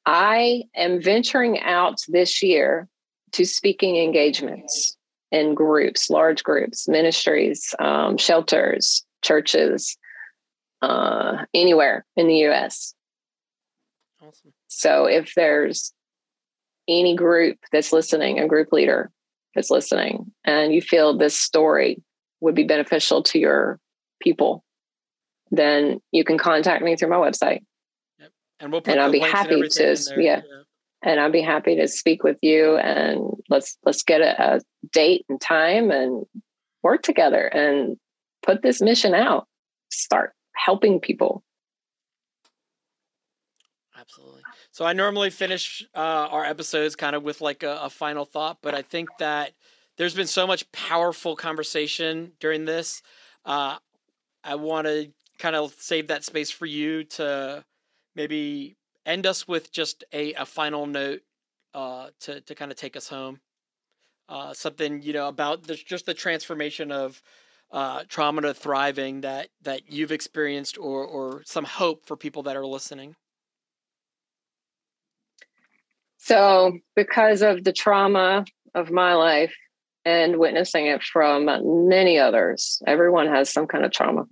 I 0.05 0.63
am 0.75 1.01
venturing 1.01 1.59
out 1.59 1.99
this 2.07 2.41
year 2.41 2.87
to 3.33 3.45
speaking 3.45 3.97
engagements 3.97 4.97
in 5.31 5.53
groups, 5.53 6.09
large 6.09 6.43
groups, 6.43 6.87
ministries, 6.87 7.75
um, 7.79 8.17
shelters, 8.17 9.05
churches, 9.21 9.97
uh, 10.81 11.45
anywhere 11.53 12.05
in 12.15 12.27
the 12.27 12.47
US. 12.47 12.93
Awesome. 14.21 14.53
So 14.67 15.05
if 15.05 15.33
there's 15.35 15.93
any 16.89 17.15
group 17.15 17.57
that's 17.71 17.93
listening, 17.93 18.39
a 18.39 18.47
group 18.47 18.71
leader 18.71 19.11
that's 19.55 19.69
listening, 19.69 20.31
and 20.43 20.73
you 20.73 20.81
feel 20.81 21.17
this 21.17 21.37
story 21.37 22.01
would 22.41 22.55
be 22.55 22.63
beneficial 22.63 23.23
to 23.23 23.39
your 23.39 23.79
people, 24.21 24.63
then 25.51 25.99
you 26.11 26.23
can 26.23 26.37
contact 26.37 26.83
me 26.83 26.95
through 26.95 27.09
my 27.09 27.15
website. 27.15 27.61
And 28.59 28.71
we'll 28.71 28.81
put 28.81 28.91
And 28.91 29.01
I'll 29.01 29.11
be 29.11 29.19
happy 29.19 29.61
to 29.61 29.95
there. 30.07 30.19
yeah. 30.19 30.41
And 31.01 31.19
I'll 31.19 31.31
be 31.31 31.41
happy 31.41 31.77
to 31.77 31.87
speak 31.87 32.23
with 32.23 32.37
you 32.41 32.75
and 32.75 33.21
let's 33.47 33.77
let's 33.85 34.03
get 34.03 34.19
a, 34.19 34.55
a 34.55 34.61
date 34.91 35.25
and 35.29 35.39
time 35.39 35.91
and 35.91 36.25
work 36.83 37.03
together 37.03 37.45
and 37.47 37.95
put 38.45 38.61
this 38.61 38.81
mission 38.81 39.13
out. 39.13 39.47
Start 39.91 40.33
helping 40.55 40.99
people. 40.99 41.41
Absolutely. 43.97 44.38
So 44.79 44.85
I 44.85 44.93
normally 44.93 45.29
finish 45.29 45.85
uh, 45.93 46.29
our 46.31 46.45
episodes 46.45 46.95
kind 46.95 47.13
of 47.13 47.21
with 47.21 47.41
like 47.41 47.63
a, 47.63 47.79
a 47.81 47.89
final 47.89 48.23
thought, 48.23 48.59
but 48.61 48.73
I 48.73 48.81
think 48.81 49.09
that 49.19 49.51
there's 49.97 50.15
been 50.15 50.25
so 50.25 50.47
much 50.47 50.71
powerful 50.71 51.35
conversation 51.35 52.31
during 52.39 52.63
this. 52.63 53.01
Uh, 53.43 53.75
I 54.41 54.55
want 54.55 54.87
to 54.87 55.11
kind 55.37 55.57
of 55.57 55.73
save 55.77 56.07
that 56.07 56.23
space 56.23 56.49
for 56.49 56.65
you 56.65 57.03
to 57.03 57.65
maybe 58.15 58.77
end 59.05 59.27
us 59.27 59.45
with 59.45 59.69
just 59.69 60.05
a, 60.13 60.31
a 60.35 60.45
final 60.45 60.87
note 60.87 61.23
uh, 61.73 62.11
to 62.21 62.39
to 62.39 62.55
kind 62.55 62.71
of 62.71 62.77
take 62.77 62.95
us 62.95 63.09
home. 63.09 63.41
Uh, 64.29 64.53
something 64.53 65.01
you 65.01 65.11
know 65.11 65.27
about 65.27 65.63
the, 65.63 65.75
just 65.75 66.05
the 66.05 66.13
transformation 66.13 66.89
of 66.89 67.21
uh, 67.73 68.03
trauma 68.07 68.43
to 68.43 68.53
thriving 68.53 69.19
that 69.19 69.49
that 69.61 69.91
you've 69.91 70.13
experienced, 70.13 70.77
or 70.77 71.03
or 71.03 71.43
some 71.45 71.65
hope 71.65 72.05
for 72.05 72.15
people 72.15 72.43
that 72.43 72.55
are 72.55 72.65
listening. 72.65 73.17
So, 76.21 76.77
because 76.95 77.41
of 77.41 77.63
the 77.63 77.73
trauma 77.73 78.45
of 78.75 78.91
my 78.91 79.13
life 79.13 79.55
and 80.03 80.37
witnessing 80.37 80.85
it 80.85 81.01
from 81.01 81.45
many 81.87 82.19
others, 82.19 82.81
everyone 82.85 83.27
has 83.27 83.51
some 83.51 83.67
kind 83.67 83.85
of 83.85 83.91
trauma. 83.91 84.25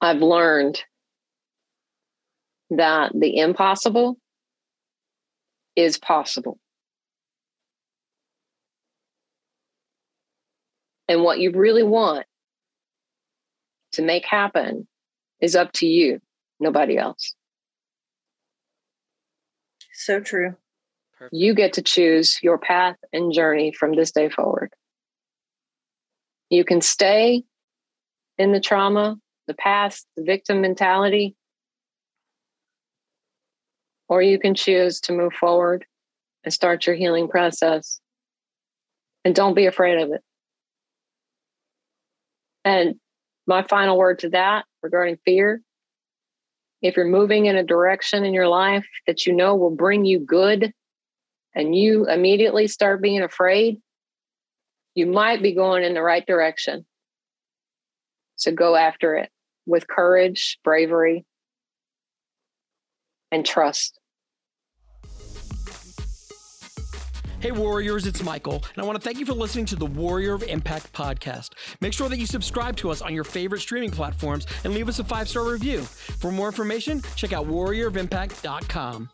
I've 0.00 0.22
learned 0.22 0.82
that 2.70 3.12
the 3.12 3.38
impossible 3.38 4.18
is 5.74 5.98
possible. 5.98 6.58
And 11.08 11.22
what 11.22 11.40
you 11.40 11.50
really 11.50 11.82
want 11.82 12.26
to 13.92 14.02
make 14.02 14.24
happen 14.24 14.86
is 15.40 15.56
up 15.56 15.72
to 15.72 15.86
you, 15.86 16.20
nobody 16.60 16.96
else. 16.96 17.34
So 19.96 20.20
true. 20.20 20.54
Perfect. 21.18 21.34
You 21.34 21.54
get 21.54 21.72
to 21.74 21.82
choose 21.82 22.38
your 22.42 22.58
path 22.58 22.96
and 23.12 23.32
journey 23.32 23.72
from 23.72 23.96
this 23.96 24.12
day 24.12 24.28
forward. 24.28 24.72
You 26.50 26.64
can 26.64 26.82
stay 26.82 27.44
in 28.36 28.52
the 28.52 28.60
trauma, 28.60 29.16
the 29.46 29.54
past, 29.54 30.06
the 30.16 30.22
victim 30.22 30.60
mentality, 30.60 31.34
or 34.08 34.20
you 34.20 34.38
can 34.38 34.54
choose 34.54 35.00
to 35.00 35.12
move 35.12 35.32
forward 35.32 35.86
and 36.44 36.52
start 36.52 36.86
your 36.86 36.94
healing 36.94 37.26
process. 37.26 37.98
And 39.24 39.34
don't 39.34 39.54
be 39.54 39.66
afraid 39.66 40.00
of 40.00 40.12
it. 40.12 40.20
And 42.64 42.96
my 43.46 43.62
final 43.62 43.96
word 43.96 44.18
to 44.20 44.28
that 44.30 44.66
regarding 44.82 45.18
fear 45.24 45.62
if 46.82 46.96
you're 46.96 47.06
moving 47.06 47.46
in 47.46 47.56
a 47.56 47.62
direction 47.62 48.24
in 48.24 48.34
your 48.34 48.48
life 48.48 48.86
that 49.06 49.26
you 49.26 49.32
know 49.32 49.56
will 49.56 49.74
bring 49.74 50.04
you 50.04 50.18
good 50.18 50.72
and 51.54 51.74
you 51.74 52.08
immediately 52.08 52.66
start 52.66 53.00
being 53.00 53.22
afraid, 53.22 53.80
you 54.94 55.06
might 55.06 55.42
be 55.42 55.54
going 55.54 55.84
in 55.84 55.94
the 55.94 56.02
right 56.02 56.26
direction. 56.26 56.84
So 58.36 58.52
go 58.52 58.76
after 58.76 59.16
it 59.16 59.30
with 59.64 59.88
courage, 59.88 60.58
bravery, 60.62 61.24
and 63.32 63.44
trust. 63.44 63.98
Hey, 67.38 67.52
Warriors, 67.52 68.06
it's 68.06 68.22
Michael, 68.22 68.64
and 68.74 68.82
I 68.82 68.86
want 68.86 68.96
to 68.96 69.04
thank 69.04 69.18
you 69.18 69.26
for 69.26 69.34
listening 69.34 69.66
to 69.66 69.76
the 69.76 69.84
Warrior 69.84 70.32
of 70.32 70.42
Impact 70.42 70.90
podcast. 70.94 71.50
Make 71.82 71.92
sure 71.92 72.08
that 72.08 72.18
you 72.18 72.24
subscribe 72.24 72.76
to 72.78 72.90
us 72.90 73.02
on 73.02 73.12
your 73.12 73.24
favorite 73.24 73.60
streaming 73.60 73.90
platforms 73.90 74.46
and 74.64 74.72
leave 74.72 74.88
us 74.88 75.00
a 75.00 75.04
five 75.04 75.28
star 75.28 75.44
review. 75.44 75.82
For 75.82 76.32
more 76.32 76.48
information, 76.48 77.02
check 77.14 77.34
out 77.34 77.46
warriorofimpact.com. 77.46 79.10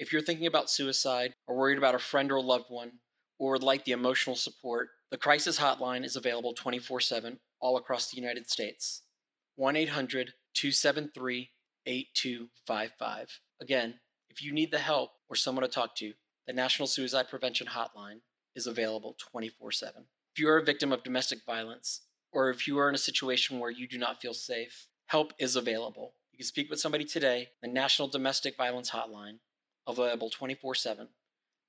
If 0.00 0.12
you're 0.12 0.22
thinking 0.22 0.48
about 0.48 0.68
suicide, 0.68 1.34
or 1.46 1.56
worried 1.56 1.78
about 1.78 1.94
a 1.94 2.00
friend 2.00 2.32
or 2.32 2.36
a 2.36 2.40
loved 2.40 2.66
one, 2.70 2.90
or 3.38 3.52
would 3.52 3.62
like 3.62 3.84
the 3.84 3.92
emotional 3.92 4.34
support 4.34 4.88
The 5.12 5.16
crisis 5.16 5.58
hotline 5.58 6.04
is 6.04 6.16
available 6.16 6.54
24 6.54 7.00
7 7.00 7.38
all 7.60 7.76
across 7.76 8.10
the 8.10 8.20
United 8.20 8.50
States. 8.50 9.04
1 9.54 9.76
800 9.76 10.32
273 10.54 11.50
8255. 11.86 13.40
Again, 13.60 13.94
if 14.28 14.42
you 14.42 14.52
need 14.52 14.72
the 14.72 14.78
help 14.78 15.10
or 15.30 15.36
someone 15.36 15.62
to 15.62 15.68
talk 15.68 15.94
to, 15.96 16.12
the 16.46 16.52
National 16.52 16.88
Suicide 16.88 17.28
Prevention 17.28 17.68
Hotline 17.68 18.20
is 18.54 18.66
available 18.66 19.16
24 19.18 19.72
7. 19.72 20.04
If 20.34 20.40
you 20.40 20.48
are 20.48 20.58
a 20.58 20.64
victim 20.64 20.92
of 20.92 21.02
domestic 21.02 21.40
violence, 21.46 22.02
or 22.32 22.50
if 22.50 22.66
you 22.66 22.78
are 22.78 22.88
in 22.88 22.94
a 22.94 22.98
situation 22.98 23.58
where 23.58 23.70
you 23.70 23.86
do 23.86 23.98
not 23.98 24.20
feel 24.20 24.34
safe, 24.34 24.88
help 25.06 25.32
is 25.38 25.56
available. 25.56 26.14
You 26.32 26.38
can 26.38 26.46
speak 26.46 26.70
with 26.70 26.80
somebody 26.80 27.04
today, 27.04 27.48
the 27.60 27.68
National 27.68 28.08
Domestic 28.08 28.56
Violence 28.56 28.90
Hotline, 28.90 29.38
available 29.86 30.30
24 30.30 30.74
7, 30.74 31.08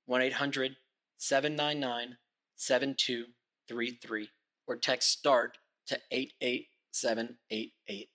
1 0.06 0.22
800 0.22 0.76
799 1.18 2.16
7233, 2.56 4.28
or 4.66 4.76
text 4.76 5.10
START 5.10 5.58
to 5.86 6.00
88788. 6.10 8.08